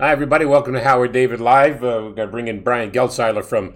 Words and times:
Hi, 0.00 0.10
everybody. 0.10 0.46
Welcome 0.46 0.72
to 0.72 0.82
Howard 0.82 1.12
David 1.12 1.38
Live. 1.38 1.84
Uh, 1.84 2.00
we're 2.02 2.14
going 2.14 2.16
to 2.16 2.26
bring 2.26 2.48
in 2.48 2.64
Brian 2.64 2.90
Geltzeiler 2.90 3.44
from 3.44 3.74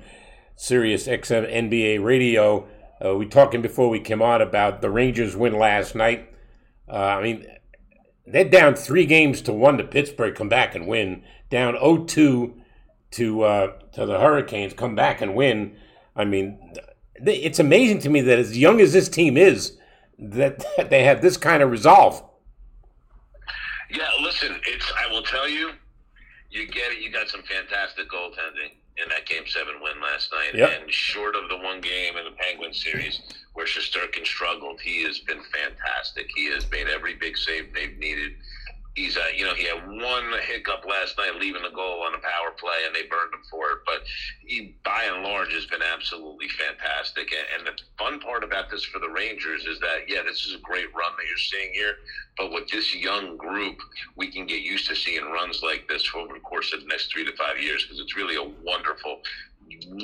Sirius 0.57 1.07
XM 1.07 1.47
NBA 1.47 2.03
Radio. 2.03 2.67
Uh, 3.05 3.15
we 3.17 3.27
talking 3.27 3.61
before 3.61 3.91
we 3.91 4.01
came 4.01 4.23
on 4.23 4.41
about 4.41 4.81
the 4.81 4.89
Rangers 4.89 5.37
win 5.37 5.59
last 5.59 5.95
night. 5.95 6.33
Uh, 6.89 6.97
I 6.97 7.23
mean, 7.23 7.47
they're 8.27 8.49
down 8.49 8.77
three 8.77 9.05
games 9.05 9.43
to 9.43 9.53
one 9.53 9.77
to 9.77 9.85
Pittsburgh, 9.85 10.35
come 10.35 10.49
back 10.49 10.75
and 10.75 10.89
win. 10.89 11.23
Down 11.51 11.75
0-2 11.75 12.55
to 13.11 13.43
uh, 13.43 13.73
to 13.93 14.07
the 14.07 14.19
Hurricanes, 14.19 14.73
come 14.73 14.95
back 14.95 15.21
and 15.21 15.37
win. 15.37 15.77
I 16.17 16.25
mean, 16.25 16.59
it's 17.17 17.59
amazing 17.59 17.99
to 18.01 18.09
me 18.09 18.23
that 18.23 18.39
as 18.39 18.57
young 18.57 18.81
as 18.81 18.95
this 18.95 19.11
team 19.11 19.37
is, 19.37 19.77
that, 20.19 20.65
that 20.79 20.89
they 20.89 21.05
have 21.05 21.21
this 21.21 21.37
kind 21.37 21.63
of 21.63 21.71
resolve. 21.71 22.25
Yeah, 23.91 24.09
listen, 24.23 24.59
it's 24.67 24.91
I 24.99 25.13
will 25.13 25.23
tell 25.23 25.47
you, 25.47 25.73
you 26.57 26.67
get 26.67 26.93
it. 26.93 26.99
You 27.03 27.11
got 27.11 27.29
some 27.29 27.43
fantastic 27.43 28.09
goaltending 28.11 28.73
in 28.97 29.09
that 29.11 29.27
Game 29.27 29.45
Seven 29.47 29.75
win 29.83 30.01
last 30.01 30.33
night, 30.33 30.55
Yep. 30.55 30.71
and 30.83 30.93
short 30.93 31.37
of 31.37 31.49
the 31.51 31.57
one 31.59 31.81
game 31.81 32.17
in 32.17 32.25
the 32.25 32.31
Penguin 32.33 32.73
series 32.73 33.21
where 33.53 33.67
Shesterkin 33.67 34.25
struggled, 34.27 34.81
he 34.81 35.03
has 35.05 35.19
been 35.21 35.43
fantastic. 35.53 36.29
He 36.35 36.47
has 36.51 36.69
made 36.71 36.89
every 36.89 37.15
big 37.15 37.37
save 37.37 37.73
they've 37.75 37.97
needed. 37.99 38.33
He's, 38.97 39.15
uh, 39.19 39.29
you 39.37 39.45
know, 39.45 39.55
he 39.55 39.69
had 39.69 39.87
one 39.87 40.33
hiccup 40.41 40.87
last 40.89 41.19
night 41.19 41.37
leaving 41.39 41.63
the 41.63 41.69
goal 41.69 42.01
on 42.01 42.15
a 42.15 42.19
power 42.19 42.51
play, 42.57 42.81
and 42.87 42.95
they 42.95 43.03
burned 43.03 43.35
him 43.35 43.43
for 43.51 43.73
it. 43.73 43.79
But 43.85 44.05
he, 44.47 44.75
by 44.85 45.05
and 45.05 45.23
large, 45.23 45.53
has 45.53 45.67
been 45.67 45.83
absolutely 45.83 46.49
fantastic. 46.49 47.29
And, 47.31 47.67
and 47.67 47.77
the 47.77 47.83
fun 47.99 48.21
part 48.21 48.43
about 48.43 48.71
this 48.71 48.85
for 48.85 48.99
the 48.99 49.11
Rangers 49.11 49.67
is 49.67 49.79
that, 49.81 50.09
yeah, 50.09 50.23
this 50.27 50.47
is 50.47 50.55
a 50.55 50.61
great 50.61 50.87
run 50.95 51.13
that 51.19 51.29
you're 51.29 51.37
seeing 51.37 51.75
here. 51.75 51.97
But 52.39 52.53
with 52.53 52.69
this 52.69 52.95
young 52.97 53.37
group, 53.37 53.77
we 54.17 54.33
can 54.33 54.47
get 54.47 54.63
used 54.63 54.89
to 54.89 54.97
seeing 54.97 55.27
runs 55.27 55.63
like 55.63 55.87
this 55.89 56.09
over 56.17 56.33
the 56.33 56.41
course 56.41 56.73
of 56.73 56.81
the 56.81 56.87
next 56.87 57.13
three 57.13 57.27
to 57.27 57.37
five 57.37 57.61
years 57.61 57.83
because 57.83 58.01
it's 58.01 58.17
really 58.17 58.37
a 58.37 58.51
wonderful, 58.65 59.21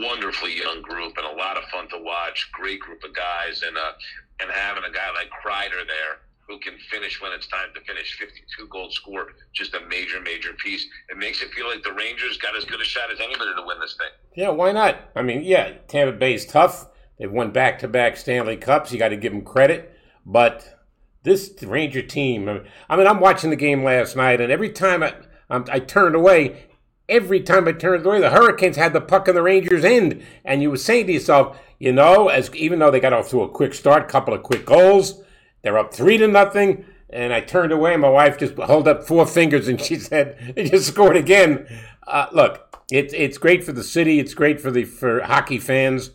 wonderfully 0.04 0.58
young 0.58 0.82
group 0.82 1.16
and 1.16 1.24
a 1.24 1.36
lot 1.38 1.56
of 1.56 1.64
fun 1.72 1.88
to 1.88 1.98
watch. 1.98 2.46
Great 2.52 2.80
group 2.80 3.02
of 3.04 3.14
guys, 3.14 3.62
and 3.62 3.76
uh, 3.78 3.92
and 4.40 4.50
having 4.50 4.84
a 4.84 4.92
guy 4.92 5.08
like 5.16 5.30
Kreider 5.30 5.86
there 5.86 6.18
who 6.48 6.58
can 6.58 6.74
finish 6.90 7.20
when 7.20 7.32
it's 7.32 7.46
time 7.46 7.68
to 7.74 7.80
finish. 7.82 8.18
52 8.18 8.66
goal 8.68 8.90
score, 8.90 9.28
just 9.52 9.74
a 9.74 9.80
major, 9.88 10.20
major 10.20 10.52
piece. 10.54 10.86
It 11.08 11.16
makes 11.16 11.42
it 11.42 11.50
feel 11.52 11.68
like 11.68 11.82
the 11.82 11.92
Rangers 11.92 12.36
got 12.38 12.56
as 12.56 12.64
good 12.64 12.80
a 12.80 12.84
shot 12.84 13.10
as 13.12 13.20
anybody 13.20 13.52
to 13.56 13.62
win 13.66 13.80
this 13.80 13.96
thing. 13.96 14.08
Yeah, 14.36 14.50
why 14.50 14.72
not? 14.72 14.96
I 15.14 15.22
mean, 15.22 15.42
yeah, 15.44 15.72
Tampa 15.88 16.16
Bay 16.16 16.34
is 16.34 16.46
tough. 16.46 16.88
They've 17.18 17.30
won 17.30 17.50
back 17.52 17.78
to 17.80 17.88
back 17.88 18.16
Stanley 18.16 18.56
Cups. 18.56 18.92
You 18.92 18.98
got 18.98 19.08
to 19.08 19.16
give 19.16 19.32
them 19.32 19.42
credit. 19.42 19.96
But 20.26 20.78
this 21.22 21.54
Ranger 21.62 22.02
team, 22.02 22.48
I 22.88 22.96
mean, 22.96 23.06
I'm 23.06 23.20
watching 23.20 23.50
the 23.50 23.56
game 23.56 23.84
last 23.84 24.16
night, 24.16 24.40
and 24.40 24.50
every 24.50 24.70
time 24.70 25.02
I, 25.02 25.14
I'm, 25.48 25.64
I 25.70 25.78
turned 25.78 26.14
away, 26.14 26.66
every 27.08 27.40
time 27.40 27.68
I 27.68 27.72
turned 27.72 28.04
away, 28.04 28.20
the 28.20 28.30
Hurricanes 28.30 28.76
had 28.76 28.92
the 28.92 29.00
puck 29.00 29.28
in 29.28 29.34
the 29.34 29.42
Rangers' 29.42 29.84
end. 29.84 30.22
And 30.44 30.62
you 30.62 30.70
were 30.70 30.76
saying 30.76 31.06
to 31.06 31.12
yourself, 31.12 31.58
you 31.78 31.92
know, 31.92 32.28
as 32.28 32.54
even 32.54 32.78
though 32.78 32.90
they 32.90 33.00
got 33.00 33.12
off 33.12 33.30
to 33.30 33.42
a 33.42 33.48
quick 33.48 33.74
start, 33.74 34.08
couple 34.08 34.34
of 34.34 34.42
quick 34.42 34.64
goals, 34.64 35.22
they're 35.62 35.78
up 35.78 35.94
three 35.94 36.18
to 36.18 36.28
nothing. 36.28 36.84
And 37.10 37.32
I 37.32 37.40
turned 37.40 37.72
away, 37.72 37.92
and 37.92 38.00
my 38.00 38.08
wife 38.08 38.38
just 38.38 38.56
held 38.56 38.88
up 38.88 39.06
four 39.06 39.26
fingers, 39.26 39.68
and 39.68 39.80
she 39.80 39.96
said, 40.10 40.54
"They 40.56 40.64
just 40.64 40.88
scored 40.88 41.16
again." 41.16 41.66
Uh, 42.06 42.26
look, 42.32 42.84
it's 42.90 43.12
it's 43.12 43.38
great 43.38 43.64
for 43.64 43.72
the 43.72 43.84
city. 43.84 44.18
It's 44.18 44.34
great 44.34 44.60
for 44.60 44.70
the 44.70 44.84
for 44.84 45.20
hockey 45.20 45.58
fans, 45.58 46.10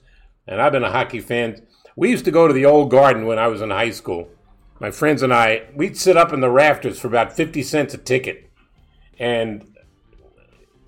and 0.47 0.61
I've 0.61 0.71
been 0.71 0.83
a 0.83 0.91
hockey 0.91 1.19
fan. 1.19 1.65
We 1.95 2.09
used 2.09 2.25
to 2.25 2.31
go 2.31 2.47
to 2.47 2.53
the 2.53 2.65
old 2.65 2.91
Garden 2.91 3.25
when 3.25 3.39
I 3.39 3.47
was 3.47 3.61
in 3.61 3.69
high 3.69 3.91
school. 3.91 4.29
My 4.79 4.91
friends 4.91 5.23
and 5.23 5.33
I, 5.33 5.67
we'd 5.75 5.97
sit 5.97 6.17
up 6.17 6.31
in 6.31 6.39
the 6.39 6.49
rafters 6.49 6.99
for 6.99 7.07
about 7.07 7.33
fifty 7.33 7.61
cents 7.61 7.93
a 7.93 7.97
ticket, 7.99 8.49
and 9.19 9.71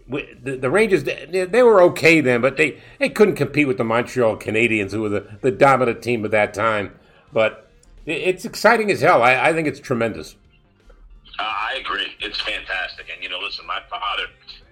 we, 0.09 0.28
the, 0.42 0.58
the 0.58 0.69
Rangers 0.69 1.03
they, 1.03 1.46
they 1.46 1.64
were 1.64 1.81
okay 1.84 2.19
then, 2.19 2.42
but 2.42 2.58
they, 2.58 2.81
they 2.98 3.09
couldn't 3.09 3.36
compete 3.36 3.68
with 3.68 3.78
the 3.78 3.84
Montreal 3.84 4.38
Canadiens, 4.38 4.92
who 4.92 5.02
were 5.02 5.09
the, 5.09 5.38
the 5.42 5.52
dominant 5.52 6.02
team 6.02 6.25
at 6.25 6.31
that 6.31 6.53
time. 6.53 7.00
But 7.31 7.69
it's 8.12 8.46
exciting 8.46 8.92
as 8.92 9.02
hell. 9.02 9.22
I, 9.24 9.50
I 9.50 9.53
think 9.53 9.68
it's 9.68 9.80
tremendous. 9.80 10.36
Uh, 11.40 11.44
I 11.44 11.78
agree. 11.80 12.08
It's 12.20 12.40
fantastic. 12.42 13.08
And, 13.14 13.24
you 13.24 13.30
know, 13.30 13.40
listen, 13.40 13.66
my 13.66 13.80
father, 13.90 14.24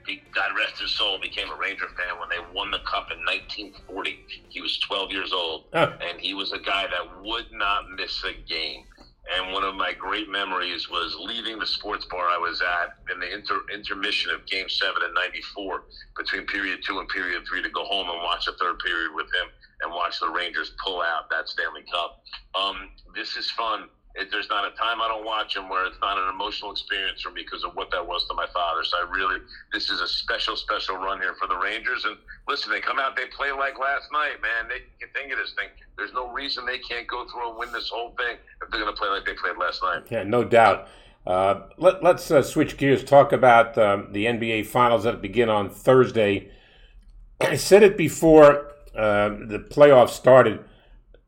he, 0.05 0.21
God 0.33 0.51
rest 0.57 0.81
his 0.81 0.91
soul, 0.91 1.17
became 1.19 1.49
a 1.49 1.55
Ranger 1.55 1.87
fan 1.97 2.19
when 2.19 2.29
they 2.29 2.39
won 2.53 2.71
the 2.71 2.79
Cup 2.79 3.09
in 3.11 3.19
1940. 3.19 4.19
He 4.49 4.61
was 4.61 4.77
12 4.79 5.11
years 5.11 5.31
old, 5.33 5.65
Huh. 5.73 5.93
and 6.01 6.19
he 6.19 6.33
was 6.33 6.51
a 6.51 6.59
guy 6.59 6.87
that 6.87 7.23
would 7.23 7.51
not 7.53 7.89
miss 7.91 8.23
a 8.25 8.33
game. 8.49 8.83
And 9.35 9.51
one 9.51 9.65
of 9.65 9.75
my 9.75 9.91
great 9.91 10.29
memories 10.29 10.89
was 10.89 11.13
leaving 11.19 11.59
the 11.59 11.67
sports 11.67 12.05
bar 12.05 12.29
I 12.29 12.37
was 12.37 12.61
at 12.61 12.95
in 13.13 13.19
the 13.19 13.33
inter- 13.33 13.65
intermission 13.73 14.31
of 14.31 14.45
Game 14.45 14.69
7 14.69 14.93
in 15.05 15.13
94 15.13 15.83
between 16.15 16.45
period 16.45 16.79
two 16.85 16.99
and 16.99 17.09
period 17.09 17.43
three 17.45 17.61
to 17.61 17.69
go 17.69 17.83
home 17.83 18.09
and 18.09 18.19
watch 18.23 18.45
the 18.45 18.53
third 18.53 18.79
period 18.79 19.11
with 19.13 19.25
him 19.25 19.49
and 19.81 19.91
watch 19.91 20.19
the 20.19 20.29
Rangers 20.29 20.71
pull 20.83 21.01
out 21.01 21.29
that 21.29 21.47
Stanley 21.47 21.83
Cup. 21.91 22.23
Um, 22.55 22.89
this 23.15 23.35
is 23.35 23.49
fun. 23.51 23.89
It, 24.15 24.29
there's 24.31 24.49
not 24.49 24.65
a 24.65 24.75
time 24.75 24.99
I 24.99 25.07
don't 25.07 25.25
watch 25.25 25.53
them 25.53 25.69
where 25.69 25.85
it's 25.85 25.99
not 26.01 26.17
an 26.17 26.27
emotional 26.29 26.71
experience 26.71 27.21
for 27.21 27.29
me 27.29 27.43
because 27.43 27.63
of 27.63 27.75
what 27.75 27.91
that 27.91 28.05
was 28.05 28.27
to 28.27 28.33
my 28.33 28.47
father. 28.51 28.83
So 28.83 28.97
I 28.97 29.09
really, 29.11 29.39
this 29.71 29.91
is 29.91 30.01
a 30.01 30.07
special, 30.07 30.55
special 30.55 30.95
run 30.95 31.19
here 31.19 31.35
for 31.39 31.47
the 31.47 31.55
Rangers. 31.55 32.03
And 32.05 32.17
listen, 32.47 32.71
they 32.71 32.79
come 32.79 32.97
out, 32.97 33.15
they 33.15 33.27
play 33.27 33.51
like 33.51 33.77
last 33.77 34.11
night, 34.11 34.41
man. 34.41 34.67
They 34.67 34.81
can 34.99 35.13
think 35.13 35.31
of 35.31 35.37
this 35.37 35.53
thing. 35.53 35.67
There's 35.97 36.13
no 36.13 36.31
reason 36.31 36.65
they 36.65 36.79
can't 36.79 37.05
go 37.05 37.27
through 37.27 37.49
and 37.49 37.59
win 37.59 37.71
this 37.71 37.89
whole 37.89 38.15
thing 38.17 38.37
if 38.63 38.71
they're 38.71 38.81
going 38.81 38.93
to 38.93 38.99
play 38.99 39.09
like 39.09 39.25
they 39.25 39.35
played 39.35 39.57
last 39.57 39.83
night. 39.83 40.03
Yeah, 40.09 40.23
no 40.23 40.43
doubt. 40.43 40.87
Uh, 41.27 41.67
let, 41.77 42.01
let's 42.01 42.31
uh, 42.31 42.41
switch 42.41 42.77
gears. 42.77 43.03
Talk 43.03 43.33
about 43.33 43.77
um, 43.77 44.07
the 44.13 44.25
NBA 44.25 44.65
Finals 44.65 45.03
that 45.03 45.21
begin 45.21 45.49
on 45.49 45.69
Thursday. 45.69 46.49
I 47.41 47.55
said 47.55 47.83
it 47.83 47.97
before 47.97 48.71
uh, 48.97 49.29
the 49.29 49.59
playoffs 49.59 50.09
started, 50.09 50.59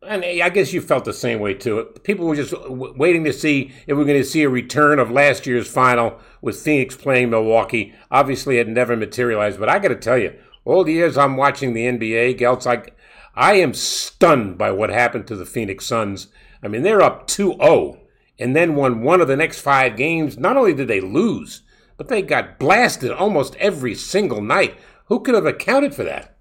and 0.02 0.24
I 0.26 0.50
guess 0.50 0.74
you 0.74 0.82
felt 0.82 1.06
the 1.06 1.14
same 1.14 1.40
way 1.40 1.54
too. 1.54 1.86
People 2.04 2.26
were 2.26 2.36
just 2.36 2.52
w- 2.52 2.94
waiting 2.98 3.24
to 3.26 3.34
see 3.34 3.72
if 3.86 3.96
we're 3.96 4.06
going 4.06 4.22
to 4.22 4.24
see 4.24 4.44
a 4.44 4.50
return 4.50 4.98
of 4.98 5.12
last 5.12 5.46
year's 5.46 5.68
final 5.68 6.20
with 6.42 6.60
Phoenix 6.60 6.96
playing 6.96 7.30
Milwaukee. 7.30 7.94
Obviously, 8.10 8.58
it 8.58 8.68
never 8.68 8.96
materialized, 8.96 9.60
but 9.60 9.70
I 9.70 9.78
got 9.78 9.90
to 9.90 9.96
tell 9.96 10.18
you, 10.18 10.34
all 10.66 10.84
the 10.84 10.94
years 10.94 11.18
I'm 11.18 11.38
watching 11.38 11.74
the 11.74 11.86
NBA, 11.86 12.40
Geltz, 12.40 12.66
I, 12.66 12.90
I 13.36 13.56
am 13.56 13.74
stunned 13.74 14.58
by 14.58 14.72
what 14.72 14.90
happened 14.90 15.28
to 15.28 15.36
the 15.36 15.46
Phoenix 15.46 15.86
Suns. 15.86 16.28
I 16.64 16.68
mean, 16.68 16.84
they're 16.84 17.02
up 17.02 17.28
2 17.28 17.58
0 17.62 18.00
and 18.40 18.56
then 18.56 18.76
won 18.76 19.02
one 19.02 19.22
of 19.22 19.28
the 19.28 19.38
next 19.38 19.62
five 19.62 19.98
games. 19.98 20.38
Not 20.38 20.58
only 20.58 20.74
did 20.74 20.88
they 20.88 21.02
lose, 21.02 21.62
but 21.98 22.08
they 22.08 22.22
got 22.22 22.58
blasted 22.58 23.12
almost 23.12 23.56
every 23.58 23.94
single 23.94 24.42
night. 24.42 24.78
Who 25.06 25.20
could 25.20 25.36
have 25.36 25.46
accounted 25.46 25.94
for 25.94 26.04
that? 26.04 26.38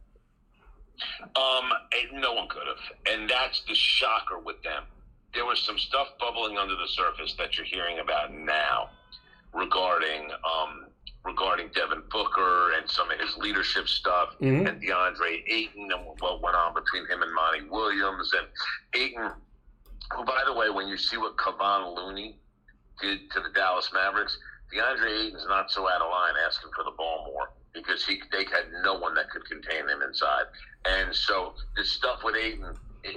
Um, 1.37 1.71
and 2.13 2.21
no 2.21 2.33
one 2.35 2.49
could 2.49 2.67
have, 2.67 2.79
and 3.13 3.29
that's 3.29 3.63
the 3.69 3.75
shocker 3.75 4.39
with 4.39 4.63
them. 4.63 4.85
There 5.35 5.45
was 5.45 5.61
some 5.61 5.79
stuff 5.79 6.09
bubbling 6.19 6.57
under 6.59 6.75
the 6.75 6.89
surface 6.89 7.35
that 7.39 7.57
you're 7.57 7.67
hearing 7.67 7.99
about 7.99 8.33
now 8.33 8.91
regarding 9.53 10.31
um, 10.33 10.87
regarding 11.25 11.69
Devin 11.75 12.03
Booker 12.11 12.73
and 12.79 12.89
some 12.91 13.11
of 13.11 13.19
his 13.21 13.37
leadership 13.37 13.89
stuff, 13.89 14.31
Mhm. 14.41 14.69
and 14.69 14.83
DeAndre 14.83 15.43
Ayton 15.49 15.91
and 15.93 16.07
what 16.21 16.41
went 16.41 16.57
on 16.57 16.73
between 16.75 17.07
him 17.07 17.23
and 17.23 17.33
Monty 17.35 17.63
Williams 17.69 18.33
and 18.35 18.47
Ayton. 18.95 19.33
Who, 20.15 20.25
by 20.25 20.43
the 20.47 20.55
way, 20.55 20.71
when 20.71 20.89
you 20.89 20.97
see 20.97 21.19
what 21.19 21.37
Kevon 21.37 21.95
Looney 21.95 22.39
did 23.01 23.31
to 23.33 23.41
the 23.41 23.51
Dallas 23.51 23.93
Mavericks, 23.93 24.39
DeAndre 24.73 25.29
Ayton's 25.29 25.47
not 25.49 25.71
so 25.71 25.89
out 25.89 26.03
of 26.03 26.11
line 26.11 26.35
asking 26.47 26.71
for 26.75 26.85
the 26.85 26.93
ball 26.97 27.25
more 27.33 27.51
because 27.73 28.05
he 28.05 28.21
they 28.33 28.45
had 28.45 28.69
no 28.85 28.99
one 28.99 29.15
that 29.15 29.31
could 29.31 29.45
contain 29.47 29.89
him 29.89 30.03
inside. 30.03 30.45
And 30.85 31.15
so 31.15 31.55
this 31.77 31.91
stuff 31.91 32.21
with 32.25 32.37
Ayton, 32.37 32.75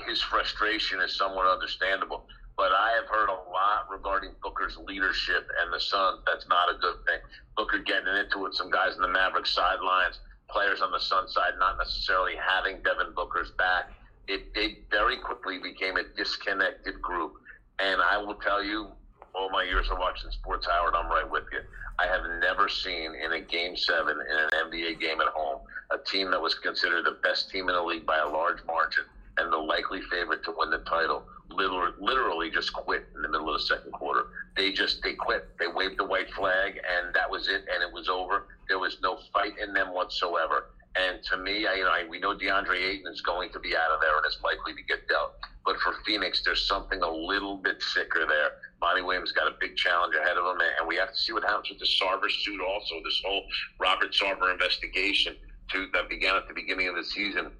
his 0.07 0.21
frustration 0.21 1.01
is 1.01 1.15
somewhat 1.15 1.47
understandable. 1.47 2.25
But 2.57 2.71
I 2.73 2.91
have 2.99 3.09
heard 3.09 3.29
a 3.29 3.41
lot 3.49 3.89
regarding 3.89 4.31
Booker's 4.43 4.77
leadership 4.77 5.47
and 5.61 5.73
the 5.73 5.79
Suns. 5.79 6.19
That's 6.25 6.47
not 6.47 6.69
a 6.69 6.77
good 6.79 6.95
thing. 7.07 7.19
Booker 7.57 7.79
getting 7.79 8.15
into 8.15 8.39
it 8.39 8.43
with 8.43 8.55
some 8.55 8.69
guys 8.69 8.95
in 8.95 9.01
the 9.01 9.07
Mavericks 9.07 9.53
sidelines, 9.53 10.19
players 10.49 10.81
on 10.81 10.91
the 10.91 10.99
Sun 10.99 11.27
side 11.29 11.53
not 11.57 11.77
necessarily 11.77 12.33
having 12.35 12.81
Devin 12.83 13.13
Booker's 13.15 13.51
back. 13.57 13.89
It, 14.27 14.43
it 14.53 14.83
very 14.91 15.17
quickly 15.17 15.57
became 15.57 15.97
a 15.97 16.03
disconnected 16.15 17.01
group. 17.01 17.33
And 17.79 18.01
I 18.01 18.17
will 18.17 18.35
tell 18.35 18.63
you, 18.63 18.91
all 19.33 19.49
my 19.49 19.63
years 19.63 19.87
of 19.91 19.97
watching 19.99 20.31
sports, 20.31 20.67
Howard, 20.69 20.93
I'm 20.95 21.09
right 21.09 21.29
with 21.29 21.45
you. 21.51 21.59
I 21.99 22.07
have 22.07 22.23
never 22.41 22.67
seen 22.67 23.13
in 23.15 23.33
a 23.33 23.41
game 23.41 23.75
seven 23.75 24.17
in 24.19 24.37
an 24.37 24.49
NBA 24.69 24.99
game 24.99 25.21
at 25.21 25.27
home 25.27 25.59
a 25.91 25.97
team 26.09 26.31
that 26.31 26.41
was 26.41 26.55
considered 26.55 27.05
the 27.05 27.17
best 27.23 27.49
team 27.49 27.69
in 27.69 27.75
the 27.75 27.81
league 27.81 28.05
by 28.05 28.17
a 28.17 28.27
large 28.27 28.63
margin 28.65 29.03
and 29.37 29.51
the 29.51 29.57
likely 29.57 30.01
favorite 30.09 30.43
to 30.45 30.53
win 30.57 30.69
the 30.69 30.79
title 30.79 31.23
literally, 31.55 32.49
just 32.49 32.73
quit 32.73 33.05
in 33.15 33.21
the 33.21 33.27
middle 33.27 33.53
of 33.53 33.59
the 33.59 33.65
second 33.65 33.91
quarter. 33.91 34.27
They 34.55 34.71
just 34.71 35.01
they 35.03 35.13
quit. 35.13 35.47
They 35.59 35.67
waved 35.67 35.97
the 35.97 36.05
white 36.05 36.31
flag 36.31 36.75
and 36.75 37.13
that 37.13 37.29
was 37.29 37.47
it 37.47 37.65
and 37.73 37.83
it 37.83 37.91
was 37.91 38.09
over. 38.09 38.47
There 38.67 38.79
was 38.79 38.97
no 39.01 39.19
fight 39.33 39.53
in 39.61 39.73
them 39.73 39.93
whatsoever. 39.93 40.69
And 40.95 41.23
to 41.31 41.37
me, 41.37 41.67
I, 41.67 41.75
you 41.75 41.83
know, 41.83 41.91
I, 41.91 42.05
we 42.09 42.19
know 42.19 42.35
DeAndre 42.35 42.75
Ayton 42.75 43.11
is 43.11 43.21
going 43.21 43.51
to 43.53 43.59
be 43.59 43.75
out 43.75 43.91
of 43.91 44.01
there 44.01 44.17
and 44.17 44.25
is 44.27 44.37
likely 44.43 44.73
to 44.73 44.83
get 44.83 45.07
dealt. 45.07 45.33
But 45.65 45.77
for 45.79 45.93
Phoenix, 46.05 46.41
there's 46.43 46.67
something 46.67 47.01
a 47.01 47.09
little 47.09 47.57
bit 47.57 47.81
sicker 47.81 48.25
there. 48.27 48.51
Monty 48.81 49.03
Williams 49.03 49.31
got 49.31 49.47
a 49.47 49.55
big 49.59 49.75
challenge 49.75 50.15
ahead 50.15 50.37
of 50.37 50.55
him, 50.55 50.61
and 50.79 50.87
we 50.87 50.95
have 50.95 51.11
to 51.11 51.17
see 51.17 51.33
what 51.33 51.43
happens 51.43 51.69
with 51.69 51.79
the 51.79 51.85
Sarver 51.85 52.31
suit. 52.31 52.61
Also, 52.61 52.95
this 53.03 53.21
whole 53.23 53.43
Robert 53.79 54.11
Sarver 54.11 54.51
investigation 54.51 55.35
to, 55.71 55.87
that 55.93 56.09
began 56.09 56.35
at 56.35 56.47
the 56.47 56.53
beginning 56.53 56.87
of 56.87 56.95
the 56.95 57.03
season 57.03 57.51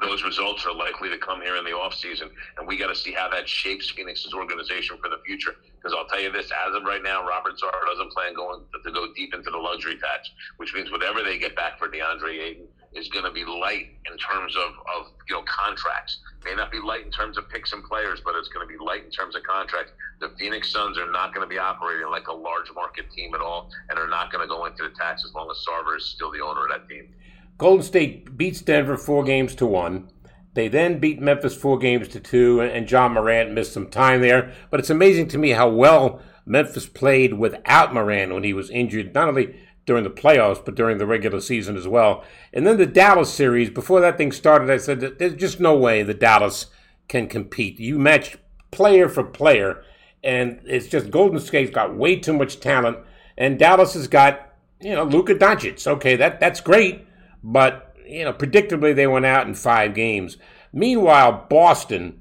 those 0.00 0.24
results 0.24 0.64
are 0.66 0.74
likely 0.74 1.08
to 1.10 1.18
come 1.18 1.42
here 1.42 1.56
in 1.56 1.64
the 1.64 1.70
offseason, 1.70 2.30
and 2.58 2.66
we 2.66 2.76
got 2.76 2.88
to 2.88 2.94
see 2.94 3.12
how 3.12 3.28
that 3.28 3.48
shapes 3.48 3.90
Phoenix's 3.90 4.32
organization 4.32 4.96
for 5.02 5.08
the 5.08 5.18
future. 5.26 5.56
Because 5.76 5.94
I'll 5.96 6.06
tell 6.06 6.20
you 6.20 6.32
this, 6.32 6.50
as 6.66 6.74
of 6.74 6.84
right 6.84 7.02
now, 7.02 7.26
Robert 7.26 7.54
Sarver 7.62 7.86
doesn't 7.86 8.12
plan 8.12 8.34
going 8.34 8.62
to 8.84 8.92
go 8.92 9.12
deep 9.14 9.34
into 9.34 9.50
the 9.50 9.58
luxury 9.58 9.96
tax, 9.98 10.30
which 10.56 10.74
means 10.74 10.90
whatever 10.90 11.22
they 11.22 11.38
get 11.38 11.54
back 11.54 11.78
for 11.78 11.88
DeAndre 11.88 12.40
Ayton 12.40 12.68
is 12.94 13.08
going 13.08 13.24
to 13.24 13.30
be 13.30 13.44
light 13.44 13.96
in 14.10 14.18
terms 14.18 14.56
of, 14.56 14.70
of 14.96 15.12
you 15.28 15.36
know 15.36 15.42
contracts. 15.46 16.18
May 16.44 16.54
not 16.54 16.72
be 16.72 16.78
light 16.78 17.04
in 17.04 17.10
terms 17.10 17.36
of 17.38 17.48
picks 17.48 17.72
and 17.72 17.84
players, 17.84 18.20
but 18.24 18.34
it's 18.34 18.48
going 18.48 18.66
to 18.66 18.72
be 18.72 18.82
light 18.82 19.04
in 19.04 19.10
terms 19.10 19.36
of 19.36 19.42
contracts. 19.42 19.92
The 20.20 20.32
Phoenix 20.38 20.72
Suns 20.72 20.98
are 20.98 21.10
not 21.10 21.34
going 21.34 21.46
to 21.46 21.50
be 21.50 21.58
operating 21.58 22.10
like 22.10 22.28
a 22.28 22.32
large 22.32 22.72
market 22.74 23.10
team 23.10 23.34
at 23.34 23.40
all, 23.40 23.70
and 23.88 23.98
are 23.98 24.08
not 24.08 24.32
going 24.32 24.42
to 24.42 24.48
go 24.48 24.66
into 24.66 24.82
the 24.82 24.94
tax 24.98 25.24
as 25.24 25.34
long 25.34 25.50
as 25.50 25.64
Sarver 25.66 25.96
is 25.96 26.06
still 26.06 26.30
the 26.32 26.40
owner 26.40 26.64
of 26.64 26.70
that 26.70 26.88
team. 26.88 27.12
Golden 27.58 27.84
State 27.84 28.36
beats 28.36 28.62
Denver 28.62 28.96
four 28.96 29.22
games 29.22 29.54
to 29.56 29.66
one. 29.66 30.10
They 30.54 30.66
then 30.66 30.98
beat 30.98 31.20
Memphis 31.20 31.54
four 31.54 31.78
games 31.78 32.08
to 32.08 32.20
two, 32.20 32.60
and 32.60 32.90
Ja 32.90 33.08
Morant 33.08 33.52
missed 33.52 33.72
some 33.72 33.88
time 33.88 34.20
there. 34.20 34.52
But 34.70 34.80
it's 34.80 34.90
amazing 34.90 35.28
to 35.28 35.38
me 35.38 35.50
how 35.50 35.68
well 35.68 36.22
Memphis 36.44 36.86
played 36.86 37.34
without 37.34 37.94
Morant 37.94 38.32
when 38.32 38.42
he 38.42 38.52
was 38.52 38.70
injured, 38.70 39.14
not 39.14 39.28
only 39.28 39.54
during 39.86 40.04
the 40.04 40.10
playoffs, 40.10 40.64
but 40.64 40.74
during 40.74 40.98
the 40.98 41.06
regular 41.06 41.40
season 41.40 41.76
as 41.76 41.88
well. 41.88 42.24
And 42.52 42.66
then 42.66 42.76
the 42.76 42.86
Dallas 42.86 43.32
series, 43.32 43.70
before 43.70 44.00
that 44.00 44.16
thing 44.16 44.32
started, 44.32 44.70
I 44.70 44.76
said 44.76 45.00
that 45.00 45.18
there's 45.18 45.34
just 45.34 45.60
no 45.60 45.76
way 45.76 46.02
the 46.02 46.14
Dallas 46.14 46.66
can 47.08 47.26
compete. 47.26 47.80
You 47.80 47.98
match 47.98 48.36
player 48.70 49.08
for 49.08 49.24
player, 49.24 49.82
and 50.22 50.60
it's 50.64 50.86
just 50.86 51.10
Golden 51.10 51.40
State's 51.40 51.70
got 51.70 51.96
way 51.96 52.16
too 52.16 52.32
much 52.32 52.60
talent, 52.60 52.98
and 53.36 53.58
Dallas 53.58 53.94
has 53.94 54.06
got, 54.06 54.52
you 54.80 54.94
know, 54.94 55.04
Luka 55.04 55.34
Doncic. 55.34 55.86
Okay, 55.86 56.16
that 56.16 56.40
that's 56.40 56.60
great 56.60 57.06
but, 57.42 57.94
you 58.06 58.24
know, 58.24 58.32
predictably 58.32 58.94
they 58.94 59.06
went 59.06 59.26
out 59.26 59.46
in 59.46 59.54
five 59.54 59.94
games. 59.94 60.36
Meanwhile, 60.72 61.46
Boston, 61.48 62.20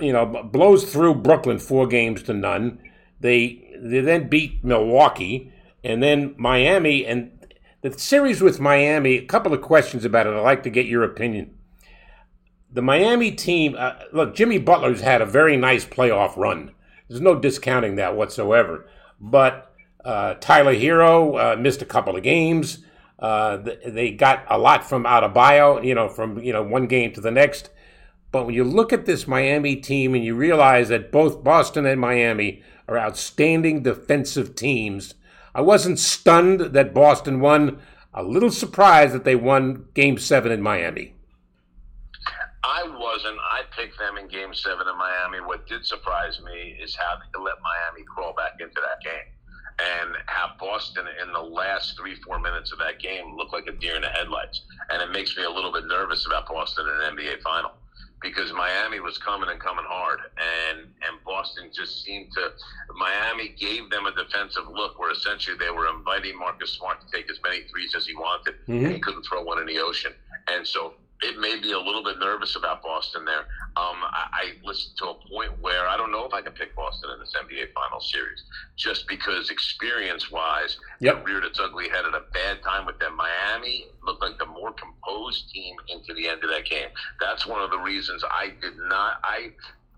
you 0.00 0.12
know, 0.12 0.26
blows 0.44 0.90
through 0.92 1.16
Brooklyn 1.16 1.58
four 1.58 1.86
games 1.86 2.22
to 2.24 2.34
none. 2.34 2.80
They 3.20 3.64
they 3.80 4.00
then 4.00 4.28
beat 4.28 4.64
Milwaukee 4.64 5.52
and 5.84 6.02
then 6.02 6.34
Miami 6.36 7.06
and 7.06 7.32
the 7.82 7.98
series 7.98 8.40
with 8.40 8.60
Miami. 8.60 9.16
A 9.16 9.24
couple 9.24 9.52
of 9.52 9.62
questions 9.62 10.04
about 10.04 10.26
it. 10.26 10.34
I'd 10.34 10.40
like 10.40 10.62
to 10.64 10.70
get 10.70 10.86
your 10.86 11.04
opinion. 11.04 11.54
The 12.70 12.82
Miami 12.82 13.32
team, 13.32 13.76
uh, 13.78 13.94
look, 14.12 14.34
Jimmy 14.34 14.58
Butler's 14.58 15.00
had 15.00 15.22
a 15.22 15.26
very 15.26 15.56
nice 15.56 15.86
playoff 15.86 16.36
run. 16.36 16.72
There's 17.08 17.20
no 17.20 17.34
discounting 17.38 17.96
that 17.96 18.16
whatsoever. 18.16 18.86
But 19.20 19.74
uh, 20.04 20.34
Tyler 20.34 20.74
Herro 20.74 21.54
uh, 21.54 21.56
missed 21.56 21.82
a 21.82 21.86
couple 21.86 22.16
of 22.16 22.22
games. 22.22 22.84
Uh, 23.18 23.58
they 23.86 24.12
got 24.12 24.44
a 24.48 24.58
lot 24.58 24.88
from 24.88 25.04
Adebayo, 25.04 25.84
you 25.84 25.94
know, 25.94 26.08
from 26.08 26.38
you 26.38 26.52
know 26.52 26.62
one 26.62 26.86
game 26.86 27.12
to 27.12 27.20
the 27.20 27.30
next. 27.30 27.70
But 28.30 28.44
when 28.44 28.54
you 28.54 28.64
look 28.64 28.92
at 28.92 29.06
this 29.06 29.26
Miami 29.26 29.76
team 29.76 30.14
and 30.14 30.24
you 30.24 30.34
realize 30.34 30.88
that 30.90 31.10
both 31.10 31.42
Boston 31.42 31.86
and 31.86 32.00
Miami 32.00 32.62
are 32.86 32.98
outstanding 32.98 33.82
defensive 33.82 34.54
teams, 34.54 35.14
I 35.58 35.60
wasn't 35.60 35.98
stunned 35.98 36.60
that 36.60 36.94
Boston 36.94 37.40
won. 37.40 37.80
A 38.14 38.22
little 38.22 38.52
surprised 38.52 39.12
that 39.12 39.24
they 39.24 39.34
won 39.34 39.86
Game 39.92 40.16
Seven 40.16 40.52
in 40.52 40.62
Miami. 40.62 41.14
I 42.62 42.84
wasn't. 42.84 43.38
I 43.40 43.62
picked 43.76 43.98
them 43.98 44.18
in 44.18 44.28
Game 44.28 44.54
Seven 44.54 44.86
in 44.86 44.96
Miami. 44.96 45.40
What 45.40 45.66
did 45.66 45.84
surprise 45.84 46.40
me 46.46 46.78
is 46.80 46.94
how 46.94 47.16
they 47.16 47.42
let 47.42 47.56
Miami 47.60 48.06
crawl 48.06 48.34
back 48.34 48.60
into 48.60 48.80
that 48.80 49.02
game 49.02 49.26
and 49.80 50.14
have 50.26 50.56
Boston 50.60 51.06
in 51.20 51.32
the 51.32 51.40
last 51.40 51.96
three, 51.98 52.14
four 52.22 52.38
minutes 52.38 52.70
of 52.70 52.78
that 52.78 53.00
game 53.00 53.36
look 53.36 53.52
like 53.52 53.66
a 53.66 53.72
deer 53.72 53.96
in 53.96 54.02
the 54.02 54.08
headlights. 54.10 54.62
And 54.90 55.02
it 55.02 55.10
makes 55.10 55.36
me 55.36 55.42
a 55.42 55.50
little 55.50 55.72
bit 55.72 55.86
nervous 55.88 56.24
about 56.24 56.46
Boston 56.46 56.86
in 56.86 57.02
an 57.02 57.16
NBA 57.16 57.42
final 57.42 57.72
because 58.20 58.52
Miami 58.52 59.00
was 59.00 59.18
coming 59.18 59.48
and 59.50 59.60
coming 59.60 59.84
hard, 59.86 60.20
and 60.36 60.80
and 60.80 61.24
Boston 61.24 61.70
just 61.74 62.04
seemed 62.04 62.32
to. 62.32 62.50
Miami 62.96 63.54
gave 63.58 63.90
them 63.90 64.06
a 64.06 64.12
defensive 64.12 64.64
look 64.72 64.98
where 64.98 65.12
essentially 65.12 65.56
they 65.56 65.70
were 65.70 65.88
inviting 65.88 66.38
Marcus 66.38 66.72
Smart 66.72 67.00
to 67.00 67.06
take 67.16 67.30
as 67.30 67.38
many 67.44 67.62
threes 67.70 67.94
as 67.96 68.06
he 68.06 68.14
wanted, 68.14 68.54
mm-hmm. 68.66 68.84
and 68.84 68.92
he 68.94 68.98
couldn't 68.98 69.22
throw 69.22 69.42
one 69.42 69.58
in 69.58 69.66
the 69.66 69.78
ocean. 69.78 70.12
And 70.48 70.66
so 70.66 70.94
it 71.22 71.38
made 71.38 71.62
me 71.62 71.72
a 71.72 71.78
little 71.78 72.04
bit 72.04 72.18
nervous 72.18 72.54
about 72.54 72.82
Boston 72.82 73.24
there. 73.24 73.46
Um, 73.76 73.98
I, 74.06 74.28
I, 74.32 74.44
listened 74.64 74.96
to 74.98 75.08
a 75.10 75.14
point 75.14 75.52
where 75.60 75.88
I 75.88 75.96
don't 75.96 76.12
know 76.12 76.24
if 76.24 76.32
I 76.32 76.42
can 76.42 76.52
pick 76.52 76.76
Boston 76.76 77.10
in 77.14 77.18
this 77.20 77.34
NBA 77.34 77.72
Finals 77.72 78.10
series, 78.10 78.44
just 78.76 79.08
because 79.08 79.50
experience-wise, 79.50 80.76
yep. 81.00 81.18
it 81.18 81.24
reared 81.24 81.44
its 81.44 81.58
ugly 81.58 81.88
head 81.88 82.04
at 82.04 82.14
a 82.14 82.22
bad 82.32 82.62
time 82.62 82.86
with 82.86 82.98
them. 82.98 83.16
Miami 83.16 83.86
looked 84.04 84.22
like 84.22 84.38
the 84.38 84.46
more 84.46 84.72
composed 84.72 85.50
team 85.50 85.74
into 85.88 86.14
the 86.14 86.28
end 86.28 86.44
of 86.44 86.50
that 86.50 86.64
game. 86.64 86.88
That's 87.20 87.46
one 87.46 87.62
of 87.62 87.70
the 87.70 87.78
reasons 87.78 88.22
I 88.30 88.52
did 88.60 88.76
not. 88.88 89.20
I 89.24 89.50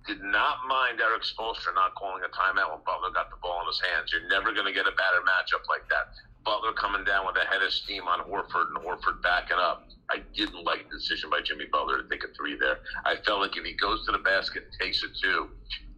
did 0.07 0.23
not 0.23 0.65
mind 0.67 1.01
Erik 1.01 1.23
Spoelstra 1.23 1.75
not 1.75 1.95
calling 1.95 2.23
a 2.25 2.33
timeout 2.33 2.73
when 2.73 2.81
Butler 2.87 3.13
got 3.13 3.31
the 3.31 3.37
ball 3.43 3.61
in 3.61 3.67
his 3.69 3.81
hands. 3.93 4.11
You're 4.13 4.29
never 4.29 4.53
going 4.53 4.67
to 4.67 4.73
get 4.73 4.89
a 4.89 4.97
better 4.97 5.21
matchup 5.29 5.69
like 5.69 5.85
that. 5.91 6.17
Butler 6.45 6.73
coming 6.73 7.05
down 7.05 7.27
with 7.27 7.37
a 7.37 7.47
head 7.47 7.63
of 7.63 7.73
steam 7.73 8.05
on 8.05 8.21
Horford 8.21 8.69
and 8.75 8.85
Horford 8.85 9.23
backing 9.23 9.59
up. 9.59 9.89
I 10.11 10.23
didn't 10.35 10.65
like 10.65 10.89
the 10.91 10.99
decision 10.99 11.31
by 11.31 11.41
Jimmy 11.43 11.67
Butler 11.71 12.03
to 12.03 12.09
take 12.09 12.25
a 12.25 12.29
three 12.35 12.57
there. 12.59 12.79
I 13.05 13.17
felt 13.25 13.41
like 13.41 13.57
if 13.57 13.65
he 13.65 13.75
goes 13.75 14.05
to 14.07 14.13
the 14.13 14.19
basket 14.19 14.65
and 14.65 14.73
takes 14.81 15.03
a 15.05 15.09
two, 15.23 15.51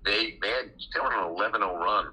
they 0.05 0.39
they 0.43 0.49
had 0.49 0.71
they 0.93 1.01
were 1.01 1.13
on 1.13 1.31
an 1.31 1.53
11-0 1.53 1.79
run. 1.79 2.13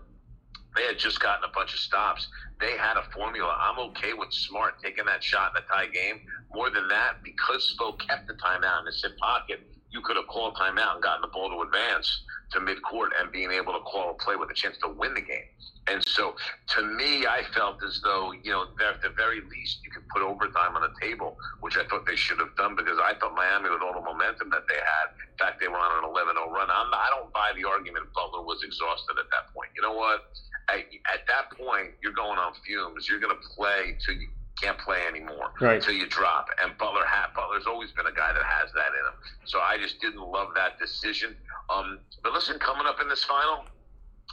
They 0.75 0.83
had 0.83 0.99
just 0.99 1.19
gotten 1.19 1.43
a 1.43 1.53
bunch 1.53 1.73
of 1.73 1.79
stops. 1.79 2.27
They 2.59 2.77
had 2.77 2.95
a 2.97 3.03
formula. 3.11 3.57
I'm 3.59 3.79
okay 3.89 4.13
with 4.13 4.31
Smart 4.31 4.81
taking 4.83 5.05
that 5.05 5.23
shot 5.23 5.53
in 5.55 5.63
a 5.63 5.67
tie 5.67 5.91
game. 5.91 6.21
More 6.53 6.69
than 6.69 6.87
that, 6.89 7.23
because 7.23 7.75
Spo 7.75 7.97
kept 7.99 8.27
the 8.27 8.33
timeout 8.35 8.81
in 8.81 8.85
his 8.85 9.01
hip 9.01 9.17
pocket, 9.17 9.61
you 9.91 10.01
could 10.01 10.15
have 10.15 10.27
called 10.27 10.55
timeout 10.55 10.95
and 10.95 11.03
gotten 11.03 11.21
the 11.21 11.27
ball 11.27 11.49
to 11.49 11.61
advance 11.61 12.21
to 12.51 12.59
midcourt 12.59 13.09
and 13.19 13.31
being 13.31 13.51
able 13.51 13.73
to 13.73 13.79
call 13.79 14.11
a 14.11 14.13
play 14.15 14.35
with 14.35 14.49
a 14.49 14.53
chance 14.53 14.77
to 14.77 14.89
win 14.89 15.13
the 15.13 15.21
game. 15.21 15.49
And 15.89 16.05
so, 16.05 16.35
to 16.77 16.83
me, 16.83 17.25
I 17.25 17.41
felt 17.53 17.81
as 17.81 17.99
though 18.03 18.31
you 18.31 18.51
know, 18.51 18.65
at 18.85 19.01
the 19.01 19.09
very 19.09 19.41
least, 19.41 19.81
you 19.83 19.89
could 19.89 20.07
put 20.09 20.21
overtime 20.21 20.77
on 20.77 20.81
the 20.85 20.93
table, 21.01 21.35
which 21.61 21.77
I 21.77 21.85
thought 21.89 22.05
they 22.05 22.15
should 22.15 22.37
have 22.37 22.55
done 22.55 22.75
because 22.75 22.99
I 23.01 23.17
thought 23.17 23.33
Miami, 23.33 23.69
with 23.69 23.81
all 23.81 23.93
the 23.93 24.05
momentum 24.05 24.49
that 24.51 24.69
they 24.69 24.77
had, 24.77 25.07
in 25.17 25.37
fact, 25.37 25.59
they 25.59 25.67
were 25.67 25.81
on 25.81 26.03
an 26.03 26.09
11-0 26.09 26.37
run. 26.53 26.69
I'm, 26.69 26.93
I 26.93 27.09
don't 27.09 27.33
buy 27.33 27.53
the 27.57 27.67
argument 27.67 28.05
Butler 28.13 28.45
was 28.45 28.61
exhausted 28.61 29.17
at 29.17 29.25
that 29.33 29.49
point. 29.53 29.69
You 29.75 29.81
know 29.81 29.93
what? 29.93 30.29
At, 30.69 30.85
at 31.09 31.25
that 31.25 31.57
point, 31.57 31.97
you're 32.03 32.13
going 32.13 32.37
on 32.37 32.53
fumes. 32.65 33.09
You're 33.09 33.19
going 33.19 33.33
to 33.33 33.41
play 33.57 33.97
you 34.05 34.29
can't 34.61 34.77
play 34.77 34.99
anymore 35.07 35.51
right. 35.61 35.75
until 35.75 35.93
you 35.93 36.07
drop. 36.07 36.47
And 36.61 36.77
Butler 36.77 37.05
ha- 37.05 37.31
Butler's 37.35 37.65
always 37.67 37.91
been 37.91 38.05
a 38.05 38.11
guy 38.11 38.33
that 38.33 38.43
has 38.43 38.71
that 38.73 38.87
in 38.87 39.05
him. 39.05 39.19
So 39.45 39.59
I 39.59 39.77
just 39.77 39.99
didn't 40.01 40.21
love 40.21 40.49
that 40.55 40.79
decision. 40.79 41.35
Um, 41.69 41.99
but 42.23 42.33
listen, 42.33 42.59
coming 42.59 42.85
up 42.85 43.01
in 43.01 43.07
this 43.07 43.23
final, 43.23 43.65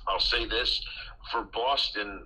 I'll 0.09 0.21
say 0.21 0.47
this 0.47 0.85
for 1.31 1.43
Boston, 1.43 2.25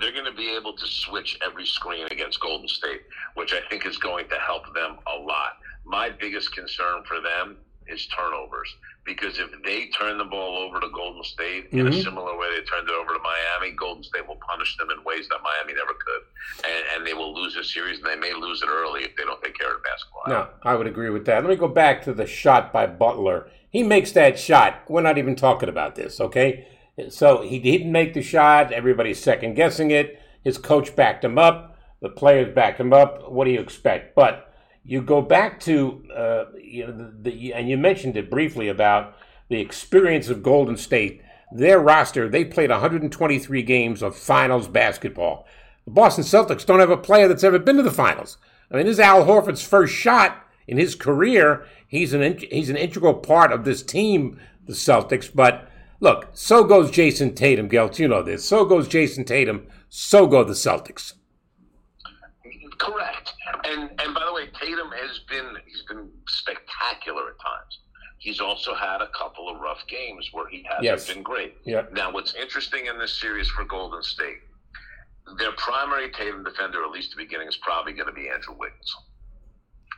they're 0.00 0.12
going 0.12 0.24
to 0.24 0.36
be 0.36 0.54
able 0.54 0.74
to 0.74 0.86
switch 0.86 1.38
every 1.44 1.66
screen 1.66 2.06
against 2.10 2.40
Golden 2.40 2.68
State, 2.68 3.02
which 3.34 3.52
I 3.52 3.60
think 3.68 3.86
is 3.86 3.98
going 3.98 4.28
to 4.28 4.36
help 4.36 4.72
them 4.74 4.98
a 5.06 5.18
lot. 5.18 5.58
My 5.84 6.10
biggest 6.10 6.54
concern 6.54 7.02
for 7.06 7.20
them 7.20 7.56
is 7.88 8.06
turnovers 8.06 8.74
because 9.04 9.38
if 9.38 9.50
they 9.64 9.88
turn 9.88 10.18
the 10.18 10.24
ball 10.24 10.58
over 10.58 10.78
to 10.78 10.88
Golden 10.94 11.24
State 11.24 11.66
mm-hmm. 11.66 11.80
in 11.80 11.86
a 11.86 11.90
mm-hmm. 11.90 12.00
similar 12.00 12.38
way 12.38 12.48
they 12.54 12.64
turned 12.64 12.88
it 12.88 12.94
over 12.94 13.12
to 13.12 13.18
Miami, 13.18 13.74
Golden 13.74 14.04
State 14.04 14.26
will 14.26 14.38
punish 14.48 14.76
them 14.76 14.88
in 14.90 15.02
ways 15.04 15.28
that 15.28 15.38
Miami 15.42 15.74
never 15.74 15.94
could, 15.94 16.22
they 17.06 17.14
will 17.14 17.34
lose 17.34 17.54
the 17.54 17.64
series, 17.64 17.98
and 17.98 18.06
they 18.06 18.16
may 18.16 18.34
lose 18.34 18.62
it 18.62 18.68
early 18.68 19.04
if 19.04 19.16
they 19.16 19.24
don't 19.24 19.42
take 19.42 19.58
care 19.58 19.74
of 19.74 19.82
basketball. 19.82 20.22
No, 20.28 20.48
I 20.62 20.74
would 20.74 20.86
agree 20.86 21.10
with 21.10 21.26
that. 21.26 21.42
Let 21.42 21.50
me 21.50 21.56
go 21.56 21.68
back 21.68 22.02
to 22.04 22.12
the 22.12 22.26
shot 22.26 22.72
by 22.72 22.86
Butler. 22.86 23.48
He 23.70 23.82
makes 23.82 24.12
that 24.12 24.38
shot. 24.38 24.82
We're 24.88 25.02
not 25.02 25.18
even 25.18 25.34
talking 25.34 25.68
about 25.68 25.94
this, 25.94 26.20
okay? 26.20 26.66
So 27.08 27.42
he 27.42 27.58
didn't 27.58 27.90
make 27.90 28.14
the 28.14 28.22
shot. 28.22 28.72
Everybody's 28.72 29.18
second 29.18 29.54
guessing 29.54 29.90
it. 29.90 30.20
His 30.44 30.58
coach 30.58 30.94
backed 30.94 31.24
him 31.24 31.38
up. 31.38 31.78
The 32.00 32.10
players 32.10 32.54
backed 32.54 32.80
him 32.80 32.92
up. 32.92 33.30
What 33.30 33.44
do 33.44 33.50
you 33.50 33.60
expect? 33.60 34.14
But 34.14 34.52
you 34.84 35.00
go 35.00 35.22
back 35.22 35.60
to 35.60 36.04
uh, 36.14 36.44
you 36.60 36.86
know, 36.86 36.92
the, 36.92 37.30
the, 37.30 37.54
and 37.54 37.68
you 37.68 37.76
mentioned 37.76 38.16
it 38.16 38.30
briefly 38.30 38.68
about 38.68 39.16
the 39.48 39.60
experience 39.60 40.28
of 40.28 40.42
Golden 40.42 40.76
State. 40.76 41.22
Their 41.52 41.78
roster, 41.78 42.28
they 42.28 42.44
played 42.44 42.70
123 42.70 43.62
games 43.62 44.02
of 44.02 44.16
finals 44.16 44.68
basketball. 44.68 45.46
The 45.84 45.90
Boston 45.90 46.24
Celtics 46.24 46.64
don't 46.66 46.80
have 46.80 46.90
a 46.90 46.96
player 46.96 47.28
that's 47.28 47.44
ever 47.44 47.58
been 47.58 47.76
to 47.76 47.82
the 47.82 47.90
finals. 47.90 48.38
I 48.70 48.76
mean, 48.76 48.86
this 48.86 48.94
is 48.94 49.00
Al 49.00 49.24
Horford's 49.24 49.62
first 49.62 49.94
shot 49.94 50.38
in 50.66 50.78
his 50.78 50.94
career. 50.94 51.66
He's 51.88 52.12
an 52.12 52.38
he's 52.38 52.70
an 52.70 52.76
integral 52.76 53.14
part 53.14 53.52
of 53.52 53.64
this 53.64 53.82
team, 53.82 54.38
the 54.66 54.72
Celtics. 54.74 55.30
But 55.34 55.68
Look, 56.00 56.30
so 56.34 56.64
goes 56.64 56.90
Jayson 56.90 57.32
Tatum, 57.36 57.68
Gelt. 57.68 58.00
You 58.00 58.08
know 58.08 58.24
this. 58.24 58.44
So 58.44 58.64
goes 58.64 58.88
Jayson 58.88 59.24
Tatum. 59.24 59.68
So 59.88 60.26
go 60.26 60.42
the 60.42 60.52
Celtics. 60.54 61.12
Correct. 62.78 63.32
And 63.64 63.90
and 64.00 64.14
by 64.14 64.24
the 64.26 64.32
way, 64.32 64.46
Tatum 64.60 64.90
has 64.90 65.20
been 65.28 65.54
he's 65.66 65.82
been 65.88 66.08
spectacular 66.26 67.22
at 67.28 67.38
times. 67.40 67.78
he's 68.18 68.40
also 68.40 68.74
had 68.74 69.00
a 69.00 69.08
couple 69.16 69.48
of 69.48 69.60
rough 69.60 69.84
games 69.88 70.28
where 70.32 70.48
he 70.48 70.64
hasn't 70.68 70.84
Yes. 70.84 71.12
been 71.12 71.22
great. 71.22 71.54
Yeah. 71.64 71.82
Now, 71.92 72.10
what's 72.12 72.34
interesting 72.34 72.86
in 72.86 72.98
this 72.98 73.20
series 73.20 73.48
for 73.48 73.64
Golden 73.64 74.02
State, 74.02 74.38
their 75.38 75.52
primary 75.52 76.10
Tatum 76.10 76.44
defender, 76.44 76.82
at 76.84 76.90
least 76.90 77.10
the 77.10 77.22
beginning, 77.22 77.48
is 77.48 77.56
probably 77.56 77.92
going 77.92 78.06
to 78.06 78.12
be 78.12 78.28
Andrew 78.28 78.54
Wiggins. 78.58 78.96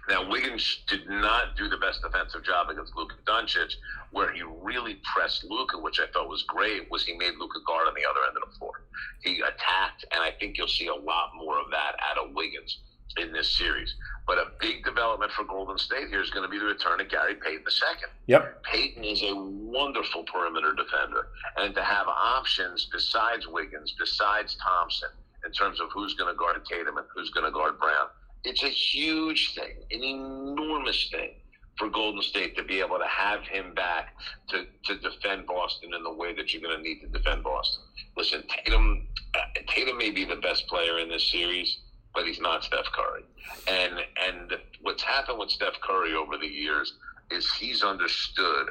Now, 0.09 0.29
Wiggins 0.29 0.85
did 0.87 1.09
not 1.09 1.57
do 1.57 1.69
the 1.69 1.79
best 1.79 2.03
defensive 2.03 2.45
job 2.45 2.69
against 2.69 2.95
Luka 2.95 3.15
Doncic, 3.27 3.73
where 4.11 4.33
he 4.33 4.43
really 4.43 5.01
pressed 5.15 5.45
Luka, 5.45 5.79
which 5.79 5.99
I 5.99 6.07
thought 6.13 6.29
was 6.29 6.43
great, 6.43 6.91
was 6.91 7.05
he 7.05 7.17
made 7.17 7.35
Luka 7.39 7.61
guard 7.67 7.89
on 7.89 7.95
the 7.95 8.05
other 8.05 8.21
end 8.29 8.37
of 8.37 8.53
the 8.53 8.59
floor. 8.59 8.83
He 9.23 9.41
attacked, 9.41 10.05
and 10.13 10.23
I 10.23 10.33
think 10.39 10.59
you'll 10.59 10.69
see 10.69 10.89
a 10.89 10.95
lot 10.95 11.31
more 11.35 11.59
of 11.59 11.71
that 11.71 11.97
out 12.11 12.19
of 12.19 12.35
Wiggins 12.35 12.81
in 13.17 13.33
this 13.33 13.57
series. 13.57 13.95
But 14.27 14.39
a 14.39 14.47
big 14.61 14.85
development 14.85 15.33
for 15.33 15.45
Golden 15.45 15.77
State 15.77 16.09
here 16.09 16.23
is 16.23 16.31
going 16.31 16.45
to 16.45 16.49
be 16.49 16.59
the 16.59 16.65
return 16.65 17.01
of 17.01 17.09
Gary 17.09 17.35
Payton 17.35 17.65
II. 17.67 18.09
Yep. 18.27 18.63
Payton 18.65 19.05
is 19.05 19.23
a 19.23 19.35
wonderful 19.35 20.25
perimeter 20.25 20.75
defender, 20.75 21.29
and 21.59 21.75
to 21.75 21.83
have 21.83 22.09
options 22.09 22.89
besides 22.91 23.47
Wiggins, 23.47 23.95
besides 23.99 24.57
Thompson, 24.63 25.11
in 25.45 25.53
terms 25.53 25.81
of 25.81 25.89
who's 25.93 26.15
going 26.15 26.33
to 26.33 26.39
guard 26.39 26.65
Tatum 26.65 26.97
and 26.97 27.07
who's 27.15 27.31
going 27.31 27.45
to 27.45 27.53
guard 27.53 27.79
Brown, 27.79 28.09
it's 28.45 28.63
a 28.63 28.69
huge 28.69 29.55
thing, 29.55 29.75
an 29.91 30.03
enormous 30.03 31.09
thing 31.11 31.35
for 31.77 31.89
Golden 31.89 32.23
State 32.23 32.57
to 32.57 32.63
be 32.63 32.81
able 32.81 32.99
to 32.99 33.07
have 33.07 33.43
him 33.43 33.75
back 33.75 34.15
to, 34.49 34.65
to 34.85 34.99
defend 35.01 35.47
Boston 35.47 35.93
in 35.95 36.03
the 36.03 36.13
way 36.13 36.35
that 36.35 36.53
you're 36.53 36.63
going 36.63 36.77
to 36.77 36.83
need 36.83 37.01
to 37.01 37.09
defend 37.09 37.43
Boston. 37.43 37.83
Listen, 38.17 38.45
Tatum, 38.49 39.09
uh, 39.35 39.39
Tatum 39.69 39.99
may 39.99 40.11
be 40.11 40.25
the 40.25 40.37
best 40.37 40.67
player 40.69 40.99
in 40.99 41.09
this 41.09 41.31
series, 41.31 41.79
but 42.15 42.27
he's 42.27 42.41
not 42.41 42.65
Steph 42.65 42.87
Curry. 42.93 43.25
And 43.69 44.01
and 44.27 44.55
what's 44.81 45.03
happened 45.03 45.39
with 45.39 45.51
Steph 45.51 45.81
Curry 45.81 46.15
over 46.15 46.37
the 46.39 46.47
years 46.47 46.95
is 47.31 47.53
he's 47.55 47.83
understood 47.83 48.69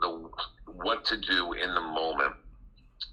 the 0.00 0.28
what 0.66 1.04
to 1.06 1.16
do 1.16 1.52
in 1.52 1.74
the 1.74 1.80
moment 1.80 2.34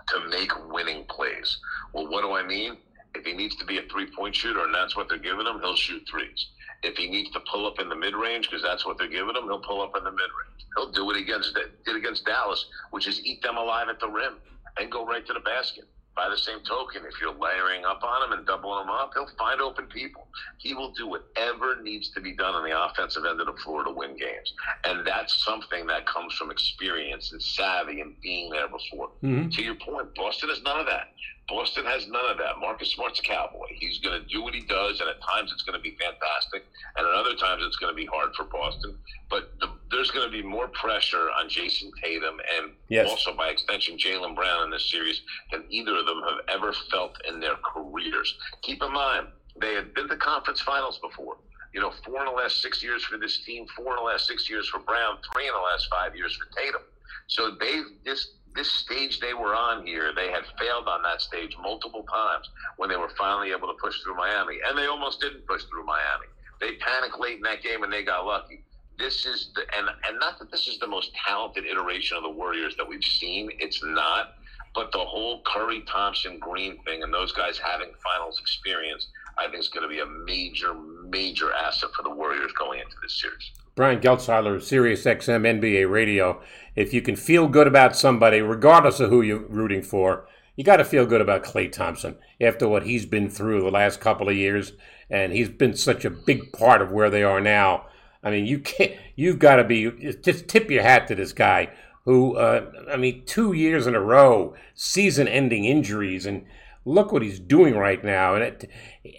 to 0.09 0.29
make 0.29 0.51
winning 0.71 1.05
plays. 1.05 1.57
Well, 1.93 2.07
what 2.09 2.21
do 2.21 2.33
I 2.33 2.43
mean? 2.43 2.77
If 3.15 3.25
he 3.25 3.33
needs 3.33 3.55
to 3.57 3.65
be 3.65 3.77
a 3.77 3.83
three 3.83 4.07
point 4.15 4.35
shooter 4.35 4.63
and 4.63 4.73
that's 4.73 4.95
what 4.95 5.09
they're 5.09 5.17
giving 5.17 5.45
him, 5.45 5.59
he'll 5.61 5.75
shoot 5.75 6.03
threes. 6.09 6.47
If 6.83 6.95
he 6.95 7.09
needs 7.09 7.29
to 7.31 7.39
pull 7.51 7.65
up 7.65 7.79
in 7.79 7.89
the 7.89 7.95
mid 7.95 8.15
range 8.15 8.49
because 8.49 8.63
that's 8.63 8.85
what 8.85 8.97
they're 8.97 9.07
giving 9.07 9.35
him, 9.35 9.43
he'll 9.43 9.59
pull 9.59 9.81
up 9.81 9.95
in 9.97 10.03
the 10.03 10.11
mid 10.11 10.19
range. 10.19 10.65
He'll 10.75 10.91
do 10.91 11.09
it 11.11 11.17
against 11.17 11.57
did 11.85 11.95
against 11.95 12.25
Dallas, 12.25 12.65
which 12.91 13.07
is 13.07 13.23
eat 13.25 13.41
them 13.41 13.57
alive 13.57 13.87
at 13.89 13.99
the 13.99 14.07
rim 14.07 14.35
and 14.79 14.91
go 14.91 15.05
right 15.05 15.25
to 15.25 15.33
the 15.33 15.39
basket. 15.41 15.85
By 16.19 16.27
the 16.27 16.37
same 16.37 16.59
token, 16.67 17.03
if 17.05 17.13
you're 17.21 17.33
layering 17.33 17.85
up 17.85 18.03
on 18.03 18.21
him 18.27 18.37
and 18.37 18.45
doubling 18.45 18.83
him 18.83 18.89
up, 18.89 19.11
he'll 19.13 19.25
find 19.37 19.61
open 19.61 19.87
people. 19.87 20.27
He 20.57 20.73
will 20.73 20.91
do 20.91 21.07
whatever 21.07 21.77
needs 21.81 22.09
to 22.09 22.19
be 22.19 22.33
done 22.33 22.55
on 22.55 22.69
the 22.69 22.77
offensive 22.77 23.23
end 23.23 23.39
of 23.39 23.45
the 23.45 23.53
floor 23.63 23.85
to 23.85 23.89
win 23.89 24.17
games. 24.17 24.53
And 24.83 25.07
that's 25.07 25.41
something 25.45 25.87
that 25.87 26.05
comes 26.07 26.33
from 26.33 26.51
experience 26.51 27.31
and 27.31 27.41
savvy 27.41 28.01
and 28.01 28.19
being 28.21 28.49
there 28.49 28.67
before. 28.67 29.11
Mhm. 29.23 29.55
To 29.55 29.63
your 29.63 29.75
point, 29.75 30.13
Boston 30.13 30.49
has 30.49 30.61
none 30.61 30.81
of 30.81 30.87
that. 30.87 31.07
Boston 31.49 31.85
has 31.85 32.07
none 32.07 32.29
of 32.29 32.37
that. 32.37 32.59
Marcus 32.59 32.91
Smart's 32.91 33.19
a 33.19 33.23
cowboy. 33.23 33.65
He's 33.73 33.99
going 33.99 34.21
to 34.21 34.27
do 34.27 34.43
what 34.43 34.53
he 34.53 34.61
does, 34.61 34.99
and 35.01 35.09
at 35.09 35.19
times 35.21 35.51
it's 35.51 35.63
going 35.63 35.77
to 35.77 35.81
be 35.81 35.97
fantastic, 35.99 36.63
and 36.95 37.07
at 37.07 37.13
other 37.13 37.35
times 37.35 37.63
it's 37.65 37.77
going 37.77 37.91
to 37.91 37.95
be 37.95 38.05
hard 38.05 38.35
for 38.35 38.43
Boston. 38.45 38.95
But 39.29 39.51
the, 39.59 39.69
there's 39.91 40.11
going 40.11 40.29
to 40.29 40.31
be 40.31 40.43
more 40.43 40.67
pressure 40.69 41.29
on 41.39 41.49
Jayson 41.49 41.91
Tatum 42.01 42.39
and 42.57 42.71
Yes. 42.89 43.09
also 43.09 43.35
by 43.35 43.49
extension 43.49 43.97
Jaylen 43.97 44.35
Brown 44.35 44.63
in 44.65 44.69
this 44.69 44.89
series 44.89 45.21
than 45.51 45.63
either 45.69 45.95
of 45.97 46.05
them 46.05 46.21
have 46.27 46.39
ever 46.55 46.73
felt 46.91 47.15
in 47.27 47.39
their 47.39 47.55
careers. 47.55 48.37
Keep 48.61 48.83
in 48.83 48.93
mind, 48.93 49.27
they 49.59 49.73
had 49.73 49.93
been 49.93 50.07
to 50.07 50.17
conference 50.17 50.61
finals 50.61 50.99
before. 50.99 51.37
You 51.73 51.81
know, 51.81 51.91
four 52.03 52.19
in 52.19 52.25
the 52.25 52.31
last 52.31 52.61
six 52.61 52.81
years 52.81 53.03
for 53.03 53.17
this 53.17 53.43
team, 53.45 53.65
four 53.75 53.91
in 53.91 53.97
the 53.97 54.03
last 54.03 54.25
six 54.27 54.49
years 54.49 54.67
for 54.67 54.79
Brown, 54.79 55.17
three 55.33 55.47
in 55.47 55.53
the 55.53 55.59
last 55.71 55.87
five 55.91 56.15
years 56.15 56.35
for 56.35 56.45
Tatum. 56.59 56.81
So 57.27 57.55
they 57.59 57.81
this 58.05 58.35
this 58.55 58.71
stage 58.71 59.19
they 59.19 59.33
were 59.33 59.55
on 59.55 59.85
here, 59.85 60.11
they 60.15 60.31
had 60.31 60.43
failed 60.59 60.87
on 60.87 61.03
that 61.03 61.21
stage 61.21 61.55
multiple 61.61 62.03
times 62.11 62.49
when 62.77 62.89
they 62.89 62.97
were 62.97 63.09
finally 63.17 63.51
able 63.51 63.67
to 63.67 63.75
push 63.81 64.01
through 64.01 64.15
Miami, 64.15 64.57
and 64.67 64.77
they 64.77 64.87
almost 64.87 65.21
didn't 65.21 65.45
push 65.45 65.63
through 65.65 65.85
Miami. 65.85 66.25
They 66.59 66.73
panicked 66.75 67.19
late 67.19 67.37
in 67.37 67.43
that 67.43 67.61
game 67.61 67.83
and 67.83 67.93
they 67.93 68.03
got 68.03 68.25
lucky. 68.25 68.63
This 68.97 69.25
is 69.25 69.51
the 69.55 69.61
and 69.77 69.87
and 70.07 70.19
not 70.19 70.39
that 70.39 70.51
this 70.51 70.67
is 70.67 70.77
the 70.79 70.87
most 70.87 71.11
talented 71.25 71.65
iteration 71.65 72.17
of 72.17 72.23
the 72.23 72.29
Warriors 72.29 72.75
that 72.77 72.87
we've 72.87 73.03
seen. 73.03 73.49
It's 73.59 73.83
not. 73.83 74.33
But 74.75 74.91
the 74.91 74.99
whole 74.99 75.41
Curry, 75.43 75.81
Thompson, 75.87 76.37
Green 76.37 76.77
thing, 76.83 77.01
and 77.01 77.13
those 77.13 77.31
guys 77.31 77.57
having 77.57 77.91
finals 78.03 78.39
experience, 78.39 79.07
I 79.37 79.47
think 79.47 79.59
is 79.59 79.69
going 79.69 79.81
to 79.81 79.89
be 79.89 80.01
a 80.01 80.05
major, 80.05 80.75
major 81.09 81.51
asset 81.53 81.89
for 81.95 82.03
the 82.03 82.09
Warriors 82.09 82.51
going 82.53 82.79
into 82.79 82.95
this 83.01 83.19
series. 83.19 83.51
Brian 83.75 83.99
Geltzeiler, 84.01 84.61
Sirius 84.61 85.05
XM 85.05 85.59
NBA 85.59 85.89
Radio. 85.89 86.41
If 86.75 86.93
you 86.93 87.01
can 87.01 87.15
feel 87.15 87.47
good 87.47 87.67
about 87.67 87.95
somebody, 87.95 88.41
regardless 88.41 88.99
of 88.99 89.09
who 89.09 89.21
you're 89.21 89.39
rooting 89.39 89.81
for, 89.81 90.27
you 90.55 90.65
got 90.65 90.77
to 90.77 90.83
feel 90.83 91.05
good 91.05 91.21
about 91.21 91.45
Klay 91.45 91.71
Thompson 91.71 92.17
after 92.41 92.67
what 92.67 92.83
he's 92.83 93.05
been 93.05 93.29
through 93.29 93.61
the 93.61 93.71
last 93.71 94.01
couple 94.01 94.27
of 94.27 94.35
years, 94.35 94.73
and 95.09 95.31
he's 95.31 95.47
been 95.47 95.73
such 95.73 96.03
a 96.03 96.09
big 96.09 96.51
part 96.51 96.81
of 96.81 96.91
where 96.91 97.09
they 97.09 97.23
are 97.23 97.39
now. 97.39 97.85
I 98.21 98.31
mean, 98.31 98.45
you 98.45 98.59
can't. 98.59 98.91
You've 99.15 99.39
got 99.39 99.55
to 99.55 99.63
be 99.63 99.89
just 100.21 100.49
tip 100.49 100.69
your 100.69 100.83
hat 100.83 101.07
to 101.07 101.15
this 101.15 101.31
guy 101.31 101.69
who, 102.03 102.35
uh, 102.35 102.71
I 102.91 102.97
mean, 102.97 103.23
two 103.25 103.53
years 103.53 103.87
in 103.87 103.95
a 103.95 104.01
row, 104.01 104.53
season-ending 104.75 105.63
injuries, 105.63 106.25
and 106.25 106.45
look 106.83 107.11
what 107.11 107.21
he's 107.21 107.39
doing 107.39 107.75
right 107.77 108.03
now, 108.03 108.35
and 108.35 108.43
it, 108.43 108.69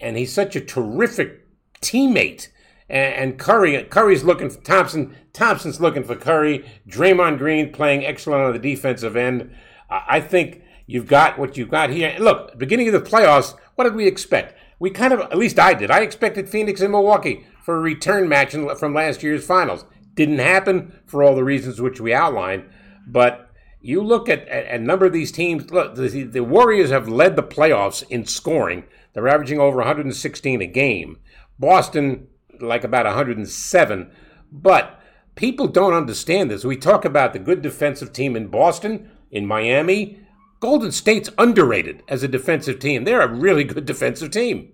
and 0.03 0.19
he's 0.19 0.33
such 0.33 0.57
a 0.57 0.61
terrific 0.61 1.40
teammate. 1.81 2.49
And, 2.89 3.39
Curry, 3.39 3.85
Curry's 3.85 4.25
looking 4.25 4.51
for 4.51 4.61
Thompson. 4.61 5.17
Thompson's 5.33 5.81
looking 5.81 6.03
for 6.03 6.17
Curry. 6.17 6.65
Draymond 6.89 7.39
Green 7.39 7.73
playing 7.73 8.05
excellent 8.05 8.43
on 8.43 8.53
the 8.53 8.59
defensive 8.59 9.17
end. 9.17 9.55
I 9.89 10.21
think 10.21 10.63
you've 10.87 11.07
got 11.07 11.39
what 11.39 11.57
you've 11.57 11.71
got 11.71 11.91
here. 11.91 12.17
Look, 12.19 12.59
beginning 12.59 12.89
of 12.89 12.93
the 12.93 13.11
playoffs, 13.11 13.55
what 13.77 13.85
did 13.85 13.95
we 13.95 14.07
expect? 14.07 14.59
We 14.81 14.91
kind 14.91 15.13
of, 15.13 15.21
at 15.21 15.39
least 15.39 15.59
I 15.59 15.75
did. 15.75 15.91
I 15.91 16.01
expected 16.01 16.49
Phoenix 16.49 16.81
and 16.81 16.91
Milwaukee 16.91 17.47
for 17.63 17.77
a 17.77 17.81
return 17.81 18.29
match 18.29 18.55
from 18.79 18.95
last 18.95 19.23
year's 19.23 19.45
finals. 19.45 19.85
Didn't 20.15 20.39
happen 20.39 20.99
for 21.07 21.23
all 21.23 21.37
the 21.37 21.45
reasons 21.45 21.81
which 21.81 22.01
we 22.01 22.13
outlined. 22.13 22.65
But 23.07 23.51
you 23.81 24.03
look 24.03 24.29
at, 24.29 24.47
at 24.49 24.81
a 24.81 24.83
number 24.83 25.07
of 25.07 25.13
these 25.13 25.33
teams. 25.33 25.71
Look, 25.71 25.95
the, 25.95 26.25
the 26.25 26.45
Warriors 26.45 26.91
have 26.91 27.09
led 27.09 27.37
the 27.37 27.43
playoffs 27.43 28.03
in 28.11 28.27
scoring. 28.27 28.85
They're 29.13 29.29
averaging 29.29 29.59
over 29.59 29.79
116 29.79 30.63
a 30.63 30.67
game. 30.67 31.19
Boston, 31.61 32.27
like 32.59 32.83
about 32.83 33.05
107. 33.07 34.11
But 34.51 35.01
people 35.37 35.69
don't 35.69 35.93
understand 35.93 36.51
this. 36.51 36.65
We 36.65 36.77
talk 36.77 37.05
about 37.05 37.33
the 37.33 37.39
good 37.39 37.63
defensive 37.63 38.13
team 38.13 38.35
in 38.35 38.49
Boston, 38.49 39.11
in 39.31 39.47
Miami. 39.47 40.19
Golden 40.59 40.91
State's 40.91 41.31
underrated 41.39 42.03
as 42.09 42.23
a 42.23 42.29
defensive 42.29 42.79
team. 42.81 43.05
They're 43.05 43.21
a 43.21 43.33
really 43.33 43.65
good 43.65 43.87
defensive 43.87 44.31
team. 44.31 44.73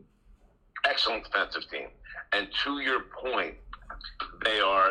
Excellent 0.85 1.25
defensive 1.25 1.69
team. 1.71 1.88
And 2.33 2.49
to 2.64 2.78
your 2.81 3.02
point, 3.23 3.55
they 4.45 4.61
are 4.61 4.90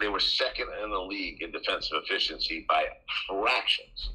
they 0.00 0.08
were 0.08 0.20
second 0.20 0.68
in 0.82 0.90
the 0.90 0.98
league 0.98 1.42
in 1.42 1.50
defensive 1.50 1.98
efficiency 2.04 2.64
by 2.68 2.84
fractions 3.28 4.10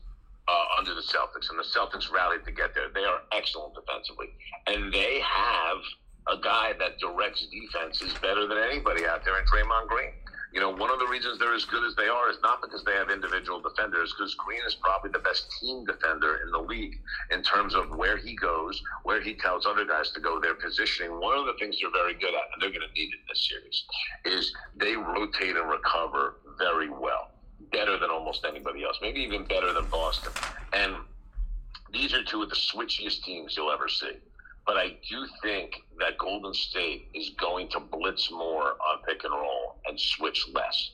uh, 0.47 0.65
under 0.79 0.93
the 0.93 1.01
Celtics, 1.01 1.49
and 1.49 1.59
the 1.59 1.63
Celtics 1.63 2.11
rallied 2.11 2.45
to 2.45 2.51
get 2.51 2.73
there. 2.73 2.89
They 2.93 3.03
are 3.03 3.19
excellent 3.31 3.73
defensively, 3.75 4.27
and 4.67 4.93
they 4.93 5.19
have 5.21 5.77
a 6.27 6.37
guy 6.37 6.73
that 6.79 6.99
directs 6.99 7.45
defense 7.47 8.01
is 8.01 8.13
better 8.15 8.47
than 8.47 8.57
anybody 8.57 9.05
out 9.05 9.23
there 9.23 9.37
in 9.39 9.45
Draymond 9.45 9.87
Green. 9.87 10.11
You 10.53 10.61
know, 10.61 10.69
one 10.69 10.89
of 10.89 10.99
the 10.99 11.07
reasons 11.07 11.37
they're 11.37 11.53
as 11.53 11.65
good 11.65 11.83
as 11.85 11.95
they 11.95 12.07
are 12.07 12.29
is 12.29 12.37
not 12.41 12.61
because 12.61 12.81
they 12.85 12.93
have 12.93 13.09
individual 13.09 13.59
defenders, 13.59 14.15
because 14.17 14.33
Green 14.35 14.61
is 14.65 14.73
probably 14.75 15.11
the 15.11 15.19
best 15.19 15.47
team 15.59 15.83
defender 15.83 16.39
in 16.45 16.51
the 16.51 16.59
league 16.59 16.97
in 17.31 17.43
terms 17.43 17.75
of 17.75 17.89
where 17.97 18.15
he 18.15 18.35
goes, 18.35 18.81
where 19.03 19.21
he 19.21 19.35
tells 19.35 19.65
other 19.65 19.83
guys 19.85 20.11
to 20.11 20.21
go, 20.21 20.39
their 20.39 20.55
positioning. 20.55 21.19
One 21.19 21.37
of 21.37 21.45
the 21.45 21.55
things 21.59 21.77
they're 21.81 21.91
very 21.91 22.13
good 22.13 22.33
at, 22.33 22.47
and 22.53 22.61
they're 22.61 22.69
going 22.69 22.87
to 22.87 22.93
need 22.93 23.09
it 23.09 23.19
in 23.19 23.25
this 23.27 23.49
series, 23.49 23.83
is 24.23 24.55
they 24.77 24.95
rotate 24.95 25.57
and 25.57 25.69
recover 25.69 26.37
very 26.57 26.89
well, 26.89 27.31
better 27.73 27.99
than 27.99 28.09
almost 28.09 28.45
anybody 28.45 28.85
else, 28.85 28.97
maybe 29.01 29.19
even 29.19 29.43
better 29.43 29.73
than 29.73 29.85
Boston. 29.87 30.31
And 30.71 30.95
these 31.91 32.13
are 32.13 32.23
two 32.23 32.43
of 32.43 32.49
the 32.49 32.55
switchiest 32.55 33.23
teams 33.23 33.57
you'll 33.57 33.71
ever 33.71 33.89
see. 33.89 34.13
But 34.65 34.77
I 34.77 34.97
do 35.07 35.27
think 35.43 35.75
that 35.99 36.17
Golden 36.17 36.53
State 36.53 37.07
is 37.13 37.29
going 37.39 37.69
to 37.69 37.79
blitz 37.79 38.31
more 38.31 38.71
on 38.71 39.03
pick 39.07 39.23
and 39.23 39.33
roll 39.33 39.79
and 39.85 39.99
switch 39.99 40.47
less. 40.53 40.91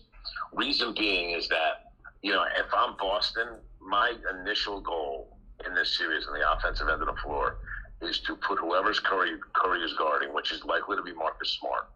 Reason 0.51 0.93
being 0.93 1.31
is 1.31 1.47
that, 1.47 1.93
you 2.21 2.33
know, 2.33 2.43
if 2.57 2.65
I'm 2.73 2.95
Boston, 2.97 3.47
my 3.79 4.13
initial 4.41 4.81
goal 4.81 5.37
in 5.65 5.73
this 5.73 5.97
series 5.97 6.27
on 6.27 6.37
the 6.37 6.51
offensive 6.51 6.89
end 6.89 7.01
of 7.01 7.07
the 7.07 7.21
floor 7.23 7.59
is 8.01 8.19
to 8.21 8.35
put 8.35 8.59
whoever's 8.59 8.99
Curry, 8.99 9.31
Curry 9.53 9.81
is 9.83 9.93
guarding, 9.93 10.33
which 10.33 10.51
is 10.51 10.65
likely 10.65 10.97
to 10.97 11.03
be 11.03 11.13
Marcus 11.13 11.57
Smart, 11.59 11.87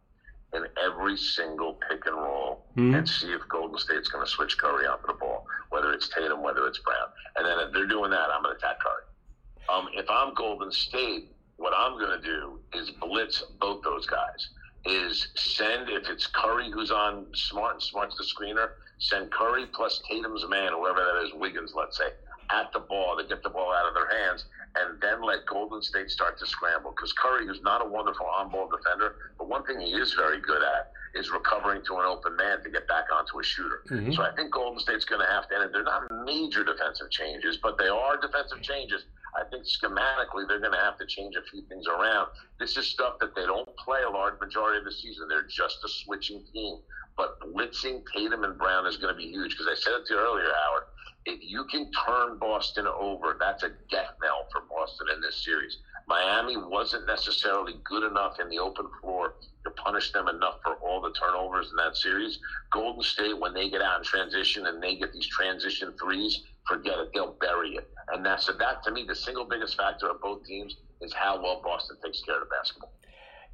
in 0.54 0.66
every 0.82 1.18
single 1.18 1.74
pick 1.90 2.06
and 2.06 2.16
roll 2.16 2.66
Mhm. 2.78 2.98
and 3.00 3.10
see 3.10 3.34
if 3.34 3.46
Golden 3.50 3.78
State's 3.78 4.08
going 4.08 4.24
to 4.24 4.32
switch 4.32 4.58
Curry 4.58 4.86
onto 4.88 5.08
the 5.08 5.14
ball, 5.14 5.46
whether 5.70 5.92
it's 5.92 6.08
Tatum, 6.08 6.42
whether 6.42 6.66
it's 6.68 6.78
Brown. 6.80 7.10
And 7.36 7.46
then 7.46 7.60
if 7.60 7.74
they're 7.74 7.88
doing 7.88 8.12
that, 8.12 8.30
I'm 8.30 8.44
going 8.44 8.56
to 8.58 8.66
attack 8.66 8.80
Curry. 8.80 9.04
Um, 9.68 9.90
if 9.94 10.10
I'm 10.10 10.34
Golden 10.36 10.72
State, 10.72 11.35
what 11.66 11.74
I'm 11.76 11.98
going 11.98 12.22
to 12.22 12.24
do 12.24 12.60
is 12.76 12.92
blitz 13.02 13.44
both 13.60 13.82
those 13.82 14.06
guys. 14.06 14.50
Is 14.86 15.30
send 15.34 15.90
if 15.90 16.08
it's 16.08 16.28
Curry 16.28 16.70
who's 16.70 16.92
on 16.92 17.26
Smart 17.34 17.74
and 17.74 17.82
Smart's 17.82 18.16
the 18.18 18.24
screener, 18.24 18.70
Send 19.00 19.32
Curry 19.32 19.66
plus 19.74 20.00
Tatum's 20.08 20.48
man, 20.48 20.74
whoever 20.74 21.00
that 21.00 21.26
is, 21.26 21.32
Wiggins, 21.34 21.74
let's 21.76 21.98
say, 21.98 22.10
at 22.52 22.72
the 22.72 22.82
ball 22.82 23.18
to 23.18 23.28
get 23.28 23.42
the 23.42 23.50
ball 23.50 23.74
out 23.74 23.88
of 23.88 23.96
their 23.96 24.08
hands, 24.22 24.46
and 24.76 25.02
then 25.02 25.24
let 25.24 25.48
Golden 25.48 25.82
State 25.82 26.12
start 26.12 26.38
to 26.38 26.46
scramble. 26.46 26.92
Because 26.92 27.14
Curry 27.14 27.48
is 27.48 27.60
not 27.64 27.84
a 27.84 27.90
wonderful 27.90 28.28
on-ball 28.28 28.70
defender, 28.70 29.16
but 29.40 29.50
one 29.50 29.66
thing 29.66 29.80
he 29.80 29.94
is 29.94 30.14
very 30.14 30.40
good 30.40 30.62
at 30.62 30.92
is 31.16 31.32
recovering 31.32 31.82
to 31.88 31.96
an 31.96 32.06
open 32.06 32.36
man 32.36 32.62
to 32.62 32.70
get 32.70 32.88
back 32.88 33.06
onto 33.12 33.40
a 33.40 33.44
shooter. 33.44 33.82
Mm-hmm. 33.90 34.12
So 34.12 34.22
I 34.22 34.36
think 34.36 34.54
Golden 34.54 34.80
State's 34.80 35.06
going 35.06 35.26
to 35.26 35.34
have 35.34 35.50
to, 35.50 35.62
and 35.62 35.74
they're 35.74 35.84
not 35.84 36.12
major 36.26 36.64
defensive 36.64 37.10
changes, 37.10 37.58
but 37.58 37.80
they 37.80 37.88
are 37.88 38.22
defensive 38.22 38.62
changes. 38.62 39.06
I 39.36 39.44
think 39.50 39.64
schematically 39.64 40.48
they're 40.48 40.60
going 40.60 40.72
to 40.72 40.80
have 40.80 40.98
to 40.98 41.06
change 41.06 41.36
a 41.36 41.44
few 41.52 41.62
things 41.68 41.86
around. 41.88 42.28
This 42.60 42.78
is 42.78 42.88
stuff 42.88 43.16
that 43.20 43.36
they 43.36 43.46
don't 43.46 43.68
play 43.78 44.02
a 44.04 44.10
large 44.10 44.40
majority 44.40 44.80
of 44.80 44.86
the 44.86 44.92
season. 44.92 45.28
They're 45.28 45.48
just 45.48 45.84
a 45.84 45.90
switching 45.90 46.44
team. 46.54 46.78
But 47.18 47.40
blitzing 47.40 48.04
Tatum 48.14 48.44
and 48.44 48.58
Brown 48.58 48.86
is 48.86 48.98
going 48.98 49.14
to 49.14 49.18
be 49.18 49.28
huge 49.28 49.52
because 49.52 49.68
I 49.68 49.76
said 49.76 49.94
it 49.94 50.08
to 50.08 50.14
you 50.14 50.20
earlier, 50.20 50.52
Howard. 50.64 50.84
If 51.26 51.40
you 51.42 51.66
can 51.72 51.90
turn 52.06 52.38
Boston 52.40 52.88
over, 52.88 53.36
that's 53.40 53.64
a 53.64 53.70
death 53.90 54.14
knell 54.22 54.48
for 54.52 54.62
Boston 54.70 55.08
in 55.14 55.22
this 55.22 55.44
series. 55.44 55.80
Miami 56.08 56.56
wasn't 56.58 57.08
necessarily 57.08 57.74
good 57.84 58.04
enough 58.04 58.40
in 58.40 58.50
the 58.50 58.60
open 58.60 58.86
floor 59.02 59.36
to 59.64 59.72
punish 59.72 60.12
them 60.12 60.28
enough 60.28 60.60
for 60.64 60.76
all 60.76 61.02
the 61.02 61.12
turnovers 61.14 61.70
in 61.72 61.76
that 61.78 61.98
series. 61.98 62.40
Golden 62.72 63.02
State, 63.02 63.40
when 63.40 63.54
they 63.54 63.70
get 63.70 63.82
out 63.82 64.00
in 64.00 64.04
transition 64.04 64.68
and 64.68 64.82
they 64.82 64.96
get 64.96 65.12
these 65.14 65.28
transition 65.28 65.94
threes, 66.00 66.44
forget 66.68 67.00
it. 67.00 67.10
They'll 67.14 67.36
bury 67.42 67.76
it. 67.76 67.90
And 68.14 68.24
that's 68.24 68.46
so 68.46 68.54
that 68.54 68.84
to 68.84 68.92
me, 68.92 69.06
the 69.08 69.16
single 69.16 69.46
biggest 69.46 69.76
factor 69.76 70.10
of 70.10 70.22
both 70.22 70.46
teams 70.46 70.78
is 71.02 71.14
how 71.14 71.42
well 71.42 71.62
Boston 71.64 71.98
takes 72.04 72.22
care 72.22 72.42
of 72.42 72.50
basketball. 72.50 72.94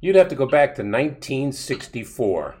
You'd 0.00 0.16
have 0.16 0.28
to 0.28 0.34
go 0.34 0.46
back 0.46 0.74
to 0.74 0.82
1964 0.82 2.56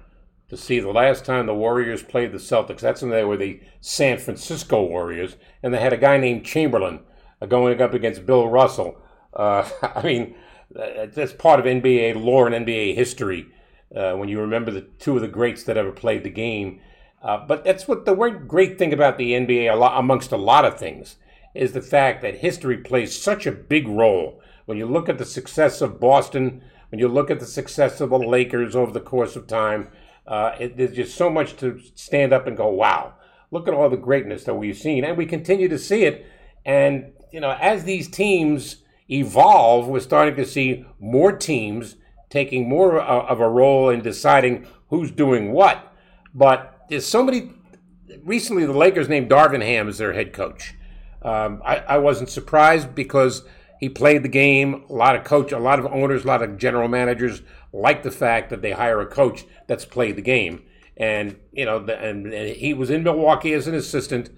to 0.48 0.56
see 0.56 0.80
the 0.80 0.90
last 0.90 1.24
time 1.24 1.46
the 1.46 1.54
Warriors 1.54 2.02
played 2.02 2.32
the 2.32 2.38
Celtics. 2.38 2.80
That's 2.80 3.02
when 3.02 3.10
they 3.10 3.24
were 3.24 3.36
the 3.36 3.60
San 3.80 4.18
Francisco 4.18 4.84
Warriors, 4.84 5.36
and 5.62 5.74
they 5.74 5.80
had 5.80 5.92
a 5.92 5.98
guy 5.98 6.18
named 6.18 6.44
Chamberlain 6.44 7.00
uh, 7.40 7.46
going 7.46 7.80
up 7.82 7.94
against 7.94 8.26
Bill 8.26 8.48
Russell. 8.48 9.01
Uh, 9.34 9.68
I 9.82 10.02
mean, 10.02 10.34
that's 10.70 11.32
part 11.32 11.60
of 11.60 11.66
NBA 11.66 12.22
lore 12.22 12.48
and 12.48 12.66
NBA 12.66 12.94
history 12.94 13.48
uh, 13.94 14.14
when 14.14 14.28
you 14.28 14.40
remember 14.40 14.70
the 14.70 14.82
two 14.98 15.16
of 15.16 15.22
the 15.22 15.28
greats 15.28 15.64
that 15.64 15.76
ever 15.76 15.92
played 15.92 16.24
the 16.24 16.30
game. 16.30 16.80
Uh, 17.22 17.44
but 17.46 17.64
that's 17.64 17.86
what 17.86 18.04
the 18.04 18.14
great 18.14 18.78
thing 18.78 18.92
about 18.92 19.16
the 19.16 19.32
NBA, 19.32 19.72
a 19.72 19.76
lot, 19.76 19.98
amongst 19.98 20.32
a 20.32 20.36
lot 20.36 20.64
of 20.64 20.78
things, 20.78 21.16
is 21.54 21.72
the 21.72 21.82
fact 21.82 22.22
that 22.22 22.36
history 22.36 22.78
plays 22.78 23.16
such 23.16 23.46
a 23.46 23.52
big 23.52 23.86
role. 23.86 24.40
When 24.66 24.78
you 24.78 24.86
look 24.86 25.08
at 25.08 25.18
the 25.18 25.24
success 25.24 25.80
of 25.80 26.00
Boston, 26.00 26.62
when 26.90 26.98
you 26.98 27.08
look 27.08 27.30
at 27.30 27.38
the 27.38 27.46
success 27.46 28.00
of 28.00 28.10
the 28.10 28.18
Lakers 28.18 28.74
over 28.74 28.92
the 28.92 29.00
course 29.00 29.36
of 29.36 29.46
time, 29.46 29.88
uh, 30.26 30.56
it, 30.58 30.76
there's 30.76 30.94
just 30.94 31.16
so 31.16 31.30
much 31.30 31.56
to 31.56 31.80
stand 31.94 32.32
up 32.32 32.46
and 32.46 32.56
go, 32.56 32.68
wow, 32.68 33.14
look 33.50 33.68
at 33.68 33.74
all 33.74 33.88
the 33.88 33.96
greatness 33.96 34.44
that 34.44 34.54
we've 34.54 34.76
seen. 34.76 35.04
And 35.04 35.16
we 35.16 35.26
continue 35.26 35.68
to 35.68 35.78
see 35.78 36.04
it. 36.04 36.26
And, 36.64 37.12
you 37.32 37.40
know, 37.40 37.56
as 37.60 37.84
these 37.84 38.08
teams 38.08 38.81
evolve, 39.18 39.88
we're 39.88 40.00
starting 40.00 40.36
to 40.36 40.44
see 40.44 40.84
more 40.98 41.32
teams 41.32 41.96
taking 42.30 42.68
more 42.68 42.98
of 42.98 43.40
a 43.40 43.48
role 43.48 43.90
in 43.90 44.00
deciding 44.00 44.66
who's 44.88 45.10
doing 45.10 45.52
what. 45.52 45.92
But 46.34 46.86
there's 46.88 47.06
so 47.06 47.22
many. 47.22 47.50
Recently, 48.24 48.64
the 48.64 48.72
Lakers 48.72 49.08
named 49.08 49.30
Darvin 49.30 49.62
Ham 49.62 49.88
as 49.88 49.98
their 49.98 50.12
head 50.12 50.32
coach. 50.32 50.74
Um, 51.22 51.62
I, 51.64 51.78
I 51.78 51.98
wasn't 51.98 52.30
surprised 52.30 52.94
because 52.94 53.42
he 53.80 53.88
played 53.88 54.22
the 54.22 54.28
game. 54.28 54.84
A 54.88 54.92
lot 54.92 55.16
of 55.16 55.24
coach, 55.24 55.52
a 55.52 55.58
lot 55.58 55.78
of 55.78 55.86
owners, 55.86 56.24
a 56.24 56.26
lot 56.26 56.42
of 56.42 56.58
general 56.58 56.88
managers 56.88 57.42
like 57.72 58.02
the 58.02 58.10
fact 58.10 58.50
that 58.50 58.62
they 58.62 58.72
hire 58.72 59.00
a 59.00 59.06
coach 59.06 59.44
that's 59.66 59.84
played 59.84 60.16
the 60.16 60.22
game. 60.22 60.62
And 60.96 61.36
you 61.52 61.64
know, 61.64 61.78
and, 61.78 62.32
and 62.32 62.56
he 62.56 62.74
was 62.74 62.90
in 62.90 63.02
Milwaukee 63.02 63.52
as 63.54 63.66
an 63.66 63.74
assistant. 63.74 64.30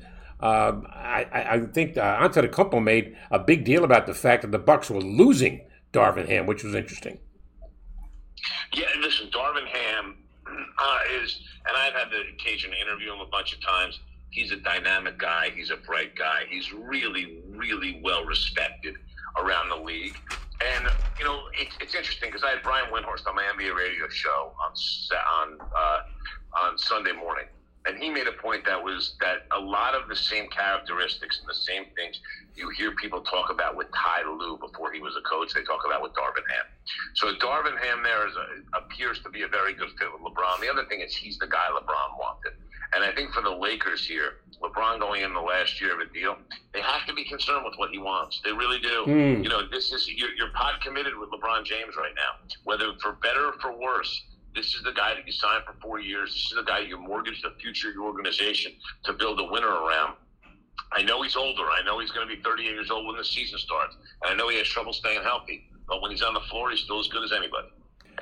Uh, 0.44 0.82
I, 0.92 1.46
I, 1.52 1.60
think 1.72 1.96
uh, 1.96 2.18
Antetokounmpo 2.18 2.82
made 2.82 3.16
a 3.30 3.38
big 3.38 3.64
deal 3.64 3.82
about 3.82 4.06
the 4.06 4.12
fact 4.12 4.42
that 4.42 4.50
the 4.50 4.58
Bucks 4.58 4.90
were 4.90 5.00
losing 5.00 5.66
Darvin 5.90 6.28
Ham, 6.28 6.44
which 6.44 6.62
was 6.62 6.74
interesting. 6.74 7.18
Yeah, 8.74 8.84
listen, 9.00 9.30
Darvin 9.30 9.66
Ham 9.66 10.16
uh, 10.46 10.98
is, 11.22 11.40
and 11.66 11.74
I've 11.74 11.94
had 11.94 12.10
the 12.10 12.20
occasion 12.34 12.72
to 12.72 12.76
interview 12.78 13.14
him 13.14 13.20
a 13.20 13.26
bunch 13.26 13.54
of 13.54 13.62
times. 13.62 14.00
He's 14.28 14.52
a 14.52 14.56
dynamic 14.56 15.16
guy. 15.16 15.48
He's 15.56 15.70
a 15.70 15.76
bright 15.76 16.14
guy. 16.14 16.42
He's 16.50 16.74
really, 16.74 17.38
really 17.48 18.02
well 18.04 18.26
respected 18.26 18.96
around 19.38 19.70
the 19.70 19.76
league. 19.76 20.18
And 20.60 20.88
you 21.18 21.24
know, 21.24 21.44
it's, 21.54 21.74
it's 21.80 21.94
interesting 21.94 22.28
because 22.28 22.44
I 22.44 22.50
had 22.50 22.62
Brian 22.62 22.92
Windhorst 22.92 23.26
on 23.26 23.34
my 23.34 23.44
NBA 23.56 23.74
radio 23.74 24.08
show 24.10 24.52
on 24.62 24.74
on 25.40 25.58
uh, 25.74 26.00
on 26.66 26.76
Sunday 26.76 27.12
morning, 27.12 27.46
and 27.86 27.98
he 27.98 28.08
made 28.10 28.26
a 28.26 28.32
point 28.32 28.64
that 28.64 28.82
was 28.82 29.14
that 29.20 29.46
a 29.56 29.60
lot 29.60 29.94
of 29.94 30.08
the 30.08 30.16
same 30.16 30.48
characteristics 30.48 31.38
and 31.40 31.48
the 31.48 31.54
same 31.54 31.84
things 31.94 32.20
you 32.56 32.70
hear 32.70 32.92
people 32.92 33.20
talk 33.22 33.50
about 33.50 33.76
with 33.76 33.88
Ty 33.92 34.22
Lue 34.28 34.56
before 34.58 34.92
he 34.92 35.00
was 35.00 35.16
a 35.16 35.28
coach, 35.28 35.52
they 35.54 35.62
talk 35.62 35.80
about 35.86 36.02
with 36.02 36.12
Darvin 36.12 36.46
Ham. 36.48 36.64
So 37.14 37.34
Darvin 37.34 37.76
Ham 37.78 38.02
there 38.02 38.28
is 38.28 38.34
a, 38.36 38.78
appears 38.78 39.20
to 39.20 39.28
be 39.28 39.42
a 39.42 39.48
very 39.48 39.74
good 39.74 39.90
fit 39.98 40.08
with 40.12 40.22
LeBron. 40.22 40.60
The 40.60 40.70
other 40.70 40.84
thing 40.86 41.00
is 41.00 41.14
he's 41.14 41.38
the 41.38 41.46
guy 41.46 41.66
LeBron 41.72 42.18
wanted. 42.18 42.52
And 42.94 43.02
I 43.02 43.12
think 43.12 43.32
for 43.32 43.42
the 43.42 43.50
Lakers 43.50 44.06
here, 44.06 44.34
LeBron 44.62 45.00
going 45.00 45.22
in 45.22 45.34
the 45.34 45.40
last 45.40 45.80
year 45.80 45.94
of 45.94 46.08
a 46.08 46.12
deal, 46.12 46.36
they 46.72 46.80
have 46.80 47.06
to 47.06 47.14
be 47.14 47.24
concerned 47.24 47.64
with 47.64 47.74
what 47.76 47.90
he 47.90 47.98
wants. 47.98 48.40
They 48.44 48.52
really 48.52 48.78
do. 48.78 49.04
Mm. 49.06 49.42
You 49.42 49.48
know, 49.48 49.66
this 49.68 49.92
is 49.92 50.08
you're, 50.08 50.32
you're 50.36 50.52
pod 50.54 50.80
committed 50.80 51.18
with 51.18 51.30
LeBron 51.30 51.64
James 51.64 51.96
right 51.96 52.14
now, 52.14 52.54
whether 52.62 52.92
for 53.02 53.12
better 53.12 53.46
or 53.46 53.52
for 53.60 53.72
worse. 53.76 54.22
This 54.54 54.74
is 54.74 54.82
the 54.84 54.92
guy 54.92 55.14
that 55.14 55.26
you 55.26 55.32
signed 55.32 55.64
for 55.64 55.74
four 55.82 56.00
years. 56.00 56.32
This 56.32 56.44
is 56.44 56.52
the 56.56 56.62
guy 56.62 56.80
you 56.80 56.98
mortgage 56.98 57.42
the 57.42 57.52
future 57.60 57.88
of 57.88 57.94
your 57.94 58.04
organization 58.04 58.72
to 59.04 59.12
build 59.12 59.40
a 59.40 59.44
winner 59.44 59.68
around. 59.68 60.14
I 60.92 61.02
know 61.02 61.22
he's 61.22 61.36
older. 61.36 61.64
I 61.64 61.82
know 61.84 61.98
he's 61.98 62.12
going 62.12 62.28
to 62.28 62.36
be 62.36 62.40
38 62.42 62.70
years 62.70 62.90
old 62.90 63.06
when 63.06 63.16
the 63.16 63.24
season 63.24 63.58
starts. 63.58 63.96
And 64.22 64.32
I 64.32 64.34
know 64.36 64.48
he 64.48 64.58
has 64.58 64.68
trouble 64.68 64.92
staying 64.92 65.22
healthy. 65.22 65.68
But 65.88 66.00
when 66.00 66.10
he's 66.10 66.22
on 66.22 66.34
the 66.34 66.40
floor, 66.40 66.70
he's 66.70 66.80
still 66.80 67.00
as 67.00 67.08
good 67.08 67.24
as 67.24 67.32
anybody. 67.32 67.68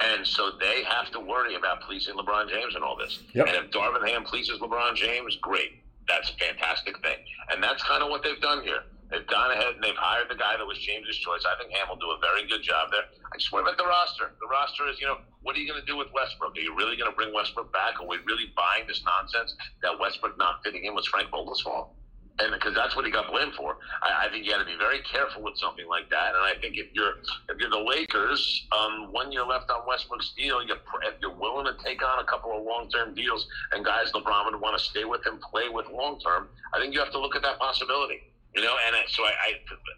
And 0.01 0.27
so 0.27 0.53
they 0.59 0.83
have 0.85 1.11
to 1.13 1.21
worry 1.21 1.55
about 1.55 1.83
pleasing 1.83 2.15
LeBron 2.15 2.49
James 2.49 2.75
and 2.75 2.83
all 2.83 2.97
this. 2.97 3.21
Yep. 3.35 3.47
And 3.47 3.57
if 3.57 3.71
Darvin 3.71 4.09
Ham 4.09 4.25
pleases 4.25 4.59
LeBron 4.59 4.97
James, 4.97 5.37
great. 5.37 5.83
That's 6.09 6.31
a 6.31 6.35
fantastic 6.35 6.99
thing. 7.03 7.19
And 7.51 7.63
that's 7.63 7.83
kind 7.83 8.03
of 8.03 8.09
what 8.09 8.23
they've 8.23 8.41
done 8.41 8.65
here. 8.65 8.85
They've 9.13 9.27
gone 9.29 9.53
ahead 9.53 9.77
and 9.77 9.85
they've 9.85 9.95
hired 9.95 10.33
the 10.33 10.41
guy 10.41 10.57
that 10.57 10.65
was 10.65 10.79
James's 10.79 11.21
choice. 11.21 11.45
I 11.45 11.53
think 11.61 11.71
Ham 11.77 11.93
will 11.93 12.01
do 12.01 12.17
a 12.17 12.19
very 12.19 12.49
good 12.49 12.63
job 12.65 12.89
there. 12.91 13.05
I 13.29 13.37
just 13.37 13.53
worry 13.53 13.61
about 13.61 13.77
the 13.77 13.85
roster. 13.85 14.33
The 14.41 14.49
roster 14.49 14.89
is, 14.89 14.99
you 14.99 15.07
know, 15.07 15.21
what 15.43 15.55
are 15.55 15.61
you 15.61 15.69
going 15.69 15.81
to 15.81 15.87
do 15.87 16.01
with 16.01 16.09
Westbrook? 16.17 16.57
Are 16.57 16.61
you 16.61 16.75
really 16.75 16.97
going 16.97 17.11
to 17.11 17.17
bring 17.17 17.33
Westbrook 17.35 17.71
back? 17.73 18.01
Are 18.01 18.09
we 18.09 18.17
really 18.25 18.49
buying 18.57 18.89
this 18.89 19.05
nonsense 19.05 19.55
that 19.83 20.01
Westbrook 20.01 20.39
not 20.39 20.65
fitting 20.65 20.85
in 20.85 20.95
was 20.95 21.07
Frank 21.07 21.29
Vogel's 21.29 21.61
fault? 21.61 21.93
and 22.39 22.53
because 22.53 22.75
that's 22.75 22.97
what 22.97 23.05
he 23.05 23.11
got 23.11 23.31
blamed 23.31 23.53
for. 23.55 23.77
I, 24.03 24.27
I 24.27 24.31
think 24.31 24.45
you 24.45 24.53
got 24.53 24.59
to 24.59 24.65
be 24.65 24.77
very 24.79 25.01
careful 25.03 25.43
with 25.43 25.57
something 25.59 25.87
like 25.87 26.09
that. 26.11 26.35
And 26.35 26.43
I 26.43 26.55
think 26.61 26.77
if 26.77 26.87
you're 26.93 27.15
if 27.49 27.59
you're 27.59 27.71
the 27.71 27.79
Lakers, 27.79 28.67
um, 28.73 29.13
one 29.13 29.33
year 29.33 29.45
left 29.45 29.71
on 29.71 29.87
Westbrook's 29.87 30.33
deal, 30.37 30.63
you 30.65 30.75
if 31.03 31.15
you're 31.21 31.35
willing 31.35 31.67
to 31.67 31.77
take 31.85 32.03
on 32.03 32.21
a 32.21 32.25
couple 32.25 32.57
of 32.57 32.65
long 32.65 32.89
term 32.89 33.15
deals 33.15 33.47
and 33.73 33.85
guys 33.85 34.13
LeBron 34.13 34.51
would 34.51 34.61
want 34.61 34.79
to 34.79 34.83
stay 34.83 35.05
with 35.05 35.25
him, 35.27 35.39
play 35.39 35.69
with 35.69 35.87
long 35.91 36.19
term, 36.21 36.49
I 36.75 36.81
think 36.81 36.95
you 36.95 37.01
have 37.01 37.13
to 37.13 37.21
look 37.21 37.37
at 37.37 37.43
that 37.43 37.59
possibility. 37.59 38.32
You 38.55 38.63
know, 38.63 38.77
and 38.87 38.97
so 39.09 39.23
I, 39.25 39.29
I 39.29 39.53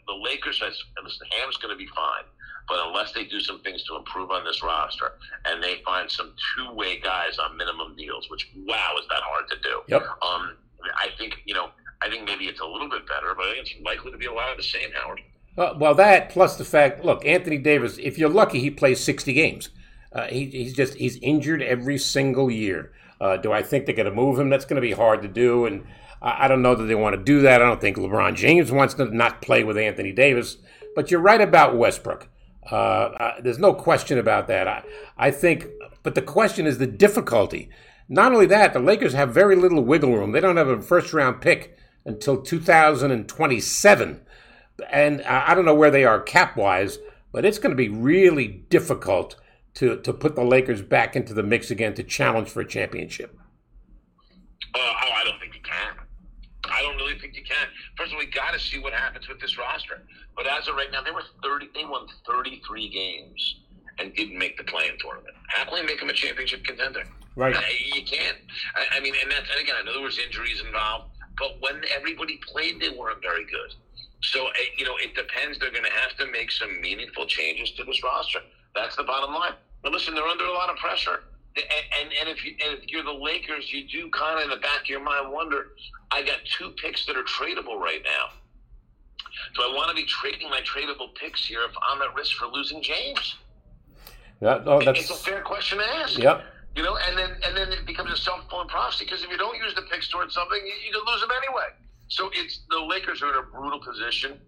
the 0.07 0.15
Lakers 0.15 0.61
has 0.61 0.79
listen, 1.03 1.27
Ham's 1.39 1.57
going 1.57 1.75
to 1.75 1.79
be 1.79 1.89
fine. 1.89 2.25
But 2.67 2.79
unless 2.87 3.13
they 3.13 3.25
do 3.25 3.41
some 3.41 3.61
things 3.61 3.85
to 3.85 3.97
improve 3.97 4.31
on 4.31 4.43
this 4.43 4.63
roster 4.63 5.13
and 5.45 5.63
they 5.63 5.83
find 5.85 6.11
some 6.11 6.33
two 6.57 6.73
way 6.73 6.99
guys 6.99 7.39
on 7.39 7.59
minimum 7.59 7.95
deals, 7.95 8.31
which 8.31 8.51
wow 8.67 8.95
is 8.99 9.07
that 9.09 9.21
hard 9.23 9.51
to 9.51 9.57
do. 9.63 9.83
Yep. 9.89 10.03
Um, 10.23 10.57
I 10.97 11.09
think 11.19 11.43
you 11.45 11.55
know 11.55 11.71
I 12.03 12.09
think 12.09 12.27
maybe 12.27 12.45
it's 12.45 12.61
a 12.61 12.67
little 12.67 12.89
bit 12.89 13.07
better, 13.07 13.35
but 13.35 13.47
I 13.47 13.55
think 13.55 13.67
it's 13.67 13.85
likely 13.85 14.13
to 14.13 14.19
be 14.19 14.27
a 14.27 14.33
lot 14.33 14.51
of 14.51 14.57
the 14.57 14.63
same, 14.63 14.91
Howard. 14.93 15.21
Uh, 15.57 15.75
well, 15.79 15.95
that 15.95 16.31
plus 16.31 16.57
the 16.57 16.65
fact, 16.65 17.05
look, 17.05 17.25
Anthony 17.25 17.59
Davis. 17.59 17.99
If 17.99 18.19
you're 18.19 18.29
lucky, 18.29 18.61
he 18.61 18.71
plays 18.71 19.03
60 19.03 19.33
games. 19.33 19.71
Uh, 20.13 20.27
he, 20.27 20.47
he's 20.47 20.75
just 20.75 20.95
he's 20.95 21.17
injured 21.19 21.63
every 21.63 21.99
single 21.99 22.51
year. 22.51 22.93
Uh, 23.21 23.37
do 23.37 23.53
I 23.53 23.63
think 23.63 23.87
they're 23.87 23.95
going 23.95 24.09
to 24.09 24.15
move 24.15 24.39
him? 24.39 24.49
That's 24.49 24.65
going 24.65 24.77
to 24.77 24.87
be 24.87 24.93
hard 24.93 25.23
to 25.23 25.29
do, 25.29 25.67
and 25.67 25.87
I, 26.25 26.49
don't 26.49 26.63
know 26.63 26.75
that 26.75 26.85
they 26.85 26.95
want 26.95 27.15
to 27.17 27.23
do 27.23 27.43
that. 27.43 27.61
I 27.61 27.67
don't 27.67 27.81
think 27.81 27.99
LeBron 27.99 28.35
James 28.35 28.73
wants 28.73 28.95
to 28.95 29.05
not 29.05 29.43
play 29.43 29.63
with 29.63 29.77
Anthony 29.77 30.11
Davis. 30.11 30.57
But 30.95 31.11
you're 31.11 31.21
right 31.21 31.41
about 31.41 31.77
Westbrook. 31.77 32.29
Uh, 32.71 33.33
there's 33.43 33.59
no 33.59 33.75
question 33.75 34.19
about 34.19 34.49
that. 34.49 34.67
I, 34.67 34.85
I 35.19 35.31
think, 35.31 35.67
but 36.03 36.15
the 36.15 36.23
question 36.23 36.67
is 36.67 36.79
the 36.79 36.87
difficulty. 36.87 37.69
Not 38.09 38.33
only 38.33 38.47
that, 38.47 38.73
the 38.73 38.79
Lakers 38.79 39.13
have 39.13 39.35
very 39.35 39.55
little 39.55 39.83
wiggle 39.83 40.15
room. 40.15 40.33
They 40.33 40.41
don't 40.41 40.57
have 40.57 40.69
a 40.69 40.81
first 40.81 41.13
round 41.13 41.43
pick 41.43 41.77
until 42.07 42.41
2027. 42.41 44.21
And 44.91 45.23
I 45.23 45.55
don't 45.55 45.67
know 45.67 45.75
where 45.75 45.91
they 45.91 46.05
are 46.05 46.21
cap 46.21 46.57
wise, 46.57 46.99
but 47.33 47.45
it's 47.45 47.59
going 47.59 47.71
to 47.71 47.77
be 47.77 47.89
really 47.89 48.49
difficult 48.49 49.37
to, 49.75 50.01
to 50.01 50.13
put 50.13 50.37
the 50.37 50.45
Lakers 50.45 50.81
back 50.81 51.17
into 51.17 51.35
the 51.35 51.43
mix 51.43 51.71
again 51.71 51.95
to 51.95 52.03
challenge 52.03 52.49
for 52.49 52.61
a 52.61 52.67
championship. 52.67 53.39
Uh, 54.75 54.79
oh, 54.79 55.11
I 55.15 55.25
don't. 55.25 55.44
I 56.75 56.83
don't 56.83 56.97
really 56.97 57.19
think 57.19 57.37
you 57.37 57.45
can. 57.45 57.69
First 57.97 58.13
of 58.13 58.15
all, 58.15 58.19
we 58.19 58.27
got 58.27 58.53
to 58.53 58.59
see 58.59 58.79
what 58.79 58.93
happens 58.93 59.29
with 59.29 59.41
this 59.41 59.57
roster. 59.57 60.03
But 60.37 60.47
as 60.47 60.67
of 60.69 60.75
right 60.75 60.91
now, 60.91 61.03
they 61.03 61.13
were 61.13 61.23
thirty. 61.43 61.69
They 61.75 61.85
won 61.85 62.07
thirty-three 62.27 62.89
games, 62.91 63.61
and 63.99 64.15
didn't 64.15 64.39
make 64.39 64.57
the 64.57 64.65
play-in 64.65 64.99
tournament. 64.99 65.35
How 65.49 65.65
can 65.65 65.75
we 65.75 65.83
make 65.83 66.01
them 66.01 66.11
a 66.11 66.13
championship 66.13 66.65
contender? 66.65 67.05
Right. 67.37 67.55
You 67.95 68.05
can't. 68.05 68.39
I, 68.75 68.99
I 68.99 69.01
mean, 69.01 69.15
and 69.23 69.31
that's 69.31 69.49
and 69.51 69.61
again, 69.61 69.77
I 69.81 69.85
know 69.85 69.93
there 69.93 70.03
was 70.03 70.19
injuries 70.19 70.61
involved, 70.65 71.11
but 71.39 71.57
when 71.61 71.83
everybody 71.95 72.41
played, 72.47 72.81
they 72.81 72.91
weren't 72.91 73.23
very 73.23 73.45
good. 73.45 73.75
So 74.23 74.47
eh, 74.49 74.75
you 74.77 74.85
know, 74.85 74.97
it 74.99 75.15
depends. 75.15 75.59
They're 75.59 75.71
going 75.71 75.85
to 75.85 75.93
have 75.93 76.17
to 76.19 76.27
make 76.27 76.51
some 76.51 76.81
meaningful 76.81 77.27
changes 77.27 77.71
to 77.73 77.85
this 77.85 78.03
roster. 78.03 78.41
That's 78.75 78.97
the 78.97 79.05
bottom 79.05 79.35
line. 79.35 79.55
But 79.83 79.93
listen, 79.93 80.15
they're 80.15 80.27
under 80.27 80.47
a 80.47 80.53
lot 80.53 80.71
of 80.71 80.77
pressure. 80.77 81.25
And, 81.57 82.11
and, 82.21 82.29
if 82.29 82.45
you 82.45 82.57
and 82.65 82.79
if 82.79 82.91
you're 82.91 83.05
the 83.05 83.13
Lakers, 83.13 83.73
you 83.73 83.87
do 83.87 84.11
kind 84.11 84.39
of 84.39 84.45
in 84.45 84.51
the 84.51 84.61
back 84.61 84.83
of 84.83 84.89
your 84.89 85.03
mind 85.03 85.33
wonder. 85.33 85.69
I 86.11 86.23
got 86.23 86.39
two 86.45 86.71
picks 86.71 87.07
that 87.07 87.17
are 87.17 87.23
tradable 87.23 87.79
right 87.79 88.03
now. 88.03 88.31
Do 89.55 89.63
I 89.63 89.73
want 89.75 89.89
to 89.91 89.95
be 89.95 90.05
trading 90.05 90.51
my 90.51 90.61
tradable 90.63 91.15
picks 91.15 91.47
here 91.47 91.63
if 91.63 91.75
I'm 91.89 92.03
at 92.03 92.15
risk 92.15 92.37
for 92.37 92.47
losing 92.47 92.83
James? 92.83 93.37
Yeah, 94.41 94.63
no, 94.65 94.83
that's, 94.83 95.01
it's 95.01 95.11
a 95.11 95.15
fair 95.15 95.43
question 95.43 95.79
to 95.79 95.85
ask. 95.85 96.19
Yep. 96.19 96.45
You 96.77 96.83
know, 96.83 96.99
and 97.09 97.17
then 97.17 97.31
and 97.47 97.57
then 97.57 97.73
it 97.73 97.87
becomes 97.87 98.13
a 98.13 98.17
self 98.17 98.41
fulfilling 98.41 98.69
prophecy 98.69 99.05
because 99.05 99.23
if 99.23 99.31
you 99.31 99.39
don't 99.39 99.57
use 99.57 99.75
the 99.75 99.83
picks 99.83 100.09
towards 100.09 100.35
something, 100.35 100.59
you, 100.59 100.73
you 100.87 100.93
can 100.93 101.03
lose 101.07 101.21
them 101.21 101.31
anyway. 101.37 101.69
So 102.09 102.31
it's 102.35 102.61
the 102.69 102.81
Lakers 102.81 103.23
are 103.23 103.31
in 103.31 103.39
a 103.39 103.43
brutal 103.43 103.79
position. 103.79 104.41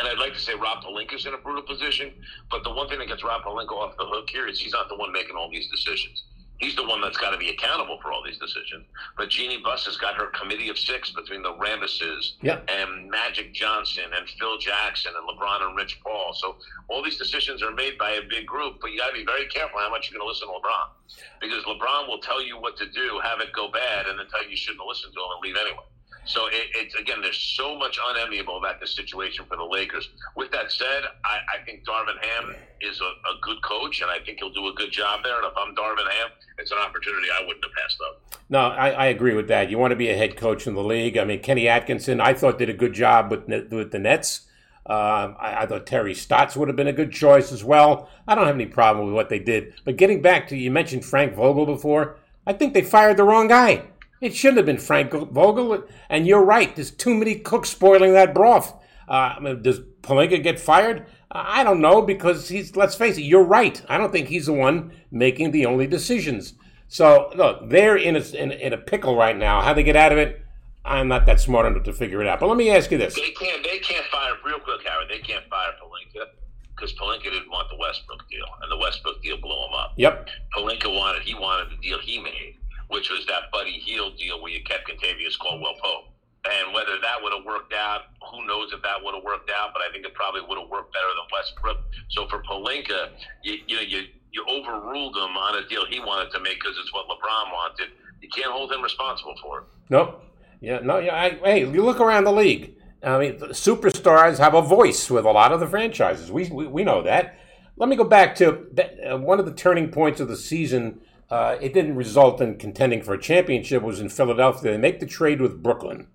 And 0.00 0.08
I'd 0.08 0.18
like 0.18 0.32
to 0.32 0.40
say 0.40 0.54
Rob 0.54 0.82
Pelinka's 0.82 1.26
in 1.26 1.34
a 1.34 1.36
brutal 1.36 1.62
position, 1.62 2.10
but 2.50 2.64
the 2.64 2.72
one 2.72 2.88
thing 2.88 3.00
that 3.00 3.08
gets 3.08 3.22
Rob 3.22 3.42
Pelinka 3.42 3.72
off 3.72 3.98
the 3.98 4.06
hook 4.06 4.30
here 4.30 4.48
is 4.48 4.58
he's 4.58 4.72
not 4.72 4.88
the 4.88 4.96
one 4.96 5.12
making 5.12 5.36
all 5.36 5.50
these 5.50 5.68
decisions. 5.68 6.24
He's 6.56 6.74
the 6.74 6.84
one 6.84 7.02
that's 7.02 7.18
got 7.18 7.30
to 7.32 7.38
be 7.38 7.50
accountable 7.50 7.98
for 8.00 8.10
all 8.10 8.22
these 8.24 8.38
decisions. 8.38 8.86
But 9.18 9.28
Jeanie 9.28 9.60
Buss 9.62 9.84
has 9.84 9.98
got 9.98 10.14
her 10.16 10.28
committee 10.28 10.70
of 10.70 10.78
six 10.78 11.10
between 11.10 11.42
the 11.42 11.52
Rambises 11.52 12.36
yep. 12.40 12.68
and 12.68 13.10
Magic 13.10 13.52
Johnson 13.52 14.04
and 14.16 14.28
Phil 14.28 14.56
Jackson 14.56 15.12
and 15.16 15.28
LeBron 15.28 15.68
and 15.68 15.76
Rich 15.76 16.00
Paul. 16.02 16.32
So 16.34 16.56
all 16.88 17.02
these 17.02 17.18
decisions 17.18 17.62
are 17.62 17.70
made 17.70 17.98
by 17.98 18.12
a 18.12 18.22
big 18.22 18.46
group, 18.46 18.76
but 18.80 18.92
you 18.92 18.98
got 18.98 19.08
to 19.08 19.14
be 19.14 19.24
very 19.24 19.46
careful 19.46 19.80
how 19.80 19.90
much 19.90 20.10
you're 20.10 20.18
going 20.18 20.26
to 20.26 20.28
listen 20.28 20.48
to 20.48 20.54
LeBron. 20.54 20.86
Because 21.40 21.64
LeBron 21.64 22.08
will 22.08 22.20
tell 22.20 22.42
you 22.42 22.58
what 22.58 22.76
to 22.78 22.86
do, 22.90 23.20
have 23.22 23.40
it 23.40 23.52
go 23.54 23.70
bad, 23.70 24.06
and 24.06 24.18
then 24.18 24.26
tell 24.28 24.44
you 24.44 24.50
you 24.50 24.56
shouldn't 24.56 24.86
listen 24.86 25.12
to 25.12 25.18
him 25.18 25.28
and 25.36 25.42
leave 25.42 25.56
anyway. 25.56 25.84
So 26.30 26.46
it, 26.46 26.70
it's 26.76 26.94
again, 26.94 27.20
there's 27.20 27.54
so 27.56 27.76
much 27.76 27.98
unenviable 28.10 28.56
about 28.56 28.78
this 28.78 28.94
situation 28.94 29.44
for 29.48 29.56
the 29.56 29.64
Lakers. 29.64 30.08
With 30.36 30.52
that 30.52 30.70
said, 30.70 31.02
I, 31.24 31.38
I 31.58 31.64
think 31.64 31.84
Darvin 31.84 32.22
Ham 32.22 32.54
is 32.80 33.00
a, 33.00 33.04
a, 33.04 33.40
good 33.42 33.60
coach, 33.62 34.00
and 34.00 34.08
I 34.08 34.20
think 34.20 34.38
he'll 34.38 34.52
do 34.52 34.68
a 34.68 34.72
good 34.74 34.92
job 34.92 35.24
there. 35.24 35.36
And 35.36 35.44
if 35.44 35.52
I'm 35.56 35.74
Darvin 35.74 36.08
Ham, 36.08 36.30
it's 36.58 36.70
an 36.70 36.78
opportunity 36.78 37.26
I 37.36 37.44
wouldn't 37.44 37.64
have 37.64 37.74
passed 37.74 37.98
up. 38.08 38.38
No, 38.48 38.60
I, 38.60 38.90
I 38.90 39.06
agree 39.06 39.34
with 39.34 39.48
that. 39.48 39.70
You 39.70 39.78
want 39.78 39.90
to 39.90 39.96
be 39.96 40.08
a 40.08 40.16
head 40.16 40.36
coach 40.36 40.68
in 40.68 40.74
the 40.74 40.84
league. 40.84 41.18
I 41.18 41.24
mean, 41.24 41.40
Kenny 41.40 41.66
Atkinson, 41.66 42.20
I 42.20 42.32
thought 42.32 42.58
did 42.58 42.70
a 42.70 42.74
good 42.74 42.92
job 42.92 43.32
with 43.32 43.48
with 43.48 43.90
the 43.90 43.98
Nets. 43.98 44.46
Uh, 44.88 45.34
I, 45.38 45.62
I, 45.62 45.66
thought 45.66 45.84
Terry 45.84 46.14
Stotts 46.14 46.56
would 46.56 46.68
have 46.68 46.76
been 46.76 46.86
a 46.86 46.92
good 46.92 47.12
choice 47.12 47.52
as 47.52 47.62
well. 47.62 48.08
I 48.26 48.34
don't 48.34 48.46
have 48.46 48.54
any 48.54 48.66
problem 48.66 49.06
with 49.06 49.14
what 49.14 49.28
they 49.28 49.38
did. 49.38 49.74
But 49.84 49.96
getting 49.96 50.22
back 50.22 50.48
to 50.48 50.56
you 50.56 50.70
mentioned 50.70 51.04
Frank 51.04 51.34
Vogel 51.34 51.66
before. 51.66 52.16
I 52.46 52.52
think 52.52 52.72
they 52.72 52.82
fired 52.82 53.16
the 53.16 53.24
wrong 53.24 53.48
guy. 53.48 53.82
It 54.20 54.34
shouldn't 54.34 54.58
have 54.58 54.66
been 54.66 54.78
Frank 54.78 55.12
Vogel. 55.12 55.84
And 56.08 56.26
you're 56.26 56.44
right. 56.44 56.74
There's 56.74 56.90
too 56.90 57.14
many 57.14 57.36
cooks 57.36 57.70
spoiling 57.70 58.12
that 58.12 58.34
broth. 58.34 58.74
Uh, 59.08 59.54
does 59.54 59.80
Pelinka 60.02 60.42
get 60.42 60.60
fired? 60.60 61.06
I 61.32 61.64
don't 61.64 61.80
know 61.80 62.02
because 62.02 62.48
he's. 62.48 62.76
Let's 62.76 62.94
face 62.94 63.16
it. 63.16 63.22
You're 63.22 63.44
right. 63.44 63.82
I 63.88 63.98
don't 63.98 64.12
think 64.12 64.28
he's 64.28 64.46
the 64.46 64.52
one 64.52 64.92
making 65.10 65.52
the 65.52 65.66
only 65.66 65.86
decisions. 65.86 66.54
So 66.88 67.30
look, 67.34 67.70
they're 67.70 67.96
in 67.96 68.16
a, 68.16 68.20
in, 68.34 68.52
in 68.52 68.72
a 68.72 68.78
pickle 68.78 69.16
right 69.16 69.36
now. 69.36 69.62
How 69.62 69.72
they 69.72 69.84
get 69.84 69.96
out 69.96 70.12
of 70.12 70.18
it, 70.18 70.44
I'm 70.84 71.08
not 71.08 71.26
that 71.26 71.40
smart 71.40 71.66
enough 71.66 71.84
to 71.84 71.92
figure 71.92 72.20
it 72.20 72.26
out. 72.26 72.40
But 72.40 72.48
let 72.48 72.56
me 72.56 72.70
ask 72.70 72.90
you 72.90 72.98
this: 72.98 73.14
They 73.14 73.30
can't. 73.30 73.62
They 73.62 73.78
can't 73.78 74.04
fire 74.06 74.32
real 74.44 74.58
quick, 74.58 74.86
Howard. 74.86 75.06
They 75.08 75.20
can't 75.20 75.44
fire 75.48 75.70
Pelinka 75.80 76.26
because 76.74 76.92
Pelinka 76.94 77.24
didn't 77.24 77.50
want 77.50 77.68
the 77.70 77.76
Westbrook 77.76 78.28
deal, 78.28 78.46
and 78.62 78.70
the 78.70 78.76
Westbrook 78.76 79.22
deal 79.22 79.38
blew 79.40 79.50
him 79.50 79.74
up. 79.74 79.92
Yep. 79.96 80.28
Pelinka 80.56 80.92
wanted. 80.92 81.22
He 81.22 81.34
wanted 81.34 81.70
the 81.70 81.80
deal 81.80 81.98
he 82.00 82.20
made 82.20 82.56
which 82.90 83.10
was 83.10 83.24
that 83.26 83.50
Buddy 83.52 83.80
Hield 83.86 84.18
deal 84.18 84.42
where 84.42 84.52
you 84.52 84.62
kept 84.64 84.88
Kentavious 84.88 85.38
Caldwell 85.38 85.74
Pope. 85.82 86.04
And 86.50 86.72
whether 86.72 86.96
that 87.02 87.22
would 87.22 87.34
have 87.34 87.44
worked 87.44 87.74
out, 87.74 88.16
who 88.32 88.46
knows 88.46 88.72
if 88.72 88.80
that 88.82 89.04
would 89.04 89.14
have 89.14 89.22
worked 89.22 89.50
out? 89.50 89.70
But 89.74 89.82
I 89.82 89.92
think 89.92 90.06
it 90.06 90.14
probably 90.14 90.40
would 90.40 90.58
have 90.58 90.70
worked 90.70 90.92
better 90.92 91.12
than 91.12 91.26
Westbrook. 91.30 91.78
So 92.08 92.26
for 92.28 92.42
Pelinka, 92.42 93.10
you, 93.42 93.58
you 93.66 93.76
know, 93.76 93.82
you 93.82 94.02
you 94.32 94.44
overruled 94.48 95.16
him 95.16 95.36
on 95.36 95.62
a 95.62 95.68
deal 95.68 95.84
he 95.86 96.00
wanted 96.00 96.30
to 96.32 96.40
make 96.40 96.54
because 96.54 96.78
it's 96.78 96.92
what 96.94 97.06
LeBron 97.08 97.52
wanted. 97.52 97.88
You 98.22 98.28
can't 98.30 98.50
hold 98.50 98.72
him 98.72 98.80
responsible 98.80 99.34
for 99.42 99.58
it. 99.58 99.64
Nope. 99.90 100.24
Yeah. 100.60 100.78
No. 100.82 100.98
Yeah. 100.98 101.14
I, 101.14 101.30
hey, 101.44 101.60
you 101.60 101.84
look 101.84 102.00
around 102.00 102.24
the 102.24 102.32
league. 102.32 102.74
I 103.02 103.18
mean, 103.18 103.38
superstars 103.38 104.38
have 104.38 104.54
a 104.54 104.62
voice 104.62 105.10
with 105.10 105.24
a 105.24 105.30
lot 105.30 105.52
of 105.52 105.60
the 105.60 105.66
franchises. 105.66 106.32
We 106.32 106.48
we, 106.48 106.66
we 106.66 106.84
know 106.84 107.02
that. 107.02 107.38
Let 107.76 107.88
me 107.88 107.96
go 107.96 108.04
back 108.04 108.34
to 108.36 108.66
uh, 109.10 109.18
one 109.18 109.40
of 109.40 109.46
the 109.46 109.54
turning 109.54 109.90
points 109.90 110.20
of 110.20 110.28
the 110.28 110.36
season 110.36 111.00
uh, 111.30 111.56
it 111.60 111.72
didn't 111.72 111.94
result 111.94 112.40
in 112.40 112.56
contending 112.56 113.02
for 113.02 113.14
a 113.14 113.20
championship. 113.20 113.82
It 113.82 113.86
was 113.86 114.00
in 114.00 114.08
Philadelphia. 114.08 114.72
They 114.72 114.78
make 114.78 115.00
the 115.00 115.06
trade 115.06 115.40
with 115.40 115.62
Brooklyn. 115.62 116.08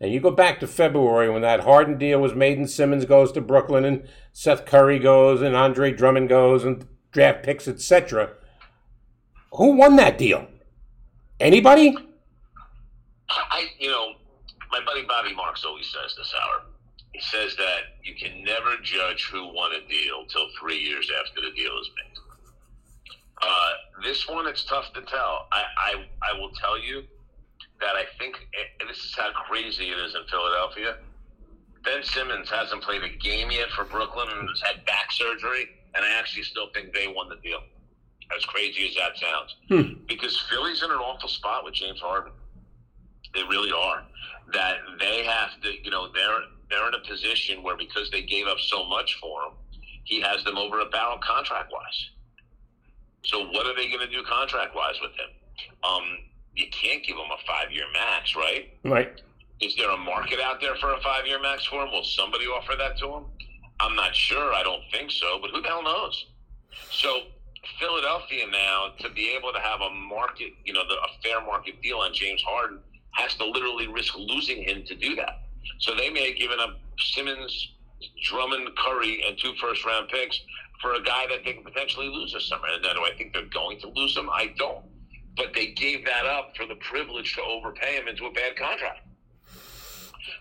And 0.00 0.12
you 0.12 0.18
go 0.18 0.30
back 0.30 0.58
to 0.60 0.66
February 0.66 1.30
when 1.30 1.42
that 1.42 1.60
Harden 1.60 1.98
deal 1.98 2.20
was 2.20 2.34
made 2.34 2.58
and 2.58 2.68
Simmons 2.68 3.04
goes 3.04 3.30
to 3.32 3.40
Brooklyn 3.40 3.84
and 3.84 4.08
Seth 4.32 4.64
Curry 4.64 4.98
goes 4.98 5.42
and 5.42 5.54
Andre 5.54 5.92
Drummond 5.92 6.28
goes 6.28 6.64
and 6.64 6.86
draft 7.12 7.44
picks, 7.44 7.68
etc. 7.68 8.32
Who 9.54 9.76
won 9.76 9.96
that 9.96 10.18
deal? 10.18 10.48
Anybody? 11.38 11.94
I, 13.28 13.68
you 13.78 13.90
know, 13.90 14.14
my 14.72 14.80
buddy 14.84 15.04
Bobby 15.06 15.34
Marks 15.34 15.64
always 15.64 15.86
says 15.86 16.16
this, 16.16 16.32
Howard. 16.36 16.62
He 17.12 17.20
says 17.20 17.54
that 17.56 17.80
you 18.02 18.14
can 18.14 18.42
never 18.42 18.76
judge 18.82 19.28
who 19.30 19.54
won 19.54 19.72
a 19.72 19.88
deal 19.88 20.24
till 20.26 20.46
three 20.58 20.78
years 20.78 21.10
after 21.20 21.42
the 21.42 21.54
deal 21.54 21.72
is 21.78 21.90
made. 21.94 22.11
Uh, 23.42 23.70
this 24.04 24.28
one, 24.28 24.46
it's 24.46 24.64
tough 24.64 24.92
to 24.94 25.02
tell. 25.02 25.48
I, 25.52 25.64
I, 25.76 25.94
I 26.32 26.38
will 26.38 26.50
tell 26.50 26.78
you 26.78 27.02
that 27.80 27.96
I 27.96 28.04
think, 28.18 28.36
and 28.80 28.88
this 28.88 28.98
is 28.98 29.14
how 29.16 29.30
crazy 29.32 29.90
it 29.90 29.98
is 29.98 30.14
in 30.14 30.22
Philadelphia. 30.30 30.96
Ben 31.84 32.02
Simmons 32.04 32.48
hasn't 32.48 32.82
played 32.82 33.02
a 33.02 33.08
game 33.08 33.50
yet 33.50 33.68
for 33.70 33.84
Brooklyn 33.84 34.28
and 34.30 34.48
has 34.48 34.62
had 34.62 34.84
back 34.86 35.10
surgery, 35.10 35.66
and 35.94 36.04
I 36.04 36.18
actually 36.18 36.44
still 36.44 36.68
think 36.72 36.94
they 36.94 37.08
won 37.08 37.28
the 37.28 37.36
deal. 37.36 37.60
As 38.36 38.44
crazy 38.44 38.88
as 38.88 38.94
that 38.94 39.18
sounds, 39.18 39.56
hmm. 39.68 40.04
because 40.08 40.38
Philly's 40.48 40.82
in 40.82 40.90
an 40.90 40.96
awful 40.96 41.28
spot 41.28 41.64
with 41.64 41.74
James 41.74 42.00
Harden. 42.00 42.32
They 43.34 43.42
really 43.42 43.72
are. 43.72 44.04
That 44.54 44.78
they 44.98 45.24
have 45.24 45.60
to, 45.60 45.70
you 45.84 45.90
know, 45.90 46.08
they're 46.14 46.38
they're 46.70 46.88
in 46.88 46.94
a 46.94 47.06
position 47.06 47.62
where 47.62 47.76
because 47.76 48.10
they 48.10 48.22
gave 48.22 48.46
up 48.46 48.58
so 48.58 48.86
much 48.88 49.18
for 49.20 49.42
him, 49.42 49.52
he 50.04 50.20
has 50.20 50.44
them 50.44 50.56
over 50.56 50.80
a 50.80 50.86
barrel 50.86 51.18
contract 51.18 51.70
wise. 51.72 52.10
So 53.24 53.46
what 53.50 53.66
are 53.66 53.74
they 53.74 53.88
going 53.88 54.00
to 54.00 54.10
do 54.10 54.22
contract 54.24 54.74
wise 54.74 54.96
with 55.00 55.12
him? 55.12 55.30
Um, 55.84 56.02
you 56.54 56.66
can't 56.70 57.02
give 57.04 57.16
him 57.16 57.30
a 57.32 57.40
five 57.46 57.70
year 57.72 57.84
max, 57.92 58.34
right? 58.36 58.74
Right. 58.84 59.20
Is 59.60 59.76
there 59.76 59.90
a 59.90 59.96
market 59.96 60.40
out 60.40 60.60
there 60.60 60.74
for 60.76 60.92
a 60.92 61.00
five 61.02 61.26
year 61.26 61.40
max 61.40 61.64
for 61.66 61.84
him? 61.84 61.92
Will 61.92 62.04
somebody 62.04 62.46
offer 62.46 62.74
that 62.76 62.98
to 62.98 63.06
him? 63.06 63.24
I'm 63.80 63.94
not 63.94 64.14
sure. 64.14 64.52
I 64.52 64.62
don't 64.62 64.82
think 64.90 65.10
so, 65.10 65.38
but 65.40 65.50
who 65.50 65.62
the 65.62 65.68
hell 65.68 65.82
knows? 65.82 66.26
So 66.90 67.22
Philadelphia 67.78 68.46
now 68.50 68.92
to 69.00 69.10
be 69.10 69.30
able 69.30 69.52
to 69.52 69.60
have 69.60 69.80
a 69.80 69.90
market, 69.90 70.52
you 70.64 70.72
know, 70.72 70.82
the, 70.88 70.94
a 70.94 71.08
fair 71.22 71.40
market 71.40 71.80
deal 71.82 71.98
on 71.98 72.12
James 72.12 72.42
Harden 72.46 72.78
has 73.12 73.34
to 73.36 73.44
literally 73.44 73.86
risk 73.86 74.16
losing 74.16 74.62
him 74.62 74.84
to 74.86 74.94
do 74.94 75.14
that. 75.16 75.42
So 75.78 75.94
they 75.94 76.10
may 76.10 76.30
have 76.30 76.38
given 76.38 76.58
up 76.60 76.80
Simmons, 76.98 77.72
Drummond, 78.24 78.68
Curry, 78.76 79.22
and 79.26 79.38
two 79.38 79.54
first 79.60 79.84
round 79.84 80.08
picks 80.08 80.40
for 80.82 80.94
a 80.94 81.02
guy 81.02 81.26
that 81.30 81.44
they 81.44 81.52
can 81.54 81.62
potentially 81.62 82.08
lose 82.08 82.32
this 82.32 82.48
summer. 82.48 82.64
And 82.74 82.82
do 82.82 82.88
I 82.88 83.16
think 83.16 83.32
they're 83.32 83.46
going 83.46 83.78
to 83.80 83.88
lose 83.88 84.16
him? 84.16 84.28
I 84.28 84.52
don't. 84.58 84.84
But 85.36 85.54
they 85.54 85.68
gave 85.68 86.04
that 86.04 86.26
up 86.26 86.54
for 86.56 86.66
the 86.66 86.74
privilege 86.74 87.34
to 87.36 87.42
overpay 87.42 87.94
him 87.94 88.08
into 88.08 88.26
a 88.26 88.32
bad 88.32 88.56
contract. 88.56 89.06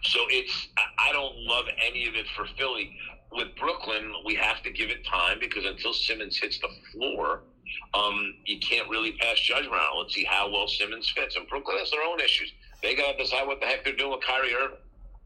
So 0.04 0.20
it's 0.30 0.68
I 0.98 1.12
don't 1.14 1.36
love 1.38 1.66
any 1.88 2.08
of 2.08 2.16
it 2.16 2.26
for 2.36 2.46
Philly. 2.58 2.98
With 3.32 3.56
Brooklyn, 3.56 4.12
we 4.26 4.36
have 4.36 4.62
to 4.64 4.72
give 4.72 4.90
it 4.90 5.06
time 5.06 5.38
because 5.40 5.64
until 5.64 5.94
Simmons 5.94 6.38
hits 6.38 6.60
the 6.60 6.68
floor, 6.92 7.44
um, 7.94 8.36
you 8.46 8.60
can't 8.60 8.90
really 8.90 9.14
pass 9.14 9.40
judgment 9.40 9.74
on. 9.74 10.00
Let's 10.00 10.14
see 10.14 10.26
how 10.26 10.52
well 10.52 10.68
Simmons 10.68 11.10
fits. 11.10 11.38
And 11.38 11.48
Brooklyn 11.48 11.78
has 11.78 11.92
their 11.92 12.04
own 12.04 12.20
issues. 12.20 12.52
They 12.82 12.96
got 12.96 13.14
to 13.14 13.24
decide 13.24 13.48
what 13.48 13.62
the 13.62 13.68
heck 13.68 13.86
they're 13.86 13.96
doing 13.96 14.12
with 14.12 14.22
Kyrie 14.26 14.54
Irving. 14.54 14.78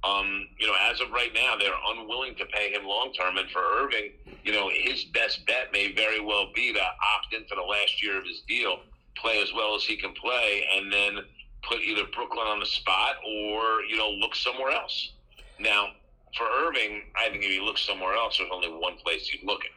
Um, 0.06 0.48
you 0.60 0.68
know, 0.68 0.76
as 0.92 1.02
of 1.02 1.12
right 1.12 1.34
now, 1.34 1.56
they're 1.58 1.74
unwilling 1.88 2.36
to 2.36 2.46
pay 2.46 2.72
him 2.72 2.86
long 2.86 3.12
term. 3.14 3.38
And 3.38 3.50
for 3.50 3.62
Irving, 3.62 4.12
you 4.44 4.52
know, 4.52 4.70
his 4.72 5.06
best 5.06 5.46
bet 5.48 5.72
may 5.72 5.94
very 5.94 6.20
well 6.20 6.52
be 6.54 6.74
to 6.74 6.80
opt 6.80 7.34
into 7.34 7.56
the 7.56 7.62
last 7.62 8.04
year 8.04 8.18
of 8.18 8.26
his 8.26 8.42
deal, 8.48 8.80
play 9.18 9.42
as 9.42 9.52
well 9.54 9.76
as 9.76 9.84
he 9.84 9.96
can 9.98 10.14
play, 10.14 10.64
and 10.76 10.92
then 10.92 11.20
put 11.64 11.82
either 11.82 12.04
Brooklyn 12.14 12.46
on 12.46 12.60
the 12.60 12.66
spot 12.66 13.16
or, 13.26 13.82
you 13.90 13.98
know, 13.98 14.10
look 14.10 14.36
somewhere 14.36 14.72
else. 14.72 15.14
Now, 15.60 15.88
for 16.38 16.46
Irving, 16.46 17.02
I 17.16 17.30
think 17.30 17.44
if 17.44 17.50
he 17.50 17.60
looks 17.60 17.82
somewhere 17.82 18.14
else, 18.14 18.38
there's 18.38 18.52
only 18.54 18.68
one 18.68 18.98
place 18.98 19.28
he's 19.28 19.44
looking, 19.44 19.72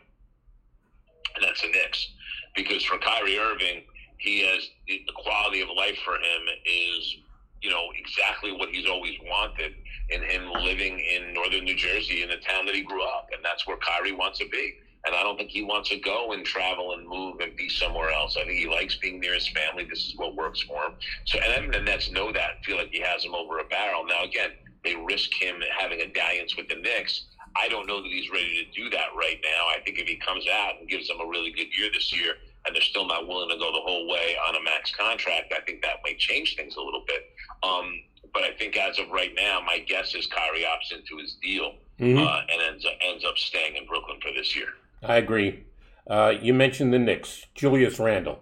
and 1.36 1.44
that's 1.44 1.62
the 1.62 1.68
Knicks. 1.68 2.08
Because 2.56 2.84
for 2.84 2.98
Kyrie 2.98 3.38
Irving, 3.38 3.84
he 4.18 4.40
has 4.40 4.68
the 4.88 5.00
quality 5.14 5.60
of 5.60 5.68
life 5.74 5.96
for 6.04 6.14
him 6.16 6.42
is, 6.66 7.16
you 7.62 7.70
know, 7.70 7.88
exactly 7.98 8.52
what 8.52 8.68
he's 8.70 8.86
always 8.86 9.14
wanted 9.24 9.74
in 10.10 10.22
him 10.22 10.50
living 10.52 10.98
in 11.00 11.34
northern 11.34 11.64
New 11.64 11.76
Jersey 11.76 12.22
in 12.22 12.28
the 12.28 12.36
town 12.36 12.66
that 12.66 12.74
he 12.74 12.82
grew 12.82 13.02
up, 13.02 13.28
and 13.32 13.44
that's 13.44 13.66
where 13.66 13.76
Kyrie 13.78 14.12
wants 14.12 14.38
to 14.38 14.48
be. 14.48 14.74
and 15.06 15.14
I 15.14 15.22
don't 15.22 15.36
think 15.36 15.50
he 15.50 15.62
wants 15.62 15.88
to 15.90 15.98
go 15.98 16.32
and 16.32 16.44
travel 16.44 16.92
and 16.92 17.06
move 17.06 17.40
and 17.40 17.54
be 17.56 17.68
somewhere 17.68 18.10
else. 18.10 18.36
I 18.36 18.44
think 18.44 18.58
he 18.58 18.68
likes 18.68 18.96
being 18.96 19.20
near 19.20 19.34
his 19.34 19.48
family. 19.48 19.84
This 19.88 20.06
is 20.06 20.14
what 20.16 20.34
works 20.34 20.60
for 20.62 20.84
him. 20.84 20.94
So, 21.24 21.38
and 21.38 21.52
then 21.52 21.70
the 21.70 21.90
Nets 21.90 22.10
know 22.10 22.32
that, 22.32 22.64
feel 22.64 22.76
like 22.76 22.90
he 22.90 23.00
has 23.00 23.24
him 23.24 23.34
over 23.34 23.58
a 23.58 23.64
barrel. 23.64 24.04
Now, 24.04 24.24
again, 24.24 24.50
they 24.84 24.96
risk 24.96 25.30
him 25.40 25.62
having 25.78 26.00
a 26.00 26.06
dalliance 26.12 26.56
with 26.56 26.68
the 26.68 26.76
Knicks. 26.76 27.26
I 27.56 27.68
don't 27.68 27.86
know 27.86 28.02
that 28.02 28.08
he's 28.08 28.30
ready 28.30 28.64
to 28.64 28.80
do 28.80 28.90
that 28.90 29.08
right 29.16 29.38
now. 29.42 29.66
I 29.74 29.80
think 29.84 29.98
if 29.98 30.06
he 30.06 30.16
comes 30.16 30.46
out 30.46 30.74
and 30.80 30.88
gives 30.88 31.08
them 31.08 31.20
a 31.20 31.26
really 31.26 31.52
good 31.52 31.68
year 31.76 31.90
this 31.92 32.12
year, 32.12 32.34
and 32.66 32.74
they're 32.74 32.82
still 32.82 33.06
not 33.06 33.26
willing 33.26 33.48
to 33.48 33.56
go 33.56 33.72
the 33.72 33.80
whole 33.80 34.08
way 34.08 34.36
on 34.48 34.56
a 34.56 34.62
max 34.62 34.92
contract, 34.94 35.52
I 35.56 35.60
think 35.62 35.82
that 35.82 35.96
might 36.04 36.18
change 36.18 36.56
things 36.56 36.76
a 36.76 36.80
little 36.80 37.04
bit. 37.06 37.22
Um, 37.62 38.00
but 38.34 38.42
I 38.42 38.52
think 38.52 38.76
as 38.76 38.98
of 38.98 39.10
right 39.10 39.32
now, 39.34 39.60
my 39.64 39.78
guess 39.78 40.14
is 40.14 40.26
Kyrie 40.26 40.64
opts 40.64 40.96
into 40.96 41.16
his 41.20 41.36
deal 41.42 41.74
mm-hmm. 41.98 42.18
uh, 42.18 42.40
and 42.52 42.62
ends 42.62 42.84
up, 42.84 42.92
ends 43.00 43.24
up 43.24 43.38
staying 43.38 43.76
in 43.76 43.86
Brooklyn 43.86 44.18
for 44.20 44.30
this 44.36 44.54
year. 44.54 44.68
I 45.02 45.16
agree. 45.16 45.64
Uh, 46.06 46.34
you 46.40 46.54
mentioned 46.54 46.92
the 46.92 46.98
Knicks, 46.98 47.46
Julius 47.54 47.98
Randle. 47.98 48.40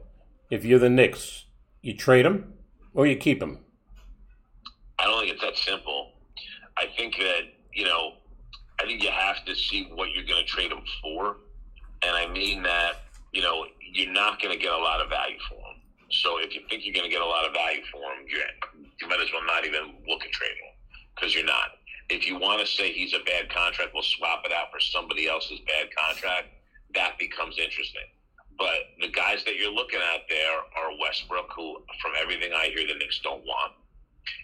If 0.51 0.65
you're 0.65 0.79
the 0.79 0.91
Knicks, 0.91 1.45
you 1.83 1.97
trade 1.97 2.27
him 2.27 2.55
or 2.95 3.07
you 3.07 3.17
keep 3.17 3.43
him. 3.43 3.59
I 4.99 5.05
don't 5.05 5.21
think 5.21 5.33
it's 5.33 5.43
that 5.43 5.57
simple. 5.57 6.13
I 6.79 6.87
think 6.97 7.17
that 7.19 7.43
you 7.75 7.85
know, 7.85 8.15
I 8.81 8.85
think 8.85 9.03
you 9.03 9.11
have 9.11 9.45
to 9.45 9.55
see 9.55 9.89
what 9.95 10.11
you're 10.13 10.25
going 10.25 10.45
to 10.45 10.51
trade 10.51 10.73
him 10.73 10.83
for, 11.03 11.37
and 12.03 12.17
I 12.17 12.27
mean 12.27 12.63
that 12.63 13.03
you 13.37 13.43
know 13.43 13.67
you're 13.93 14.13
not 14.13 14.41
going 14.41 14.57
to 14.57 14.61
get 14.61 14.73
a 14.73 14.79
lot 14.79 15.01
of 15.05 15.11
value 15.11 15.37
for 15.49 15.61
him. 15.61 15.77
So 16.11 16.39
if 16.39 16.55
you 16.55 16.63
think 16.69 16.85
you're 16.85 16.95
going 16.95 17.05
to 17.05 17.13
get 17.13 17.21
a 17.21 17.27
lot 17.27 17.45
of 17.45 17.53
value 17.53 17.85
for 17.93 18.01
him, 18.17 18.25
you 18.25 19.09
might 19.09 19.21
as 19.21 19.29
well 19.33 19.45
not 19.45 19.67
even 19.67 19.93
look 20.09 20.25
at 20.25 20.33
trading 20.33 20.57
him 20.57 20.77
because 21.15 21.35
you're 21.35 21.45
not. 21.45 21.77
If 22.09 22.27
you 22.27 22.39
want 22.39 22.65
to 22.65 22.67
say 22.67 22.93
he's 22.93 23.13
a 23.13 23.21
bad 23.27 23.53
contract, 23.53 23.91
we'll 23.93 24.07
swap 24.07 24.43
it 24.47 24.53
out 24.53 24.73
for 24.73 24.81
somebody 24.81 25.29
else's 25.29 25.61
bad 25.67 25.89
contract. 25.93 26.49
That 26.95 27.19
becomes 27.19 27.59
interesting. 27.59 28.09
But 28.57 28.97
the 29.01 29.09
guys 29.09 29.45
that 29.45 29.57
you're 29.57 29.73
looking 29.73 30.01
at 30.01 30.25
there 30.29 30.57
are 30.57 30.97
Westbrook, 31.01 31.53
who, 31.55 31.83
from 32.01 32.13
everything 32.19 32.53
I 32.55 32.73
hear, 32.73 32.87
the 32.87 32.95
Knicks 32.95 33.21
don't 33.21 33.45
want. 33.45 33.73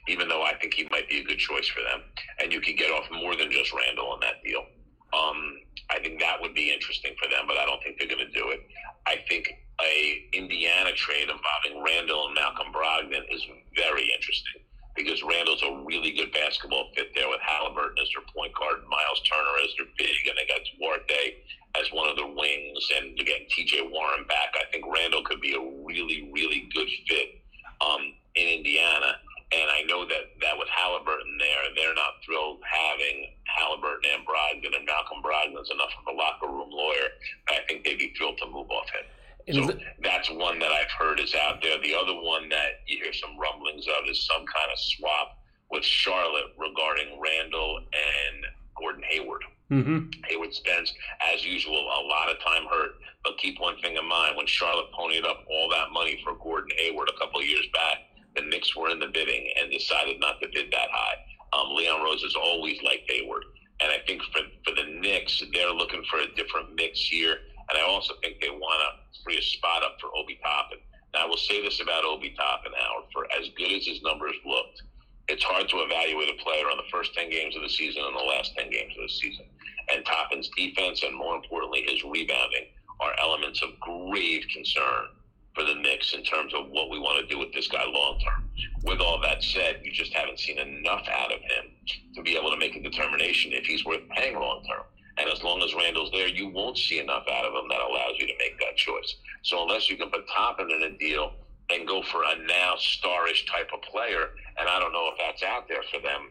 Even 0.08 0.28
though 0.28 0.42
I 0.42 0.54
think 0.58 0.74
he 0.74 0.86
might 0.90 1.08
be 1.08 1.20
a 1.20 1.24
good 1.24 1.38
choice 1.38 1.68
for 1.68 1.80
them, 1.80 2.02
and 2.40 2.52
you 2.52 2.60
can 2.60 2.76
get 2.76 2.90
off 2.90 3.06
more 3.10 3.36
than 3.36 3.50
just 3.50 3.72
Randle 3.72 4.14
in 4.14 4.20
that 4.20 4.42
deal. 4.44 4.66
Um, 5.14 5.61
I 5.92 6.00
think 6.00 6.20
that 6.20 6.40
would 6.40 6.54
be 6.54 6.72
interesting 6.72 7.14
for 7.20 7.28
them, 7.28 7.44
but 7.46 7.58
I 7.58 7.64
don't 7.64 7.82
think 7.82 7.98
they're 7.98 8.08
going 8.08 8.24
to 8.26 8.32
do 8.32 8.50
it. 8.50 8.60
I 9.06 9.16
think 9.28 9.52
a 9.80 10.24
Indiana 10.32 10.92
trade 10.92 11.28
involving 11.28 11.84
Randle 11.84 12.26
and 12.26 12.34
Malcolm 12.34 12.72
Brogdon 12.72 13.22
is 13.30 13.44
very 13.76 14.10
interesting 14.14 14.62
because 14.96 15.22
Randle's 15.22 15.62
a 15.62 15.84
really 15.84 16.12
good 16.12 16.32
basketball 16.32 16.90
fit 16.94 17.14
there 17.14 17.28
with 17.28 17.40
Halliburton 17.40 17.96
as 18.00 18.08
their 18.14 18.24
point 18.34 18.54
guard, 18.54 18.84
Miles 18.88 19.20
Turner 19.24 19.56
as 19.64 19.72
their 19.76 19.88
big, 19.96 20.16
and 20.28 20.36
they 20.36 20.46
got 20.46 20.60
Duarte 20.76 21.36
as 21.80 21.88
one 21.92 22.08
of 22.08 22.16
the 22.16 22.26
wings, 22.26 22.88
and 22.96 23.18
again 23.18 23.48
T.J. 23.48 23.88
Warren 23.90 24.24
back. 24.28 24.52
I 24.54 24.70
think 24.70 24.84
Randle 24.86 25.24
could 25.24 25.40
be 25.40 25.54
a 25.54 25.84
really, 25.84 26.30
really 26.32 26.68
good 26.74 26.88
fit 27.08 27.40
um, 27.80 28.12
in 28.34 28.48
Indiana. 28.48 29.16
And 29.52 29.68
I 29.68 29.82
know 29.84 30.08
that, 30.08 30.32
that 30.40 30.56
with 30.56 30.68
Halliburton 30.68 31.36
there, 31.38 31.68
they're 31.76 31.94
not 31.94 32.24
thrilled 32.24 32.60
having 32.64 33.36
Halliburton 33.44 34.10
and 34.16 34.26
Brogdon, 34.26 34.76
and 34.76 34.86
Malcolm 34.86 35.20
Brogdon's 35.22 35.70
enough 35.70 35.92
of 36.00 36.14
a 36.14 36.16
locker 36.16 36.48
room 36.48 36.70
lawyer. 36.70 37.12
I 37.48 37.60
think 37.68 37.84
they'd 37.84 37.98
be 37.98 38.14
thrilled 38.16 38.38
to 38.38 38.46
move 38.46 38.70
off 38.70 38.88
him. 38.88 39.04
So 39.50 39.74
that's 40.02 40.30
one 40.30 40.58
that 40.60 40.70
I've 40.70 40.90
heard 40.92 41.18
is 41.18 41.34
out 41.34 41.60
there. 41.60 41.76
The 41.82 41.94
other 41.94 42.14
one 42.14 42.48
that 42.48 42.80
you 42.86 43.02
hear 43.02 43.12
some 43.12 43.36
rumblings 43.38 43.86
of 43.88 44.08
is 44.08 44.24
some 44.24 44.46
kind 44.46 44.70
of 44.72 44.78
swap 44.78 45.38
with 45.70 45.84
Charlotte 45.84 46.54
regarding 46.56 47.20
Randle 47.20 47.78
and 47.78 48.46
Gordon 48.78 49.02
Hayward. 49.08 49.42
Mm-hmm. 49.70 50.10
Hayward 50.28 50.54
spends, 50.54 50.92
as 51.32 51.44
usual, 51.44 51.74
a 51.74 52.02
lot 52.06 52.30
of 52.30 52.38
time 52.40 52.66
hurt. 52.70 52.92
But 53.24 53.38
keep 53.38 53.58
one 53.60 53.80
thing 53.80 53.96
in 53.96 54.06
mind: 54.06 54.36
when 54.36 54.46
Charlotte 54.46 54.92
ponied 54.92 55.24
up 55.24 55.44
all 55.50 55.68
that 55.70 55.90
money 55.92 56.20
for 56.22 56.36
Gordon 56.36 56.76
Hayward 56.78 57.08
a 57.08 57.18
couple 57.18 57.40
of 57.40 57.46
years 57.46 57.66
back, 57.72 57.98
the 58.34 58.42
Knicks 58.42 58.74
were 58.76 58.90
in 58.90 58.98
the 58.98 59.08
bidding 59.12 59.52
and 59.60 59.70
decided 59.70 60.20
not 60.20 60.40
to 60.40 60.48
bid 60.52 60.70
that 60.72 60.88
high. 60.90 61.16
Um, 61.52 61.74
Leon 61.74 62.02
Rose 62.02 62.22
has 62.22 62.34
always 62.34 62.80
liked 62.82 63.10
Hayward, 63.10 63.44
and 63.80 63.92
I 63.92 63.98
think 64.06 64.22
for 64.32 64.40
for 64.64 64.74
the 64.74 64.88
Knicks, 65.00 65.42
they're 65.52 65.72
looking 65.72 66.04
for 66.10 66.20
a 66.20 66.34
different 66.34 66.74
mix 66.74 67.00
here. 67.00 67.36
And 67.70 67.78
I 67.78 67.82
also 67.86 68.14
think 68.22 68.40
they 68.40 68.50
want 68.50 68.82
to 68.82 69.22
free 69.22 69.38
a 69.38 69.42
spot 69.42 69.82
up 69.82 69.96
for 70.00 70.10
Obi 70.16 70.38
Toppin. 70.42 70.78
Now, 71.14 71.24
I 71.24 71.26
will 71.26 71.36
say 71.36 71.62
this 71.62 71.80
about 71.80 72.04
Obi 72.04 72.34
Toppin, 72.36 72.72
Howard. 72.76 73.04
For 73.12 73.26
as 73.32 73.48
good 73.56 73.72
as 73.72 73.86
his 73.86 74.02
numbers 74.02 74.34
looked, 74.44 74.82
it's 75.28 75.44
hard 75.44 75.68
to 75.68 75.76
evaluate 75.80 76.28
a 76.28 76.42
player 76.42 76.66
on 76.66 76.76
the 76.76 76.88
first 76.90 77.14
10 77.14 77.30
games 77.30 77.54
of 77.54 77.62
the 77.62 77.68
season 77.68 78.02
and 78.04 78.16
the 78.16 78.24
last 78.24 78.56
10 78.56 78.70
games 78.70 78.92
of 78.96 79.08
the 79.08 79.12
season. 79.12 79.46
And 79.92 80.04
Toppin's 80.04 80.50
defense 80.56 81.02
and, 81.02 81.16
more 81.16 81.36
importantly, 81.36 81.84
his 81.86 82.02
rebounding 82.02 82.66
are 83.00 83.14
elements 83.20 83.62
of 83.62 83.78
grave 83.80 84.44
concern 84.52 85.06
for 85.54 85.64
the 85.64 85.74
Knicks 85.74 86.14
in 86.14 86.22
terms 86.22 86.54
of 86.54 86.70
what 86.70 86.90
we 86.90 86.98
want 86.98 87.20
to 87.20 87.32
do 87.32 87.38
with 87.38 87.52
this 87.52 87.68
guy 87.68 87.84
long 87.84 88.18
term. 88.20 88.48
With 88.84 89.00
all 89.00 89.20
that 89.20 89.42
said, 89.42 89.80
you 89.82 89.92
just 89.92 90.12
haven't 90.12 90.40
seen 90.40 90.58
enough 90.58 91.06
out 91.08 91.32
of 91.32 91.40
him 91.40 91.72
to 92.14 92.22
be 92.22 92.36
able 92.36 92.50
to 92.50 92.56
make 92.56 92.76
a 92.76 92.82
determination 92.82 93.52
if 93.52 93.64
he's 93.66 93.84
worth 93.84 94.08
paying 94.10 94.34
long 94.34 94.64
term. 94.64 94.82
And 95.18 95.28
as 95.30 95.42
long 95.42 95.62
as 95.62 95.74
Randle's 95.74 96.10
there, 96.10 96.28
you 96.28 96.48
won't 96.48 96.78
see 96.78 96.98
enough 96.98 97.24
out 97.30 97.44
of 97.44 97.52
him 97.52 97.68
that 97.68 97.80
allows 97.80 98.16
you 98.18 98.26
to 98.26 98.32
make 98.38 98.58
that 98.60 98.76
choice. 98.76 99.16
So 99.42 99.62
unless 99.62 99.90
you 99.90 99.96
can 99.96 100.10
put 100.10 100.26
Toppin 100.34 100.70
in 100.70 100.82
a 100.82 100.98
deal 100.98 101.32
and 101.70 101.86
go 101.86 102.02
for 102.02 102.22
a 102.22 102.36
now 102.46 102.74
starish 102.78 103.46
type 103.50 103.68
of 103.74 103.82
player, 103.82 104.30
and 104.58 104.68
I 104.68 104.78
don't 104.78 104.92
know 104.92 105.10
if 105.12 105.18
that's 105.18 105.42
out 105.42 105.68
there 105.68 105.82
for 105.92 106.00
them, 106.00 106.30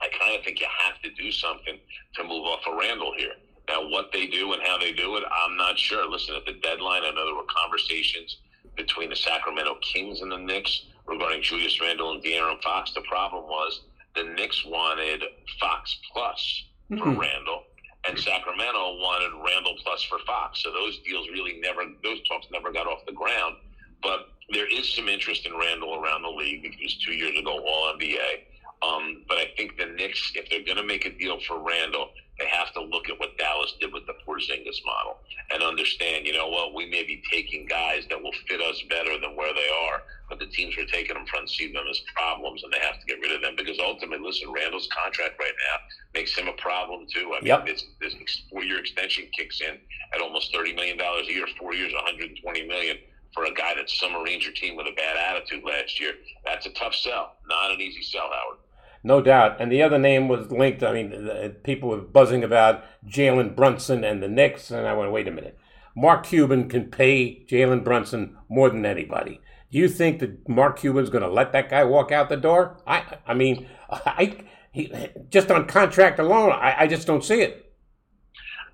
I 0.00 0.08
kind 0.18 0.36
of 0.38 0.44
think 0.44 0.60
you 0.60 0.66
have 0.86 1.00
to 1.02 1.10
do 1.22 1.30
something 1.32 1.78
to 2.14 2.24
move 2.24 2.46
off 2.46 2.60
of 2.66 2.78
Randle 2.78 3.12
here. 3.16 3.34
Now, 3.68 3.86
what 3.88 4.10
they 4.12 4.26
do 4.26 4.52
and 4.54 4.62
how 4.62 4.78
they 4.78 4.92
do 4.92 5.16
it, 5.16 5.24
I'm 5.30 5.56
not 5.56 5.78
sure. 5.78 6.08
Listen, 6.08 6.34
at 6.36 6.46
the 6.46 6.54
deadline, 6.54 7.02
I 7.04 7.10
know 7.10 7.26
there 7.26 7.34
were 7.34 7.42
conversations 7.48 8.38
between 8.76 9.10
the 9.10 9.16
Sacramento 9.16 9.76
Kings 9.82 10.22
and 10.22 10.32
the 10.32 10.38
Knicks 10.38 10.86
regarding 11.06 11.42
Julius 11.42 11.80
Randle 11.80 12.12
and 12.12 12.22
De'Aaron 12.22 12.62
Fox. 12.62 12.92
The 12.94 13.02
problem 13.02 13.44
was 13.44 13.82
the 14.16 14.24
Knicks 14.24 14.64
wanted 14.64 15.22
Fox 15.60 15.98
plus 16.12 16.64
for 16.88 16.96
mm-hmm. 16.96 17.18
Randle, 17.18 17.64
and 18.08 18.18
Sacramento 18.18 18.96
wanted 18.98 19.32
Randle 19.44 19.76
plus 19.82 20.02
for 20.04 20.18
Fox. 20.26 20.62
So 20.62 20.72
those 20.72 20.98
deals 21.00 21.28
really 21.28 21.60
never, 21.60 21.82
those 22.02 22.26
talks 22.26 22.46
never 22.50 22.72
got 22.72 22.86
off 22.86 23.04
the 23.06 23.12
ground. 23.12 23.56
But 24.02 24.28
there 24.50 24.66
is 24.72 24.88
some 24.94 25.08
interest 25.08 25.44
in 25.44 25.56
Randle 25.56 26.02
around 26.02 26.22
the 26.22 26.30
league 26.30 26.62
because 26.62 26.96
two 27.04 27.12
years 27.12 27.38
ago, 27.38 27.58
All 27.66 27.92
NBA. 27.94 28.44
Um, 28.80 29.24
but 29.28 29.38
I 29.38 29.46
think 29.56 29.76
the 29.76 29.86
Knicks, 29.86 30.32
if 30.34 30.48
they're 30.48 30.64
going 30.64 30.76
to 30.76 30.84
make 30.84 31.04
a 31.04 31.10
deal 31.10 31.38
for 31.40 31.58
Randle, 31.58 32.10
they 32.38 32.46
have 32.46 32.72
to 32.74 32.82
look 32.82 33.08
at 33.08 33.18
what 33.18 33.36
Dallas 33.36 33.74
did 33.80 33.92
with 33.92 34.06
the 34.06 34.14
Porzingis 34.26 34.78
model 34.86 35.18
and 35.50 35.62
understand, 35.62 36.26
you 36.26 36.32
know 36.32 36.48
what, 36.48 36.74
we 36.74 36.86
may 36.88 37.02
be 37.02 37.22
taking 37.30 37.66
guys 37.66 38.04
that 38.10 38.22
will 38.22 38.34
fit 38.46 38.60
us 38.60 38.82
better 38.88 39.18
than 39.18 39.34
where 39.34 39.52
they 39.52 39.68
are, 39.88 40.02
but 40.28 40.38
the 40.38 40.46
teams 40.46 40.76
are 40.78 40.86
taking 40.86 41.14
them 41.14 41.26
from 41.26 41.48
see 41.48 41.72
them 41.72 41.84
as 41.90 42.00
problems 42.14 42.62
and 42.62 42.72
they 42.72 42.78
have 42.78 43.00
to 43.00 43.06
get 43.06 43.20
rid 43.20 43.32
of 43.32 43.42
them 43.42 43.54
because 43.56 43.78
ultimately, 43.80 44.24
listen, 44.24 44.52
Randle's 44.52 44.88
contract 44.94 45.38
right 45.40 45.52
now 45.70 45.78
makes 46.14 46.36
him 46.36 46.48
a 46.48 46.52
problem 46.52 47.06
too. 47.12 47.32
I 47.34 47.40
mean, 47.40 47.48
yep. 47.48 47.66
this, 47.66 47.84
this 48.00 48.14
four-year 48.50 48.78
extension 48.78 49.26
kicks 49.36 49.60
in 49.60 49.78
at 50.14 50.20
almost 50.20 50.54
$30 50.54 50.76
million 50.76 50.98
a 51.00 51.24
year, 51.24 51.46
four 51.58 51.74
years, 51.74 51.92
120 51.92 52.66
million 52.66 52.98
for 53.34 53.44
a 53.44 53.52
guy 53.52 53.74
that 53.74 53.90
submarines 53.90 54.44
your 54.44 54.54
team 54.54 54.76
with 54.76 54.86
a 54.86 54.92
bad 54.92 55.16
attitude 55.16 55.64
last 55.64 56.00
year. 56.00 56.14
That's 56.44 56.66
a 56.66 56.70
tough 56.70 56.94
sell, 56.94 57.36
not 57.48 57.72
an 57.72 57.80
easy 57.80 58.02
sell, 58.02 58.30
Howard. 58.32 58.58
No 59.02 59.20
doubt. 59.20 59.60
And 59.60 59.70
the 59.70 59.82
other 59.82 59.98
name 59.98 60.28
was 60.28 60.50
linked. 60.50 60.82
I 60.82 60.92
mean, 60.92 61.54
people 61.62 61.88
were 61.88 61.98
buzzing 61.98 62.42
about 62.42 62.84
Jalen 63.06 63.54
Brunson 63.54 64.04
and 64.04 64.22
the 64.22 64.28
Knicks. 64.28 64.70
And 64.70 64.86
I 64.86 64.94
went, 64.94 65.12
wait 65.12 65.28
a 65.28 65.30
minute. 65.30 65.58
Mark 65.96 66.24
Cuban 66.24 66.68
can 66.68 66.90
pay 66.90 67.44
Jalen 67.46 67.84
Brunson 67.84 68.36
more 68.48 68.70
than 68.70 68.86
anybody. 68.86 69.40
Do 69.70 69.78
you 69.78 69.88
think 69.88 70.20
that 70.20 70.48
Mark 70.48 70.78
Cuban's 70.78 71.10
going 71.10 71.22
to 71.22 71.30
let 71.30 71.52
that 71.52 71.68
guy 71.68 71.84
walk 71.84 72.12
out 72.12 72.28
the 72.28 72.36
door? 72.36 72.80
I, 72.86 73.18
I 73.26 73.34
mean, 73.34 73.66
I, 73.90 74.36
he, 74.72 74.92
just 75.30 75.50
on 75.50 75.66
contract 75.66 76.18
alone, 76.18 76.52
I, 76.52 76.74
I 76.80 76.86
just 76.86 77.06
don't 77.06 77.24
see 77.24 77.42
it. 77.42 77.72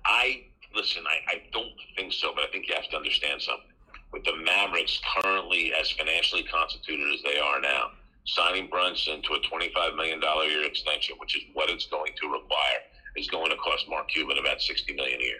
I 0.05 0.43
listen. 0.75 1.03
I, 1.07 1.35
I 1.35 1.41
don't 1.51 1.71
think 1.97 2.13
so, 2.13 2.31
but 2.35 2.43
I 2.43 2.47
think 2.51 2.67
you 2.67 2.75
have 2.75 2.89
to 2.89 2.97
understand 2.97 3.41
something. 3.41 3.71
With 4.13 4.23
the 4.23 4.35
Mavericks 4.45 5.01
currently 5.19 5.73
as 5.73 5.91
financially 5.91 6.43
constituted 6.43 7.13
as 7.13 7.21
they 7.23 7.39
are 7.39 7.59
now, 7.59 7.89
signing 8.25 8.67
Brunson 8.67 9.21
to 9.23 9.33
a 9.33 9.39
$25 9.39 9.95
million 9.95 10.21
year 10.49 10.65
extension, 10.65 11.15
which 11.19 11.35
is 11.35 11.43
what 11.53 11.69
it's 11.69 11.85
going 11.85 12.11
to 12.21 12.27
require, 12.27 12.81
is 13.15 13.27
going 13.27 13.51
to 13.51 13.57
cost 13.57 13.87
Mark 13.87 14.09
Cuban 14.09 14.37
about 14.37 14.61
60 14.61 14.93
million 14.93 15.19
a 15.21 15.23
year. 15.23 15.39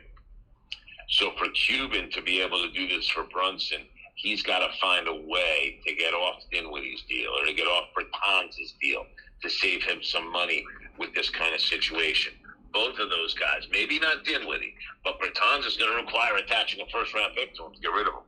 So 1.10 1.32
for 1.38 1.50
Cuban 1.50 2.10
to 2.12 2.22
be 2.22 2.42
able 2.42 2.62
to 2.62 2.72
do 2.72 2.88
this 2.88 3.08
for 3.08 3.24
Brunson, 3.24 3.82
he's 4.16 4.42
got 4.42 4.60
to 4.60 4.70
find 4.80 5.08
a 5.08 5.14
way 5.14 5.80
to 5.86 5.94
get 5.94 6.14
off 6.14 6.44
Dinwiddie's 6.52 7.04
deal 7.08 7.32
or 7.40 7.46
to 7.46 7.54
get 7.54 7.68
off 7.68 7.90
Bertans' 7.96 8.74
deal 8.82 9.06
to 9.42 9.50
save 9.50 9.84
him 9.84 10.02
some 10.02 10.32
money 10.32 10.64
with 10.98 11.14
this 11.14 11.30
kind 11.30 11.54
of 11.54 11.62
situation. 11.62 12.34
Both 12.74 13.00
of 13.00 13.10
those 13.10 13.34
guys, 13.34 13.68
maybe 13.72 14.00
not 14.00 14.26
Dinwiddie, 14.26 14.76
but 15.04 15.20
Bertans 15.20 15.66
is 15.66 15.78
going 15.78 15.92
to 15.92 15.98
require 15.98 16.38
attaching 16.38 16.82
a 16.82 16.90
first 16.92 17.14
round 17.14 17.36
pick 17.36 17.56
to 17.56 17.66
him 17.66 17.74
to 17.74 17.80
get 17.80 17.92
rid 17.92 18.08
of 18.08 18.14
him. 18.14 18.24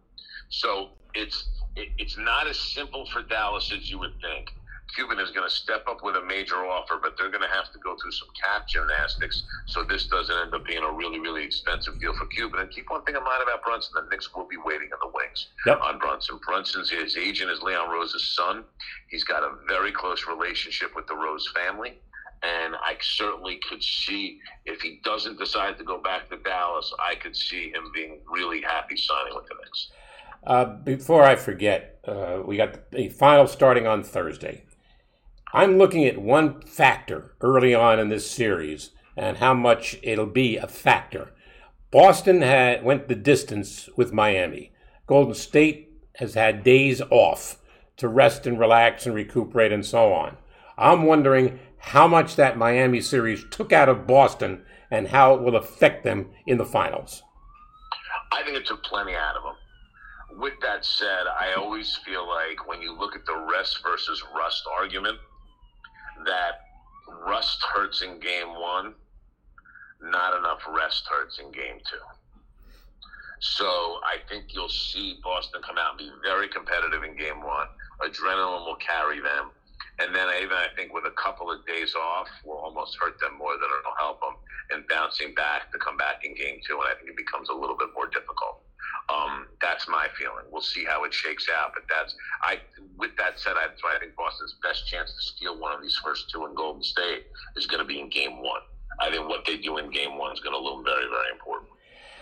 So 0.49 0.89
it's 1.13 1.49
it, 1.77 1.89
it's 1.97 2.17
not 2.17 2.47
as 2.47 2.59
simple 2.59 3.05
for 3.05 3.21
Dallas 3.21 3.71
as 3.71 3.89
you 3.89 3.99
would 3.99 4.13
think. 4.21 4.51
Cuban 4.95 5.19
is 5.19 5.31
going 5.31 5.47
to 5.47 5.53
step 5.53 5.85
up 5.87 6.01
with 6.01 6.15
a 6.15 6.23
major 6.23 6.55
offer, 6.65 6.97
but 7.01 7.17
they're 7.17 7.29
going 7.29 7.43
to 7.43 7.53
have 7.53 7.71
to 7.73 7.79
go 7.79 7.95
through 8.01 8.11
some 8.11 8.29
cap 8.41 8.67
gymnastics. 8.67 9.43
So 9.65 9.83
this 9.83 10.07
doesn't 10.07 10.35
end 10.35 10.53
up 10.53 10.65
being 10.65 10.83
a 10.83 10.91
really, 10.91 11.19
really 11.19 11.43
expensive 11.43 11.99
deal 11.99 12.13
for 12.15 12.25
Cuban. 12.27 12.61
And 12.61 12.71
keep 12.71 12.89
one 12.89 13.03
thing 13.03 13.15
in 13.15 13.23
mind 13.23 13.43
about 13.43 13.63
Brunson: 13.63 13.91
the 13.95 14.09
Knicks 14.09 14.33
will 14.33 14.47
be 14.47 14.57
waiting 14.57 14.87
in 14.87 14.97
the 15.01 15.11
wings 15.13 15.47
yep. 15.65 15.81
on 15.81 15.99
Brunson. 15.99 16.39
Brunson's 16.45 16.89
his 16.89 17.17
agent 17.17 17.51
is 17.51 17.61
Leon 17.61 17.89
Rose's 17.89 18.33
son. 18.33 18.63
He's 19.09 19.23
got 19.25 19.43
a 19.43 19.51
very 19.67 19.91
close 19.91 20.25
relationship 20.27 20.95
with 20.95 21.05
the 21.07 21.15
Rose 21.15 21.47
family. 21.53 21.99
And 22.43 22.75
I 22.75 22.95
certainly 23.01 23.59
could 23.67 23.83
see 23.83 24.39
if 24.65 24.79
he 24.79 24.99
doesn't 25.03 25.39
decide 25.39 25.77
to 25.79 25.83
go 25.83 25.97
back 25.97 26.29
to 26.29 26.37
Dallas, 26.37 26.93
I 26.99 27.15
could 27.15 27.35
see 27.35 27.71
him 27.71 27.91
being 27.93 28.19
really 28.31 28.61
happy 28.61 28.95
signing 28.95 29.33
with 29.35 29.47
the 29.47 29.55
Knicks. 29.55 29.91
Uh, 30.45 30.65
before 30.65 31.23
I 31.23 31.35
forget, 31.35 31.99
uh, 32.07 32.41
we 32.45 32.57
got 32.57 32.91
the 32.91 33.09
final 33.09 33.47
starting 33.47 33.85
on 33.85 34.03
Thursday. 34.03 34.63
I'm 35.53 35.77
looking 35.77 36.05
at 36.05 36.21
one 36.21 36.61
factor 36.61 37.35
early 37.41 37.73
on 37.73 37.99
in 37.99 38.09
this 38.09 38.29
series 38.29 38.91
and 39.15 39.37
how 39.37 39.53
much 39.53 39.97
it'll 40.03 40.25
be 40.25 40.57
a 40.57 40.67
factor. 40.67 41.31
Boston 41.89 42.41
had 42.41 42.83
went 42.83 43.07
the 43.07 43.15
distance 43.15 43.89
with 43.95 44.13
Miami. 44.13 44.71
Golden 45.07 45.33
State 45.33 45.89
has 46.15 46.33
had 46.33 46.63
days 46.63 47.01
off 47.09 47.59
to 47.97 48.07
rest 48.07 48.45
and 48.45 48.59
relax 48.59 49.05
and 49.05 49.15
recuperate 49.15 49.71
and 49.71 49.85
so 49.85 50.13
on. 50.13 50.37
I'm 50.77 51.03
wondering 51.03 51.59
how 51.77 52.07
much 52.07 52.35
that 52.35 52.57
Miami 52.57 53.01
series 53.01 53.45
took 53.49 53.71
out 53.71 53.89
of 53.89 54.05
Boston 54.05 54.63
and 54.91 55.07
how 55.07 55.33
it 55.33 55.41
will 55.41 55.55
affect 55.55 56.03
them 56.03 56.29
in 56.45 56.57
the 56.57 56.65
finals. 56.65 57.23
I 58.31 58.43
think 58.43 58.57
it 58.57 58.65
took 58.65 58.83
plenty 58.83 59.13
out 59.13 59.37
of 59.37 59.43
them. 59.43 59.55
With 60.37 60.53
that 60.61 60.85
said, 60.85 61.25
I 61.27 61.53
always 61.57 61.97
feel 62.05 62.27
like 62.27 62.67
when 62.67 62.79
you 62.79 62.93
look 62.95 63.15
at 63.15 63.25
the 63.25 63.47
rest 63.51 63.79
versus 63.81 64.23
rust 64.35 64.63
argument, 64.71 65.17
that 66.25 66.61
rust 67.25 67.57
hurts 67.73 68.03
in 68.03 68.19
game 68.19 68.49
one, 68.49 68.93
not 69.99 70.37
enough 70.37 70.59
rest 70.69 71.05
hurts 71.09 71.39
in 71.39 71.51
game 71.51 71.79
two. 71.89 72.05
So 73.39 73.65
I 74.05 74.17
think 74.29 74.53
you'll 74.53 74.69
see 74.69 75.19
Boston 75.23 75.61
come 75.65 75.79
out 75.79 75.97
and 75.97 75.99
be 75.99 76.11
very 76.23 76.47
competitive 76.47 77.03
in 77.03 77.17
game 77.17 77.41
one. 77.41 77.67
Adrenaline 78.01 78.65
will 78.65 78.77
carry 78.77 79.19
them. 79.19 79.49
And 79.97 80.13
then 80.13 80.27
even 80.37 80.53
I 80.53 80.67
think 80.75 80.93
with 80.93 81.05
a 81.05 81.17
couple 81.17 81.51
of 81.51 81.65
days 81.65 81.95
off 81.95 82.27
will 82.45 82.57
almost 82.57 82.95
hurt 83.01 83.19
them 83.19 83.39
more 83.39 83.53
than 83.53 83.69
it'll 83.79 83.97
help 83.97 84.21
them 84.21 84.35
in 84.69 84.85
bouncing 84.87 85.33
back 85.33 85.71
to 85.71 85.79
come 85.79 85.97
back 85.97 86.23
in 86.23 86.35
game 86.35 86.59
two. 86.67 86.75
And 86.75 86.93
I 86.93 86.93
think 86.93 87.09
it 87.09 87.17
becomes 87.17 87.49
a 87.49 87.53
little 87.53 87.77
bit 87.77 87.89
more 87.95 88.05
difficult. 88.05 88.61
Um, 89.09 89.47
that's 89.61 89.87
my 89.87 90.07
feeling. 90.17 90.45
We'll 90.51 90.61
see 90.61 90.83
how 90.83 91.05
it 91.05 91.13
shakes 91.13 91.47
out. 91.57 91.71
But 91.73 91.83
that's 91.89 92.15
I. 92.41 92.59
With 92.97 93.15
that 93.17 93.39
said, 93.39 93.53
I, 93.55 93.65
I 93.65 93.99
think 93.99 94.15
Boston's 94.15 94.55
best 94.61 94.87
chance 94.87 95.13
to 95.13 95.21
steal 95.21 95.57
one 95.59 95.73
of 95.73 95.81
these 95.81 95.95
first 96.03 96.29
two 96.29 96.45
in 96.45 96.55
Golden 96.55 96.83
State 96.83 97.27
is 97.55 97.67
going 97.67 97.79
to 97.79 97.85
be 97.85 97.99
in 97.99 98.09
Game 98.09 98.41
One. 98.41 98.61
I 98.99 99.11
think 99.11 99.29
what 99.29 99.45
they 99.45 99.57
do 99.57 99.77
in 99.77 99.91
Game 99.91 100.17
One 100.17 100.33
is 100.33 100.39
going 100.39 100.53
to 100.53 100.59
loom 100.59 100.83
very, 100.83 101.07
very 101.07 101.31
important. 101.31 101.69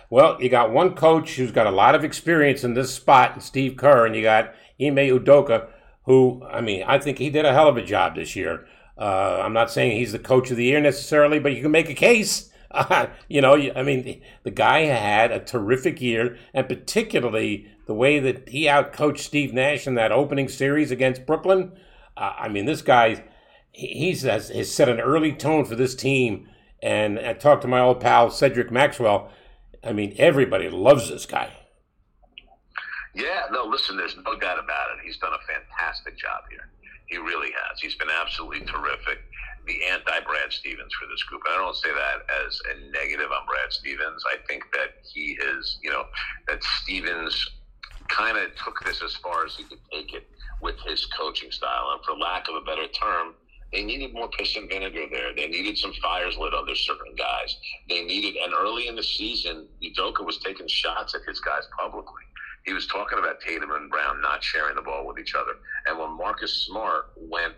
Well, 0.09 0.41
you 0.41 0.49
got 0.49 0.71
one 0.71 0.95
coach 0.95 1.35
who's 1.35 1.51
got 1.51 1.65
a 1.65 1.71
lot 1.71 1.95
of 1.95 2.03
experience 2.03 2.63
in 2.63 2.73
this 2.73 2.93
spot, 2.93 3.41
Steve 3.41 3.75
Kerr, 3.75 4.05
and 4.05 4.15
you 4.15 4.21
got 4.21 4.53
Ime 4.79 4.97
Udoka, 4.97 5.67
who, 6.03 6.45
I 6.47 6.61
mean, 6.61 6.83
I 6.85 6.99
think 6.99 7.17
he 7.17 7.29
did 7.29 7.45
a 7.45 7.53
hell 7.53 7.67
of 7.67 7.77
a 7.77 7.83
job 7.83 8.15
this 8.15 8.35
year. 8.35 8.67
Uh, 8.97 9.41
I'm 9.43 9.53
not 9.53 9.71
saying 9.71 9.97
he's 9.97 10.11
the 10.11 10.19
coach 10.19 10.51
of 10.51 10.57
the 10.57 10.65
year 10.65 10.79
necessarily, 10.79 11.39
but 11.39 11.53
you 11.53 11.61
can 11.61 11.71
make 11.71 11.89
a 11.89 11.95
case. 11.95 12.51
You 13.27 13.41
know, 13.41 13.55
I 13.75 13.83
mean, 13.83 14.03
the, 14.03 14.21
the, 14.43 14.51
guy 14.51 14.81
had 14.81 15.31
a 15.31 15.39
terrific 15.39 16.01
year, 16.01 16.37
and 16.53 16.67
particularly 16.67 17.67
the 17.87 17.93
way 17.93 18.19
that 18.19 18.49
he 18.49 18.65
outcoached 18.65 19.19
Steve 19.19 19.53
Nash 19.53 19.87
in 19.87 19.95
that 19.95 20.11
opening 20.11 20.47
series 20.47 20.91
against 20.91 21.25
Brooklyn. 21.25 21.71
Uh, 22.17 22.33
I 22.37 22.49
mean, 22.49 22.65
this 22.65 22.81
guy, 22.81 23.23
he's 23.71 24.23
has, 24.23 24.49
has 24.49 24.73
set 24.73 24.89
an 24.89 24.99
early 24.99 25.33
tone 25.33 25.65
for 25.65 25.75
this 25.75 25.95
team. 25.95 26.47
And 26.81 27.19
I 27.19 27.33
talked 27.33 27.61
to 27.63 27.67
my 27.67 27.79
old 27.79 27.99
pal 27.99 28.29
Cedric 28.29 28.71
Maxwell. 28.71 29.31
I 29.83 29.93
mean, 29.93 30.15
everybody 30.17 30.69
loves 30.69 31.09
this 31.09 31.25
guy. 31.25 31.51
Yeah, 33.13 33.43
no, 33.51 33.63
listen, 33.63 33.95
there's 33.95 34.17
no 34.17 34.35
doubt 34.37 34.59
about 34.59 34.87
it. 34.91 35.05
He's 35.05 35.17
done 35.17 35.31
a 35.33 35.53
fantastic 35.53 36.17
job 36.17 36.43
here. 36.49 36.69
He 37.07 37.17
really 37.17 37.51
has. 37.51 37.79
He's 37.79 37.95
been 37.95 38.09
absolutely 38.09 38.65
terrific. 38.65 39.19
The 39.65 39.83
anti 39.85 40.19
Brad 40.21 40.51
Stevens 40.51 40.93
for 40.99 41.07
this 41.07 41.23
group. 41.23 41.41
And 41.47 41.55
I 41.55 41.57
don't 41.57 41.75
say 41.75 41.89
that 41.89 42.17
as 42.45 42.59
a 42.71 42.91
negative 42.91 43.31
on 43.31 43.45
Brad 43.47 43.71
Stevens. 43.71 44.23
I 44.31 44.37
think 44.47 44.63
that 44.73 45.01
he 45.13 45.37
is, 45.41 45.79
you 45.81 45.91
know, 45.91 46.03
that 46.47 46.63
Stevens 46.81 47.33
kind 48.07 48.37
of 48.37 48.49
took 48.63 48.83
this 48.85 49.01
as 49.03 49.15
far 49.15 49.45
as 49.45 49.55
he 49.55 49.63
could 49.63 49.79
take 49.91 50.13
it 50.13 50.27
with 50.61 50.75
his 50.85 51.05
coaching 51.17 51.51
style. 51.51 51.93
And 51.93 52.03
for 52.05 52.17
lack 52.17 52.47
of 52.47 52.55
a 52.55 52.61
better 52.61 52.87
term, 52.87 53.33
they 53.73 53.83
needed 53.83 54.13
more 54.13 54.29
piss 54.29 54.55
and 54.55 54.69
vinegar 54.69 55.05
there. 55.11 55.35
They 55.35 55.47
needed 55.47 55.77
some 55.77 55.93
fires 56.01 56.37
lit 56.37 56.53
under 56.53 56.75
certain 56.75 57.15
guys. 57.17 57.57
They 57.89 58.03
needed, 58.03 58.35
and 58.35 58.53
early 58.53 58.87
in 58.87 58.95
the 58.95 59.03
season, 59.03 59.67
Udoka 59.83 60.23
was 60.23 60.37
taking 60.37 60.67
shots 60.67 61.15
at 61.15 61.21
his 61.27 61.39
guys 61.39 61.63
publicly 61.77 62.23
he 62.65 62.73
was 62.73 62.87
talking 62.87 63.19
about 63.19 63.39
Tatum 63.41 63.71
and 63.71 63.89
Brown 63.89 64.21
not 64.21 64.43
sharing 64.43 64.75
the 64.75 64.81
ball 64.81 65.05
with 65.05 65.19
each 65.19 65.35
other. 65.35 65.53
And 65.87 65.97
when 65.99 66.17
Marcus 66.17 66.65
Smart 66.65 67.11
went 67.15 67.53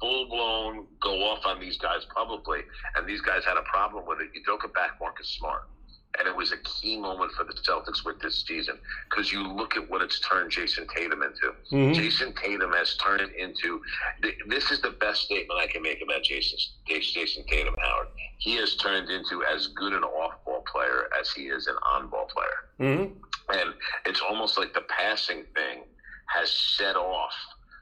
full 0.00 0.28
blown 0.28 0.86
go 1.00 1.24
off 1.24 1.44
on 1.46 1.60
these 1.60 1.78
guys 1.78 2.04
publicly, 2.14 2.60
and 2.96 3.06
these 3.06 3.20
guys 3.20 3.44
had 3.44 3.56
a 3.56 3.62
problem 3.62 4.04
with 4.06 4.20
it, 4.20 4.30
Udoka 4.34 4.72
back 4.72 4.92
Marcus 5.00 5.28
Smart. 5.28 5.68
And 6.18 6.26
it 6.26 6.34
was 6.34 6.50
a 6.50 6.56
key 6.58 6.98
moment 6.98 7.32
for 7.32 7.44
the 7.44 7.52
Celtics 7.52 8.02
with 8.02 8.18
this 8.20 8.42
season 8.46 8.78
because 9.10 9.30
you 9.30 9.46
look 9.46 9.76
at 9.76 9.90
what 9.90 10.00
it's 10.00 10.18
turned 10.20 10.50
Jayson 10.50 10.86
Tatum 10.94 11.22
into. 11.22 11.54
Mm-hmm. 11.70 11.92
Jayson 11.92 12.34
Tatum 12.34 12.72
has 12.72 12.96
turned 12.96 13.30
into 13.32 13.82
this 14.48 14.70
is 14.70 14.80
the 14.80 14.92
best 14.92 15.22
statement 15.22 15.60
I 15.60 15.66
can 15.66 15.82
make 15.82 16.00
about 16.02 16.22
Jayson 16.22 16.58
Jason 16.88 17.44
Tatum 17.46 17.74
Howard. 17.78 18.08
He 18.38 18.56
has 18.56 18.76
turned 18.76 19.10
into 19.10 19.44
as 19.44 19.66
good 19.66 19.92
an 19.92 20.04
off 20.04 20.42
ball 20.46 20.64
player 20.72 21.10
as 21.20 21.30
he 21.32 21.48
is 21.48 21.66
an 21.66 21.76
on 21.86 22.08
ball 22.08 22.30
player. 22.32 22.88
Mm-hmm. 22.90 23.12
And 23.58 23.74
it's 24.06 24.22
almost 24.22 24.56
like 24.56 24.72
the 24.72 24.84
passing 24.88 25.44
thing 25.54 25.82
has 26.28 26.50
set 26.50 26.96
off 26.96 27.34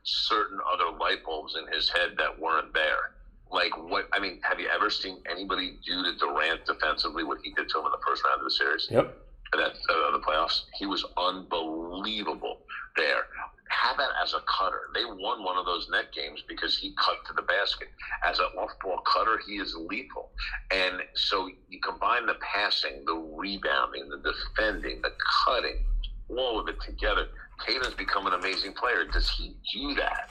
certain 0.05 0.59
other 0.73 0.97
light 0.99 1.25
bulbs 1.25 1.57
in 1.57 1.73
his 1.73 1.89
head 1.89 2.11
that 2.19 2.39
weren't 2.39 2.73
there. 2.73 3.13
Like 3.51 3.77
what? 3.77 4.09
I 4.13 4.21
mean, 4.21 4.41
have 4.43 4.61
you 4.61 4.69
ever 4.69 4.91
seen 4.91 5.19
anybody 5.31 5.79
do 5.85 6.03
to 6.03 6.17
Durant 6.19 6.65
defensively 6.67 7.25
what 7.25 7.39
he 7.43 7.53
did 7.53 7.69
to 7.71 7.79
him 7.79 7.87
in 7.87 7.93
the 7.93 8.03
first 8.07 8.25
round 8.25 8.41
of 8.41 8.45
the 8.45 8.51
series? 8.51 8.89
Yep. 8.91 9.17
That 9.53 9.73
uh, 9.89 10.11
the 10.11 10.21
playoffs, 10.27 10.63
he 10.75 10.87
was 10.87 11.05
unbelievable 11.17 12.59
there. 12.97 13.27
Have 13.69 13.97
that 13.99 14.11
as 14.23 14.35
a 14.35 14.41
cutter. 14.41 14.89
They 14.95 15.05
won 15.05 15.45
one 15.45 15.57
of 15.57 15.65
those 15.65 15.89
net 15.91 16.13
games 16.13 16.43
because 16.49 16.77
he 16.77 16.95
cut 16.99 17.25
to 17.29 17.33
the 17.35 17.43
basket. 17.43 17.89
As 18.27 18.39
an 18.39 18.47
off-ball 18.59 19.03
cutter, 19.07 19.41
he 19.47 19.55
is 19.55 19.77
lethal. 19.77 20.31
And 20.73 21.01
so 21.15 21.49
you 21.69 21.81
combine 21.81 22.27
the 22.27 22.35
passing, 22.41 23.05
the 23.07 23.15
rebounding, 23.15 24.09
the 24.09 24.33
defending, 24.33 25.03
the 25.03 25.13
cutting, 25.47 25.85
all 26.29 26.59
of 26.59 26.69
it 26.69 26.77
together. 26.85 27.29
Tatum's 27.67 27.95
become 27.95 28.27
an 28.27 28.35
amazing 28.35 28.73
player. 28.75 29.05
Does 29.13 29.31
he 29.31 29.57
do 29.73 29.95
that? 29.95 30.31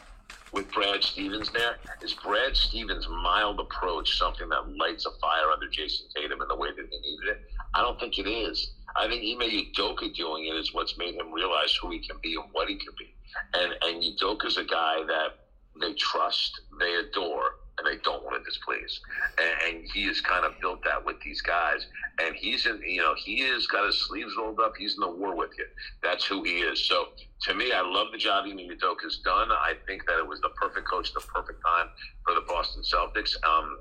with 0.54 0.72
Brad 0.72 1.04
Stevens 1.04 1.50
there 1.52 1.78
is 2.02 2.14
Brad 2.14 2.56
Stevens' 2.56 3.08
mild 3.10 3.60
approach 3.60 4.18
something 4.18 4.48
that 4.50 4.70
lights 4.78 5.06
a 5.06 5.12
fire 5.20 5.52
under 5.52 5.68
Jayson 5.68 6.06
Tatum 6.16 6.42
in 6.42 6.48
the 6.48 6.56
way 6.56 6.70
that 6.70 6.88
he 6.90 7.00
needed 7.00 7.28
it? 7.28 7.42
I 7.74 7.82
don't 7.82 8.00
think 8.00 8.20
it 8.20 8.30
is. 8.30 8.72
I 8.96 9.08
think 9.08 9.24
Ime 9.24 9.50
Udoka 9.50 10.14
doing 10.14 10.46
it 10.46 10.56
is 10.56 10.74
what's 10.74 10.98
made 10.98 11.16
him 11.16 11.32
realize 11.34 11.76
who 11.82 11.90
he 11.90 12.00
can 12.00 12.18
be 12.22 12.36
and 12.36 12.46
what 12.52 12.70
he 12.70 12.76
can 12.76 12.94
be. 12.98 13.16
And 13.56 13.74
and 13.82 14.04
Udoka's 14.04 14.58
a 14.58 14.64
guy 14.64 15.04
that 15.08 15.40
they 15.82 15.94
trust, 15.94 16.62
they 16.80 16.94
adore, 16.96 17.56
and 17.84 17.94
they 17.98 18.02
don't 18.04 18.24
want 18.24 18.38
to 18.38 18.44
displease. 18.44 19.00
And, 19.38 19.76
and, 19.76 19.90
he 19.94 20.06
has 20.06 20.22
kind 20.22 20.46
of 20.46 20.54
built 20.60 20.84
that 20.86 21.04
with 21.04 21.20
these 21.22 21.42
guys. 21.42 21.86
And 22.20 22.36
he's 22.36 22.66
in, 22.66 22.82
you 22.86 23.02
know, 23.02 23.14
he 23.18 23.40
has 23.42 23.68
got 23.68 23.86
his 23.86 24.08
sleeves 24.08 24.34
rolled 24.38 24.60
up. 24.60 24.74
He's 24.78 24.96
in 24.96 25.02
the 25.02 25.10
war 25.10 25.36
with 25.36 25.52
you. 25.58 25.66
That's 26.02 26.26
who 26.26 26.44
he 26.44 26.60
is. 26.60 26.88
So 26.88 27.10
to 27.44 27.54
me, 27.54 27.72
I 27.72 27.82
love 27.82 28.08
the 28.12 28.18
job 28.18 28.46
Ime 28.46 28.58
has 28.58 29.18
done. 29.18 29.52
I 29.52 29.74
think 29.88 30.06
that 30.08 30.20
it 30.20 30.28
was 30.28 30.42
the 30.42 30.50
perfect 30.50 30.88
coach, 30.88 31.14
the 31.14 31.22
perfect 31.22 31.62
time 31.66 31.88
for 32.26 32.34
the 32.36 32.42
Boston 32.42 32.84
Celtics. 32.84 33.36
Um, 33.44 33.80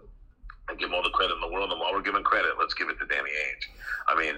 I 0.69 0.75
give 0.75 0.89
him 0.89 0.95
all 0.95 1.03
the 1.03 1.11
credit 1.11 1.35
in 1.35 1.41
the 1.41 1.53
world. 1.53 1.71
And 1.71 1.81
while 1.81 1.93
we're 1.93 2.03
giving 2.03 2.23
credit, 2.23 2.53
let's 2.59 2.75
give 2.75 2.89
it 2.89 2.99
to 2.99 3.07
Danny 3.07 3.31
Ainge. 3.31 4.09
I 4.09 4.19
mean, 4.19 4.35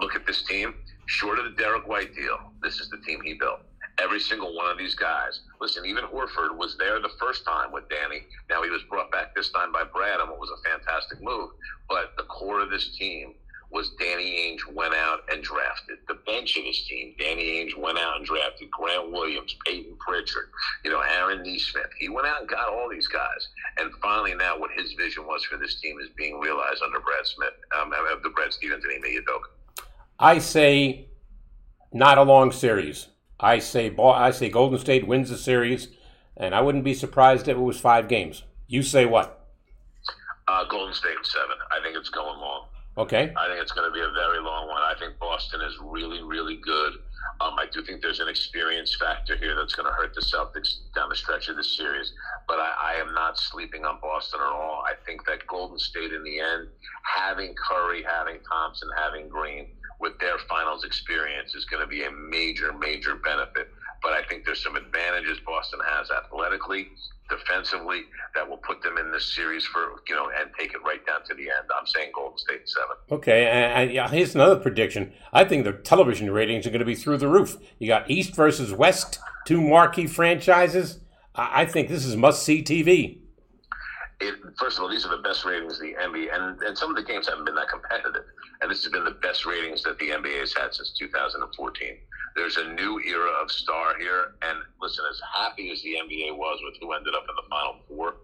look 0.00 0.14
at 0.14 0.26
this 0.26 0.42
team. 0.42 0.74
Short 1.06 1.38
of 1.38 1.44
the 1.44 1.50
Derrick 1.50 1.86
White 1.88 2.14
deal, 2.14 2.38
this 2.62 2.78
is 2.78 2.88
the 2.88 2.98
team 2.98 3.20
he 3.24 3.34
built 3.34 3.60
every 3.98 4.20
single 4.20 4.54
one 4.54 4.70
of 4.70 4.78
these 4.78 4.94
guys. 4.94 5.40
Listen, 5.60 5.84
even 5.86 6.04
Horford 6.04 6.56
was 6.56 6.76
there 6.78 7.00
the 7.00 7.10
first 7.20 7.44
time 7.44 7.72
with 7.72 7.88
Danny. 7.88 8.22
Now 8.48 8.62
he 8.62 8.70
was 8.70 8.82
brought 8.88 9.10
back 9.10 9.34
this 9.34 9.50
time 9.50 9.72
by 9.72 9.84
Brad 9.84 10.20
and 10.20 10.30
it 10.30 10.38
was 10.38 10.50
a 10.50 10.68
fantastic 10.68 11.22
move. 11.22 11.50
But 11.88 12.16
the 12.16 12.24
core 12.24 12.60
of 12.60 12.70
this 12.70 12.96
team 12.96 13.34
was 13.72 13.90
Danny 13.98 14.36
Ainge 14.38 14.74
went 14.74 14.94
out 14.94 15.20
and 15.30 15.42
drafted. 15.42 15.98
The 16.06 16.18
bench 16.26 16.56
of 16.58 16.64
this 16.64 16.86
team, 16.86 17.14
Danny 17.18 17.42
Ainge 17.42 17.76
went 17.76 17.98
out 17.98 18.16
and 18.16 18.26
drafted 18.26 18.70
Grant 18.70 19.10
Williams, 19.10 19.56
Payton 19.66 19.96
Pritchard, 19.98 20.50
you 20.84 20.90
know, 20.90 21.00
Aaron 21.00 21.42
Nesmith. 21.42 21.86
He 21.98 22.10
went 22.10 22.26
out 22.26 22.40
and 22.40 22.48
got 22.48 22.68
all 22.68 22.88
these 22.90 23.08
guys. 23.08 23.48
And 23.78 23.90
finally 24.02 24.34
now 24.34 24.58
what 24.58 24.70
his 24.76 24.92
vision 24.92 25.26
was 25.26 25.42
for 25.44 25.56
this 25.56 25.80
team 25.80 25.98
is 26.00 26.08
being 26.16 26.38
realized 26.38 26.82
under 26.82 27.00
Brad 27.00 27.26
Smith, 27.26 27.54
um, 27.80 27.92
the 28.22 28.30
Brad 28.30 28.52
Stevens 28.52 28.84
and 28.84 28.92
Ime 28.92 29.22
Udoka. 29.22 29.84
I 30.18 30.38
say 30.38 31.08
not 31.92 32.18
a 32.18 32.22
long 32.22 32.52
series. 32.52 33.08
I 33.42 33.58
say 33.58 33.94
I 33.98 34.30
say 34.30 34.48
Golden 34.48 34.78
State 34.78 35.06
wins 35.06 35.28
the 35.28 35.36
series, 35.36 35.88
and 36.36 36.54
I 36.54 36.60
wouldn't 36.60 36.84
be 36.84 36.94
surprised 36.94 37.48
if 37.48 37.56
it 37.56 37.60
was 37.60 37.80
five 37.80 38.08
games. 38.08 38.44
You 38.68 38.82
say 38.82 39.04
what? 39.04 39.48
Uh, 40.48 40.64
Golden 40.64 40.94
State 40.94 41.16
seven. 41.24 41.56
I 41.70 41.82
think 41.82 41.96
it's 41.96 42.08
going 42.08 42.38
long. 42.38 42.66
Okay. 42.96 43.32
I 43.36 43.48
think 43.48 43.60
it's 43.60 43.72
going 43.72 43.88
to 43.88 43.94
be 43.94 44.00
a 44.00 44.10
very 44.12 44.40
long 44.40 44.68
one. 44.68 44.82
I 44.82 44.94
think 44.98 45.18
Boston 45.18 45.62
is 45.62 45.74
really, 45.80 46.22
really 46.22 46.56
good. 46.56 46.92
Um, 47.40 47.54
I 47.58 47.66
do 47.72 47.82
think 47.82 48.02
there's 48.02 48.20
an 48.20 48.28
experience 48.28 48.94
factor 48.94 49.34
here 49.36 49.56
that's 49.56 49.74
going 49.74 49.86
to 49.86 49.92
hurt 49.92 50.14
the 50.14 50.20
Celtics 50.20 50.92
down 50.94 51.08
the 51.08 51.16
stretch 51.16 51.48
of 51.48 51.56
this 51.56 51.74
series. 51.74 52.12
But 52.46 52.58
I, 52.58 52.92
I 52.92 53.00
am 53.00 53.14
not 53.14 53.38
sleeping 53.38 53.84
on 53.86 53.98
Boston 54.02 54.40
at 54.40 54.52
all. 54.52 54.84
I 54.86 54.92
think 55.06 55.24
that 55.26 55.46
Golden 55.46 55.78
State, 55.78 56.12
in 56.12 56.22
the 56.22 56.38
end, 56.38 56.68
having 57.02 57.54
Curry, 57.54 58.04
having 58.06 58.38
Thompson, 58.48 58.90
having 58.96 59.28
Green, 59.28 59.68
with 60.02 60.18
their 60.18 60.36
finals 60.48 60.84
experience 60.84 61.54
is 61.54 61.64
going 61.64 61.80
to 61.80 61.86
be 61.86 62.04
a 62.04 62.10
major, 62.10 62.72
major 62.72 63.14
benefit. 63.14 63.70
But 64.02 64.12
I 64.14 64.22
think 64.24 64.44
there's 64.44 64.62
some 64.62 64.74
advantages 64.74 65.38
Boston 65.46 65.78
has 65.86 66.10
athletically, 66.10 66.88
defensively, 67.30 68.02
that 68.34 68.46
will 68.46 68.56
put 68.56 68.82
them 68.82 68.98
in 68.98 69.12
this 69.12 69.32
series 69.32 69.64
for, 69.64 70.02
you 70.08 70.16
know, 70.16 70.28
and 70.36 70.50
take 70.58 70.74
it 70.74 70.82
right 70.84 71.06
down 71.06 71.22
to 71.28 71.34
the 71.34 71.42
end. 71.42 71.70
I'm 71.78 71.86
saying 71.86 72.10
Golden 72.12 72.36
State 72.36 72.68
seven. 72.68 72.96
Okay, 73.12 73.46
and, 73.46 74.12
here's 74.12 74.34
another 74.34 74.56
prediction. 74.56 75.12
I 75.32 75.44
think 75.44 75.64
the 75.64 75.72
television 75.72 76.28
ratings 76.32 76.66
are 76.66 76.70
going 76.70 76.80
to 76.80 76.84
be 76.84 76.96
through 76.96 77.18
the 77.18 77.28
roof. 77.28 77.56
You 77.78 77.86
got 77.86 78.10
East 78.10 78.34
versus 78.34 78.72
West, 78.72 79.20
two 79.46 79.60
marquee 79.60 80.08
franchises. 80.08 80.98
I 81.36 81.64
think 81.64 81.88
this 81.88 82.04
is 82.04 82.16
must 82.16 82.42
see 82.42 82.60
TV. 82.60 83.21
It, 84.22 84.36
first 84.58 84.78
of 84.78 84.84
all, 84.84 84.90
these 84.90 85.04
are 85.06 85.10
the 85.10 85.18
best 85.22 85.44
ratings 85.44 85.78
the 85.78 85.94
NBA, 86.00 86.34
and, 86.34 86.56
and 86.62 86.78
some 86.78 86.90
of 86.90 86.96
the 86.96 87.02
games 87.02 87.28
haven't 87.28 87.44
been 87.46 87.56
that 87.56 87.68
competitive. 87.68 88.22
And 88.62 88.70
this 88.70 88.82
has 88.84 88.92
been 88.92 89.04
the 89.04 89.16
best 89.22 89.46
ratings 89.46 89.82
that 89.82 89.98
the 89.98 90.10
NBA 90.10 90.40
has 90.40 90.54
had 90.56 90.72
since 90.74 90.92
2014. 90.98 91.96
There's 92.36 92.56
a 92.58 92.64
new 92.64 93.00
era 93.06 93.30
of 93.42 93.50
star 93.50 93.94
here. 93.98 94.26
And 94.42 94.58
listen, 94.80 95.04
as 95.10 95.20
happy 95.34 95.70
as 95.72 95.82
the 95.82 95.96
NBA 95.96 96.36
was 96.36 96.58
with 96.64 96.74
who 96.80 96.92
ended 96.92 97.14
up 97.16 97.24
in 97.28 97.36
the 97.36 97.42
Final 97.50 97.76
Four, 97.88 98.14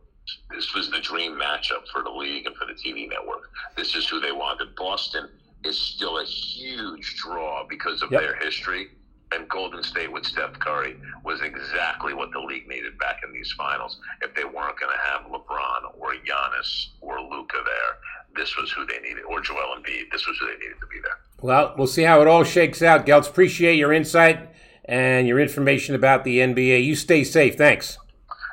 this 0.50 0.74
was 0.74 0.90
the 0.90 1.00
dream 1.00 1.32
matchup 1.38 1.82
for 1.92 2.02
the 2.02 2.10
league 2.10 2.46
and 2.46 2.56
for 2.56 2.66
the 2.66 2.74
TV 2.74 3.08
network. 3.08 3.42
This 3.76 3.96
is 3.96 4.06
who 4.08 4.20
they 4.20 4.32
wanted. 4.32 4.74
Boston 4.76 5.28
is 5.64 5.78
still 5.78 6.18
a 6.18 6.24
huge 6.24 7.16
draw 7.16 7.64
because 7.68 8.02
of 8.02 8.10
Yep. 8.10 8.20
their 8.20 8.34
history. 8.36 8.88
And 9.30 9.48
Golden 9.48 9.82
State 9.82 10.10
with 10.10 10.24
Steph 10.24 10.58
Curry 10.58 10.96
was 11.22 11.42
exactly 11.42 12.14
what 12.14 12.32
the 12.32 12.40
league 12.40 12.66
needed 12.66 12.98
back 12.98 13.20
in 13.22 13.32
these 13.32 13.52
finals. 13.52 14.00
If 14.22 14.34
they 14.34 14.44
weren't 14.44 14.78
going 14.80 14.92
to 14.92 15.12
have 15.12 15.30
LeBron 15.30 15.98
or 15.98 16.14
Giannis 16.14 16.88
or 17.02 17.20
Luka 17.20 17.58
there, 17.64 17.98
this 18.36 18.56
was 18.56 18.70
who 18.70 18.86
they 18.86 19.00
needed, 19.00 19.24
or 19.24 19.40
Joel 19.40 19.76
Embiid. 19.76 20.10
This 20.10 20.26
was 20.26 20.36
who 20.38 20.46
they 20.46 20.54
needed 20.54 20.80
to 20.80 20.86
be 20.86 21.00
there. 21.02 21.18
Well, 21.42 21.74
we'll 21.76 21.86
see 21.86 22.02
how 22.02 22.20
it 22.22 22.28
all 22.28 22.44
shakes 22.44 22.82
out. 22.82 23.04
Geltz, 23.06 23.28
appreciate 23.28 23.76
your 23.76 23.92
insight 23.92 24.48
and 24.84 25.28
your 25.28 25.38
information 25.38 25.94
about 25.94 26.24
the 26.24 26.38
NBA. 26.38 26.84
You 26.84 26.94
stay 26.94 27.24
safe. 27.24 27.56
Thanks. 27.56 27.98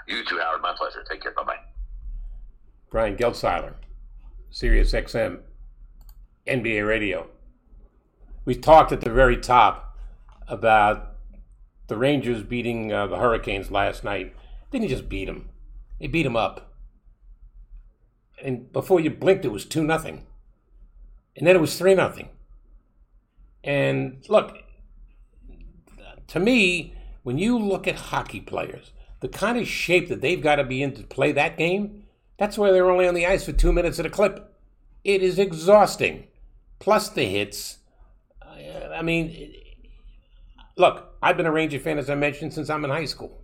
You 0.07 0.23
too, 0.26 0.39
Howard. 0.39 0.61
My 0.61 0.73
pleasure. 0.78 1.03
Take 1.09 1.21
care. 1.21 1.32
Bye 1.32 1.43
bye. 1.43 1.59
Brian 2.89 3.15
Geltzeiler, 3.15 3.73
Sirius 4.49 4.91
XM, 4.91 5.39
NBA 6.47 6.88
Radio. 6.88 7.28
We 8.45 8.55
talked 8.55 8.91
at 8.91 9.01
the 9.01 9.09
very 9.09 9.38
top 9.38 9.84
about 10.47 11.15
the 11.87 11.97
Rangers 11.97 12.43
beating 12.43 12.91
uh, 12.91 13.07
the 13.07 13.17
Hurricanes 13.17 13.71
last 13.71 14.03
night. 14.03 14.35
Didn't 14.71 14.87
just 14.87 15.09
beat 15.09 15.25
them; 15.25 15.49
they 15.99 16.07
beat 16.07 16.23
them 16.23 16.35
up. 16.35 16.73
And 18.43 18.71
before 18.71 18.99
you 18.99 19.09
blinked, 19.09 19.45
it 19.45 19.51
was 19.51 19.65
two 19.65 19.83
nothing, 19.83 20.25
and 21.35 21.47
then 21.47 21.55
it 21.55 21.61
was 21.61 21.77
three 21.77 21.95
nothing. 21.95 22.29
And 23.63 24.23
look, 24.29 24.57
to 26.27 26.39
me, 26.39 26.93
when 27.23 27.37
you 27.37 27.57
look 27.57 27.87
at 27.87 27.95
hockey 27.95 28.41
players, 28.41 28.91
the 29.21 29.27
kind 29.27 29.57
of 29.57 29.67
shape 29.67 30.09
that 30.09 30.21
they've 30.21 30.41
got 30.41 30.57
to 30.57 30.63
be 30.63 30.83
in 30.83 30.93
to 30.93 31.03
play 31.03 31.31
that 31.31 31.57
game, 31.57 32.03
that's 32.37 32.57
why 32.57 32.71
they're 32.71 32.91
only 32.91 33.07
on 33.07 33.15
the 33.15 33.25
ice 33.25 33.45
for 33.45 33.53
two 33.53 33.73
minutes 33.73 33.99
at 33.99 34.05
a 34.05 34.09
clip. 34.09 34.53
It 35.03 35.23
is 35.23 35.39
exhausting. 35.39 36.27
Plus 36.79 37.09
the 37.09 37.25
hits. 37.25 37.79
I 38.41 38.95
I 38.97 39.01
mean, 39.01 39.54
look, 40.78 41.15
I've 41.21 41.38
been 41.38 41.45
a 41.45 41.51
Ranger 41.51 41.80
fan, 41.80 41.97
as 41.97 42.09
I 42.09 42.15
mentioned, 42.15 42.53
since 42.53 42.69
I'm 42.69 42.86
in 42.86 42.91
high 42.91 43.05
school. 43.05 43.41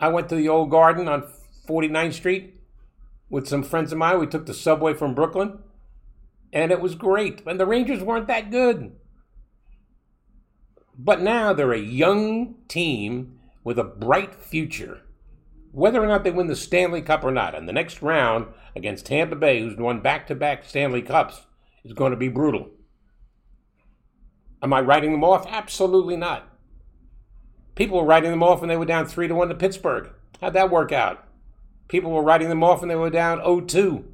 I 0.00 0.08
went 0.08 0.28
to 0.30 0.34
the 0.34 0.48
old 0.48 0.70
garden 0.70 1.08
on 1.08 1.30
49th 1.68 2.14
Street 2.14 2.60
with 3.30 3.46
some 3.46 3.62
friends 3.62 3.92
of 3.92 3.98
mine. 3.98 4.18
We 4.18 4.26
took 4.26 4.46
the 4.46 4.54
subway 4.54 4.94
from 4.94 5.14
Brooklyn, 5.14 5.58
and 6.52 6.72
it 6.72 6.80
was 6.80 6.94
great. 6.94 7.42
And 7.46 7.58
the 7.58 7.66
Rangers 7.66 8.02
weren't 8.02 8.26
that 8.26 8.50
good. 8.50 8.92
But 10.98 11.20
now 11.20 11.52
they're 11.52 11.72
a 11.72 11.78
young 11.78 12.56
team 12.68 13.38
with 13.64 13.78
a 13.78 13.84
bright 13.84 14.34
future. 14.34 15.02
Whether 15.70 16.02
or 16.02 16.06
not 16.06 16.24
they 16.24 16.30
win 16.30 16.48
the 16.48 16.56
Stanley 16.56 17.00
Cup 17.00 17.24
or 17.24 17.30
not, 17.30 17.54
in 17.54 17.66
the 17.66 17.72
next 17.72 18.02
round 18.02 18.48
against 18.76 19.06
Tampa 19.06 19.36
Bay, 19.36 19.60
who's 19.60 19.76
won 19.76 20.00
back 20.00 20.26
to 20.26 20.34
back 20.34 20.64
Stanley 20.64 21.00
Cups, 21.00 21.46
is 21.84 21.94
going 21.94 22.10
to 22.10 22.16
be 22.16 22.28
brutal. 22.28 22.68
Am 24.62 24.72
I 24.72 24.80
writing 24.80 25.12
them 25.12 25.24
off? 25.24 25.46
Absolutely 25.48 26.16
not. 26.16 26.48
People 27.74 27.98
were 27.98 28.04
writing 28.04 28.30
them 28.30 28.42
off 28.42 28.60
when 28.60 28.68
they 28.68 28.76
were 28.76 28.84
down 28.84 29.06
3 29.06 29.28
to 29.28 29.34
1 29.34 29.48
to 29.48 29.54
Pittsburgh. 29.54 30.10
How'd 30.40 30.52
that 30.52 30.70
work 30.70 30.92
out? 30.92 31.26
People 31.88 32.12
were 32.12 32.22
writing 32.22 32.48
them 32.48 32.62
off 32.62 32.80
when 32.80 32.88
they 32.88 32.94
were 32.94 33.10
down 33.10 33.38
0 33.38 33.62
2 33.62 34.04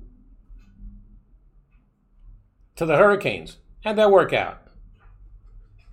to 2.77 2.87
the 2.87 2.97
Hurricanes. 2.97 3.59
How'd 3.85 3.97
that 3.97 4.11
work 4.11 4.33
out? 4.33 4.63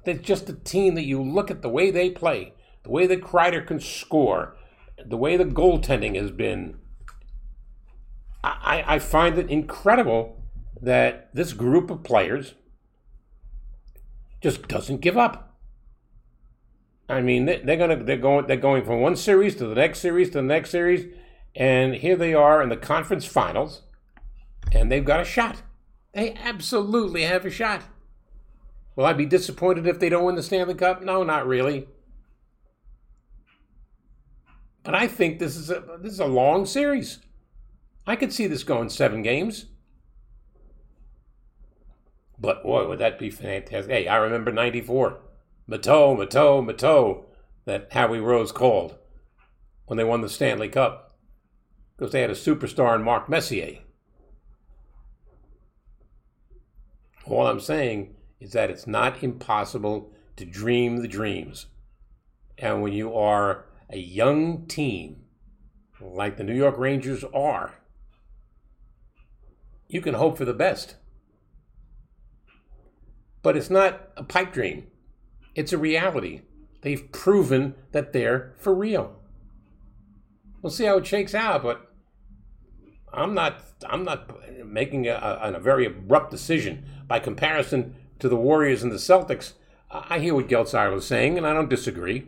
They're 0.05 0.13
just 0.13 0.49
a 0.49 0.53
team 0.53 0.95
that 0.95 1.05
you 1.05 1.21
look 1.21 1.49
at 1.49 1.61
the 1.61 1.69
way 1.69 1.89
they 1.91 2.11
play, 2.11 2.53
the 2.83 2.91
way 2.91 3.07
that 3.07 3.21
Kreider 3.21 3.65
can 3.65 3.79
score, 3.79 4.55
the 5.03 5.17
way 5.17 5.35
the 5.35 5.45
goaltending 5.45 6.15
has 6.15 6.31
been. 6.31 6.77
I, 8.43 8.83
I 8.85 8.99
find 8.99 9.39
it 9.39 9.49
incredible 9.49 10.43
that 10.79 11.33
this 11.33 11.53
group 11.53 11.89
of 11.89 12.03
players 12.03 12.53
just 14.45 14.67
doesn't 14.67 15.01
give 15.01 15.17
up. 15.17 15.57
I 17.09 17.19
mean, 17.21 17.45
they, 17.45 17.57
they're 17.57 17.77
gonna 17.77 18.03
they're 18.03 18.15
going 18.15 18.45
they're 18.45 18.57
going 18.57 18.85
from 18.85 19.01
one 19.01 19.15
series 19.15 19.55
to 19.55 19.65
the 19.65 19.73
next 19.73 20.01
series 20.01 20.27
to 20.29 20.33
the 20.37 20.43
next 20.43 20.69
series, 20.69 21.11
and 21.55 21.95
here 21.95 22.15
they 22.15 22.35
are 22.35 22.61
in 22.61 22.69
the 22.69 22.77
conference 22.77 23.25
finals, 23.25 23.81
and 24.71 24.91
they've 24.91 25.03
got 25.03 25.19
a 25.19 25.25
shot. 25.25 25.63
They 26.13 26.35
absolutely 26.35 27.23
have 27.23 27.43
a 27.43 27.49
shot. 27.49 27.85
Will 28.95 29.05
I 29.05 29.13
be 29.13 29.25
disappointed 29.25 29.87
if 29.87 29.99
they 29.99 30.09
don't 30.09 30.25
win 30.25 30.35
the 30.35 30.43
Stanley 30.43 30.75
Cup? 30.75 31.01
No, 31.01 31.23
not 31.23 31.47
really. 31.47 31.87
But 34.83 34.93
I 34.93 35.07
think 35.07 35.39
this 35.39 35.55
is 35.55 35.71
a 35.71 35.97
this 35.99 36.13
is 36.13 36.19
a 36.19 36.27
long 36.27 36.67
series. 36.67 37.17
I 38.05 38.15
could 38.15 38.31
see 38.31 38.45
this 38.45 38.63
going 38.63 38.89
seven 38.89 39.23
games. 39.23 39.65
But 42.37 42.63
boy, 42.63 42.87
would 42.87 42.99
that 42.99 43.19
be 43.19 43.29
fantastic. 43.29 43.91
Hey, 43.91 44.07
I 44.07 44.17
remember 44.17 44.51
94. 44.51 45.19
Matteau, 45.69 46.15
Matteau, 46.17 46.63
Matteau, 46.63 47.25
that 47.65 47.91
Howie 47.91 48.19
Rose 48.19 48.51
called 48.51 48.97
when 49.85 49.97
they 49.97 50.03
won 50.03 50.21
the 50.21 50.29
Stanley 50.29 50.69
Cup. 50.69 51.17
Because 51.97 52.11
they 52.11 52.21
had 52.21 52.29
a 52.29 52.33
superstar 52.33 52.95
in 52.95 53.03
Mark 53.03 53.29
Messier. 53.29 53.79
All 57.25 57.47
I'm 57.47 57.59
saying 57.61 58.15
is 58.39 58.51
that 58.51 58.69
it's 58.69 58.85
not 58.85 59.23
impossible 59.23 60.11
to 60.35 60.45
dream 60.45 60.97
the 60.97 61.07
dreams. 61.07 61.67
And 62.57 62.81
when 62.81 62.93
you 62.93 63.15
are 63.15 63.65
a 63.89 63.97
young 63.97 64.67
team, 64.67 65.23
like 65.99 66.37
the 66.37 66.43
New 66.43 66.55
York 66.55 66.77
Rangers 66.77 67.23
are, 67.33 67.75
you 69.87 70.01
can 70.01 70.15
hope 70.15 70.37
for 70.37 70.45
the 70.45 70.53
best. 70.53 70.95
But 73.45 73.55
it's 73.55 73.69
not 73.69 74.09
a 74.17 74.23
pipe 74.23 74.53
dream, 74.53 74.87
it's 75.53 75.71
a 75.71 75.77
reality. 75.77 76.41
They've 76.81 77.11
proven 77.11 77.75
that 77.91 78.11
they're 78.11 78.55
for 78.57 78.73
real. 78.73 79.19
We'll 80.63 80.71
see 80.71 80.85
how 80.85 80.97
it 80.97 81.05
shakes 81.05 81.35
out, 81.35 81.61
but 81.61 81.91
I'm 83.13 83.35
not 83.35 83.61
I'm 83.87 84.03
not 84.03 84.31
making 84.65 85.07
a, 85.07 85.11
a, 85.13 85.53
a 85.53 85.59
very 85.59 85.85
abrupt 85.85 86.31
decision 86.31 86.85
by 87.07 87.19
comparison 87.19 87.93
to 88.17 88.27
the 88.27 88.35
Warriors 88.35 88.81
and 88.81 88.91
the 88.91 88.95
Celtics. 88.95 89.53
I 89.91 90.17
hear 90.17 90.33
what 90.33 90.47
Geltzar 90.47 90.91
was 90.91 91.05
saying, 91.05 91.37
and 91.37 91.45
I 91.45 91.53
don't 91.53 91.69
disagree. 91.69 92.25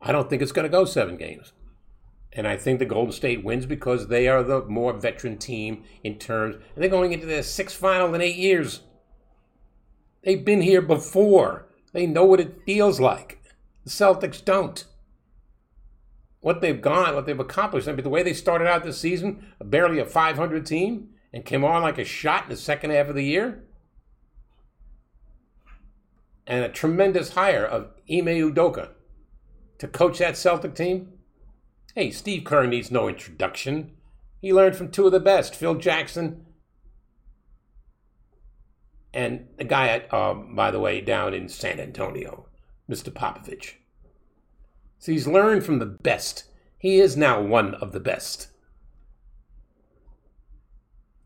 I 0.00 0.12
don't 0.12 0.30
think 0.30 0.42
it's 0.42 0.52
going 0.52 0.70
to 0.70 0.78
go 0.78 0.84
seven 0.84 1.16
games. 1.16 1.54
And 2.32 2.46
I 2.46 2.56
think 2.56 2.78
the 2.78 2.86
Golden 2.86 3.10
State 3.10 3.42
wins 3.42 3.66
because 3.66 4.06
they 4.06 4.28
are 4.28 4.44
the 4.44 4.62
more 4.66 4.92
veteran 4.92 5.38
team 5.38 5.82
in 6.04 6.20
terms. 6.20 6.54
And 6.54 6.84
they're 6.84 6.88
going 6.88 7.10
into 7.10 7.26
their 7.26 7.42
sixth 7.42 7.76
final 7.76 8.14
in 8.14 8.20
eight 8.20 8.36
years. 8.36 8.82
They've 10.26 10.44
been 10.44 10.62
here 10.62 10.82
before. 10.82 11.68
They 11.92 12.04
know 12.04 12.24
what 12.24 12.40
it 12.40 12.64
feels 12.66 12.98
like. 12.98 13.40
The 13.84 13.90
Celtics 13.90 14.44
don't. 14.44 14.84
What 16.40 16.60
they've 16.60 16.82
gone, 16.82 17.14
what 17.14 17.26
they've 17.26 17.38
accomplished. 17.38 17.86
I 17.86 17.92
mean, 17.92 18.02
the 18.02 18.08
way 18.10 18.24
they 18.24 18.34
started 18.34 18.66
out 18.66 18.82
this 18.82 18.98
season, 18.98 19.46
barely 19.64 20.00
a 20.00 20.04
500 20.04 20.66
team, 20.66 21.10
and 21.32 21.44
came 21.44 21.64
on 21.64 21.82
like 21.82 21.98
a 21.98 22.04
shot 22.04 22.44
in 22.44 22.50
the 22.50 22.56
second 22.56 22.90
half 22.90 23.08
of 23.08 23.14
the 23.14 23.22
year. 23.22 23.62
And 26.44 26.64
a 26.64 26.70
tremendous 26.70 27.34
hire 27.34 27.64
of 27.64 27.92
Ime 28.10 28.26
Udoka 28.26 28.88
to 29.78 29.86
coach 29.86 30.18
that 30.18 30.36
Celtic 30.36 30.74
team. 30.74 31.12
Hey, 31.94 32.10
Steve 32.10 32.42
Kerr 32.42 32.66
needs 32.66 32.90
no 32.90 33.06
introduction. 33.06 33.92
He 34.40 34.52
learned 34.52 34.74
from 34.74 34.90
two 34.90 35.06
of 35.06 35.12
the 35.12 35.20
best, 35.20 35.54
Phil 35.54 35.76
Jackson 35.76 36.45
and 39.16 39.48
the 39.56 39.64
guy, 39.64 40.00
um, 40.10 40.54
by 40.54 40.70
the 40.70 40.78
way, 40.78 41.00
down 41.00 41.32
in 41.32 41.48
San 41.48 41.80
Antonio, 41.80 42.44
Mr. 42.88 43.10
Popovich. 43.10 43.76
So 44.98 45.10
he's 45.10 45.26
learned 45.26 45.64
from 45.64 45.78
the 45.78 45.86
best. 45.86 46.44
He 46.76 47.00
is 47.00 47.16
now 47.16 47.40
one 47.40 47.74
of 47.76 47.92
the 47.92 48.00
best. 48.00 48.48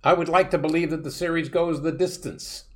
I 0.05 0.13
would 0.13 0.29
like 0.29 0.53
to 0.53 0.59
believe 0.59 0.91
that 0.91 1.03
the 1.03 1.11
series 1.11 1.49
goes 1.49 1.83
the 1.83 1.91
distance. 1.91 2.67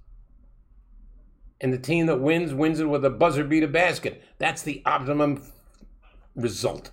And 1.61 1.73
the 1.73 1.79
team 1.79 2.07
that 2.07 2.21
wins, 2.21 2.53
wins 2.53 2.81
it 2.81 2.89
with 2.89 3.05
a 3.05 3.11
buzzer 3.11 3.45
beater 3.45 3.69
basket. 3.69 4.21
That's 4.39 4.63
the 4.63 4.83
optimum 4.85 5.45
result. 6.35 6.91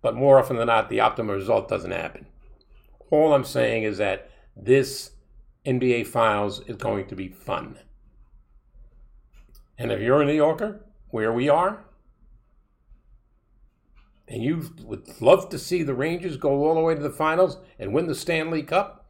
But 0.00 0.14
more 0.14 0.38
often 0.38 0.58
than 0.58 0.68
not, 0.68 0.90
the 0.90 1.00
optimum 1.00 1.34
result 1.34 1.68
doesn't 1.68 1.90
happen. 1.90 2.26
All 3.10 3.34
I'm 3.34 3.44
saying 3.44 3.82
is 3.82 3.98
that 3.98 4.30
this 4.56 5.10
NBA 5.66 6.06
Files 6.06 6.60
is 6.66 6.76
going 6.76 7.06
to 7.08 7.16
be 7.16 7.28
fun. 7.28 7.78
And 9.78 9.90
if 9.92 10.00
you're 10.00 10.22
a 10.22 10.24
New 10.24 10.32
Yorker, 10.32 10.86
where 11.08 11.32
we 11.32 11.48
are, 11.48 11.84
and 14.28 14.42
you 14.42 14.70
would 14.82 15.20
love 15.20 15.48
to 15.50 15.58
see 15.58 15.82
the 15.82 15.94
Rangers 15.94 16.36
go 16.36 16.64
all 16.64 16.74
the 16.74 16.80
way 16.80 16.94
to 16.94 17.02
the 17.02 17.10
finals 17.10 17.58
and 17.78 17.92
win 17.92 18.06
the 18.06 18.14
Stanley 18.14 18.62
Cup, 18.62 19.06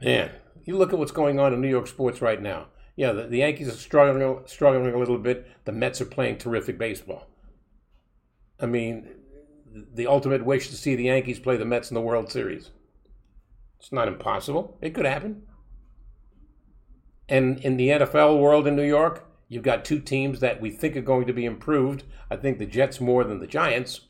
man, 0.00 0.30
you 0.64 0.76
look 0.76 0.92
at 0.92 0.98
what's 0.98 1.12
going 1.12 1.40
on 1.40 1.52
in 1.52 1.60
New 1.60 1.68
York 1.68 1.86
sports 1.86 2.20
right 2.20 2.42
now. 2.42 2.66
Yeah, 2.96 3.12
the, 3.12 3.22
the 3.22 3.38
Yankees 3.38 3.68
are 3.68 3.72
struggling, 3.72 4.40
struggling 4.46 4.92
a 4.92 4.98
little 4.98 5.18
bit. 5.18 5.46
The 5.64 5.72
Mets 5.72 6.00
are 6.00 6.06
playing 6.06 6.38
terrific 6.38 6.78
baseball. 6.78 7.28
I 8.60 8.66
mean, 8.66 9.08
the 9.94 10.06
ultimate 10.06 10.44
wish 10.44 10.68
to 10.68 10.76
see 10.76 10.96
the 10.96 11.04
Yankees 11.04 11.38
play 11.38 11.56
the 11.56 11.64
Mets 11.64 11.90
in 11.90 11.94
the 11.94 12.00
World 12.00 12.30
Series. 12.30 12.70
It's 13.78 13.92
not 13.92 14.08
impossible. 14.08 14.78
It 14.80 14.94
could 14.94 15.06
happen. 15.06 15.42
And 17.28 17.58
in 17.60 17.76
the 17.76 17.88
NFL 17.88 18.40
world 18.40 18.66
in 18.66 18.74
New 18.74 18.82
York, 18.82 19.26
you've 19.48 19.62
got 19.62 19.84
two 19.84 20.00
teams 20.00 20.40
that 20.40 20.60
we 20.60 20.70
think 20.70 20.96
are 20.96 21.02
going 21.02 21.26
to 21.26 21.32
be 21.32 21.44
improved. 21.44 22.04
I 22.30 22.36
think 22.36 22.58
the 22.58 22.66
Jets 22.66 23.00
more 23.00 23.24
than 23.24 23.40
the 23.40 23.46
Giants. 23.46 24.00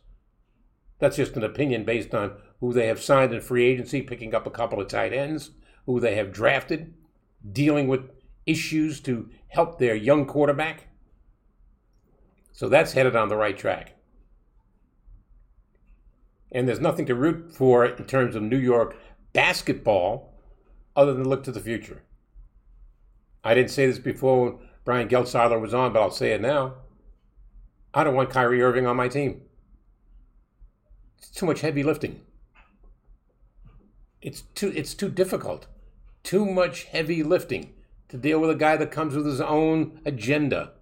That's 0.99 1.17
just 1.17 1.37
an 1.37 1.45
opinion 1.45 1.85
based 1.85 2.15
on 2.15 2.33
who 2.61 2.73
they 2.73 2.87
have 2.87 3.03
signed 3.03 3.33
in 3.33 3.41
free 3.41 3.65
agency, 3.67 4.03
picking 4.03 4.35
up 4.35 4.47
a 4.47 4.51
couple 4.51 4.81
of 4.81 4.89
tight 4.89 5.13
ends, 5.13 5.51
who 5.87 6.01
they 6.01 6.17
have 6.17 6.33
drafted, 6.33 6.95
dealing 7.53 7.89
with 7.89 8.11
issues 8.47 9.01
to 9.01 9.29
help 9.49 9.79
their 9.79 9.95
young 9.95 10.27
quarterback. 10.27 10.89
So 12.53 12.69
that's 12.69 12.93
headed 12.93 13.15
on 13.15 13.29
the 13.29 13.37
right 13.37 13.57
track. 13.57 13.95
And 16.51 16.67
there's 16.67 16.81
nothing 16.81 17.07
to 17.07 17.15
root 17.15 17.55
for 17.55 17.85
in 17.85 18.05
terms 18.05 18.35
of 18.35 18.43
New 18.43 18.59
York 18.59 18.97
basketball 19.33 20.35
other 20.97 21.15
than 21.15 21.29
look 21.29 21.45
to 21.45 21.53
the 21.53 21.61
future. 21.61 22.03
I 23.45 23.55
didn't 23.55 23.71
say 23.71 23.87
this 23.87 23.99
before 23.99 24.45
when 24.45 24.59
Brian 24.85 25.09
Geltzeiler 25.09 25.61
was 25.61 25.75
on, 25.75 25.93
but 25.93 26.03
I'll 26.03 26.11
say 26.11 26.33
it 26.33 26.41
now. 26.41 26.75
I 27.95 28.05
don't 28.05 28.15
want 28.15 28.31
Kyrie 28.31 28.63
Irving 28.63 28.87
on 28.87 28.97
my 28.97 29.09
team. 29.09 29.43
It's 31.19 31.31
too 31.31 31.47
much 31.47 31.61
heavy 31.61 31.83
lifting. 31.83 32.21
It's 34.21 34.43
too 34.55 34.73
it's 34.75 34.95
too 34.95 35.09
difficult. 35.09 35.67
Too 36.23 36.45
much 36.45 36.85
heavy 36.85 37.23
lifting 37.23 37.73
to 38.09 38.17
deal 38.17 38.41
with 38.41 38.51
a 38.51 38.55
guy 38.55 38.77
that 38.77 38.91
comes 38.91 39.15
with 39.15 39.27
his 39.27 39.41
own 39.41 40.01
agenda. 40.05 40.73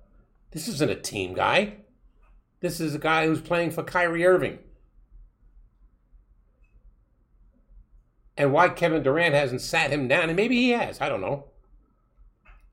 This 0.53 0.69
isn't 0.69 0.91
a 0.91 0.97
team 0.97 1.35
guy. 1.35 1.75
This 2.61 2.81
is 2.81 2.95
a 2.95 2.99
guy 2.99 3.27
who's 3.27 3.41
playing 3.41 3.73
for 3.73 3.83
Kyrie 3.83 4.25
Irving. 4.25 4.59
And 8.37 8.53
why 8.53 8.69
Kevin 8.69 9.03
Durant 9.03 9.35
hasn't 9.35 9.61
sat 9.61 9.91
him 9.91 10.09
down. 10.09 10.29
And 10.29 10.37
maybe 10.37 10.57
he 10.57 10.71
has. 10.71 11.01
I 11.01 11.09
don't 11.09 11.21
know. 11.21 11.47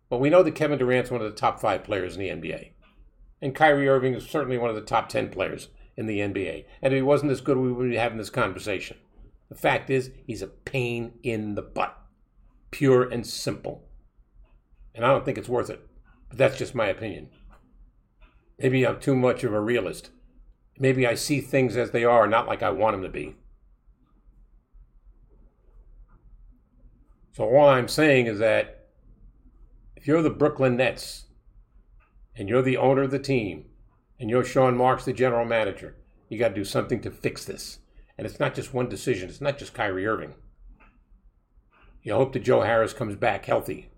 But 0.10 0.20
we 0.20 0.30
know 0.30 0.44
that 0.44 0.56
Kevin 0.56 0.78
Durant's 0.78 1.10
one 1.10 1.22
of 1.22 1.32
the 1.32 1.38
top 1.38 1.60
five 1.60 1.84
players 1.84 2.16
in 2.16 2.22
the 2.22 2.30
NBA. 2.30 2.72
And 3.42 3.56
Kyrie 3.56 3.90
Irving 3.90 4.14
is 4.14 4.26
certainly 4.26 4.58
one 4.58 4.70
of 4.70 4.76
the 4.76 4.82
top 4.82 5.10
10 5.10 5.30
players 5.30 5.70
in 5.98 6.06
the 6.06 6.20
NBA. 6.20 6.66
And 6.82 6.94
if 6.94 6.98
he 6.98 7.02
wasn't 7.02 7.32
as 7.32 7.42
good, 7.42 7.58
we 7.58 7.72
wouldn't 7.72 7.94
be 7.94 7.98
having 7.98 8.18
this 8.18 8.30
conversation. 8.30 8.98
The 9.50 9.56
fact 9.56 9.90
is, 9.90 10.12
he's 10.26 10.42
a 10.42 10.48
pain 10.48 11.14
in 11.24 11.56
the 11.56 11.62
butt. 11.62 11.98
Pure 12.72 13.10
and 13.10 13.26
simple. 13.26 13.84
And 14.96 15.06
I 15.06 15.10
don't 15.10 15.26
think 15.26 15.38
it's 15.38 15.50
worth 15.50 15.70
it. 15.70 15.86
But 16.30 16.38
that's 16.38 16.58
just 16.58 16.76
my 16.76 16.88
opinion. 16.88 17.30
Maybe 18.60 18.86
I'm 18.86 19.00
too 19.00 19.16
much 19.16 19.44
of 19.44 19.54
a 19.54 19.60
realist. 19.60 20.10
Maybe 20.78 21.06
I 21.06 21.16
see 21.16 21.42
things 21.42 21.76
as 21.78 21.92
they 21.92 22.04
are, 22.04 22.28
not 22.28 22.48
like 22.48 22.64
I 22.64 22.70
want 22.72 22.96
them 22.96 23.04
to 23.04 23.10
be. 23.10 23.36
So 27.34 27.44
all 27.46 27.68
I'm 27.68 27.88
saying 27.88 28.28
is 28.28 28.38
that 28.40 28.90
if 29.96 30.08
you're 30.08 30.22
the 30.22 30.30
Brooklyn 30.30 30.78
Nets 30.78 31.26
and 32.36 32.48
you're 32.48 32.62
the 32.62 32.78
owner 32.78 33.02
of 33.02 33.12
the 33.12 33.18
team 33.18 33.66
and 34.20 34.30
you're 34.30 34.44
Sean 34.44 34.78
Marks, 34.78 35.06
the 35.06 35.14
general 35.14 35.44
manager, 35.44 35.96
you 36.30 36.38
got 36.38 36.50
to 36.50 36.56
do 36.56 36.64
something 36.64 37.02
to 37.02 37.10
fix 37.10 37.44
this. 37.44 37.80
And 38.20 38.28
it's 38.28 38.40
not 38.40 38.54
just 38.54 38.74
one 38.74 38.88
decision. 38.88 39.30
It's 39.30 39.42
not 39.42 39.58
just 39.58 39.74
Kyrie 39.74 40.06
Irving. 40.06 40.36
You 42.04 42.14
hope 42.14 42.34
that 42.34 42.44
Joe 42.44 42.62
Harris 42.62 42.94
comes 42.94 43.16
back 43.16 43.46
healthy. 43.46 43.90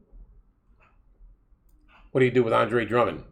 What 2.12 2.20
do 2.20 2.26
you 2.26 2.32
do 2.32 2.44
with 2.44 2.54
Andre 2.54 2.86
Drummond? 2.86 3.26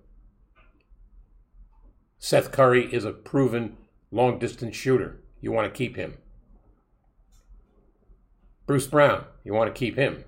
Seth 2.17 2.51
Curry 2.51 2.93
is 2.93 3.05
a 3.05 3.13
proven 3.13 3.77
long 4.11 4.37
distance 4.37 4.75
shooter. 4.75 5.21
You 5.39 5.53
want 5.53 5.73
to 5.73 5.77
keep 5.77 5.95
him. 5.95 6.17
Bruce 8.65 8.87
Brown, 8.87 9.25
you 9.43 9.53
want 9.53 9.73
to 9.73 9.77
keep 9.77 9.97
him. 9.97 10.23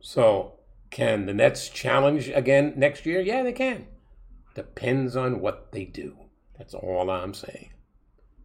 So, 0.00 0.60
can 0.90 1.26
the 1.26 1.34
Nets 1.34 1.68
challenge 1.68 2.28
again 2.28 2.74
next 2.76 3.04
year? 3.06 3.20
Yeah, 3.20 3.42
they 3.42 3.52
can. 3.52 3.86
Depends 4.54 5.16
on 5.16 5.40
what 5.40 5.72
they 5.72 5.84
do. 5.84 6.16
That's 6.56 6.74
all 6.74 7.10
I'm 7.10 7.34
saying. 7.34 7.70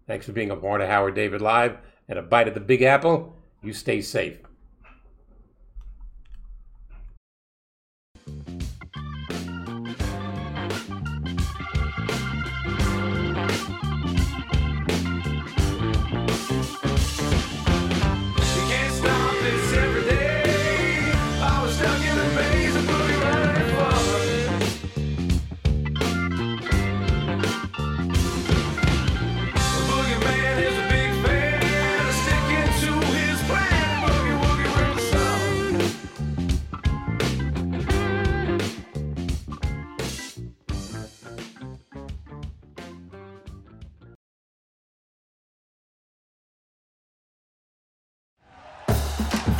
Thanks 0.07 0.25
for 0.25 0.31
being 0.31 0.49
a 0.49 0.55
part 0.55 0.81
of 0.81 0.87
Howard 0.87 1.13
David 1.13 1.41
Live 1.41 1.77
and 2.07 2.17
a 2.17 2.23
bite 2.23 2.47
of 2.47 2.55
the 2.55 2.59
Big 2.59 2.81
Apple. 2.81 3.35
You 3.61 3.73
stay 3.73 4.01
safe. 4.01 4.39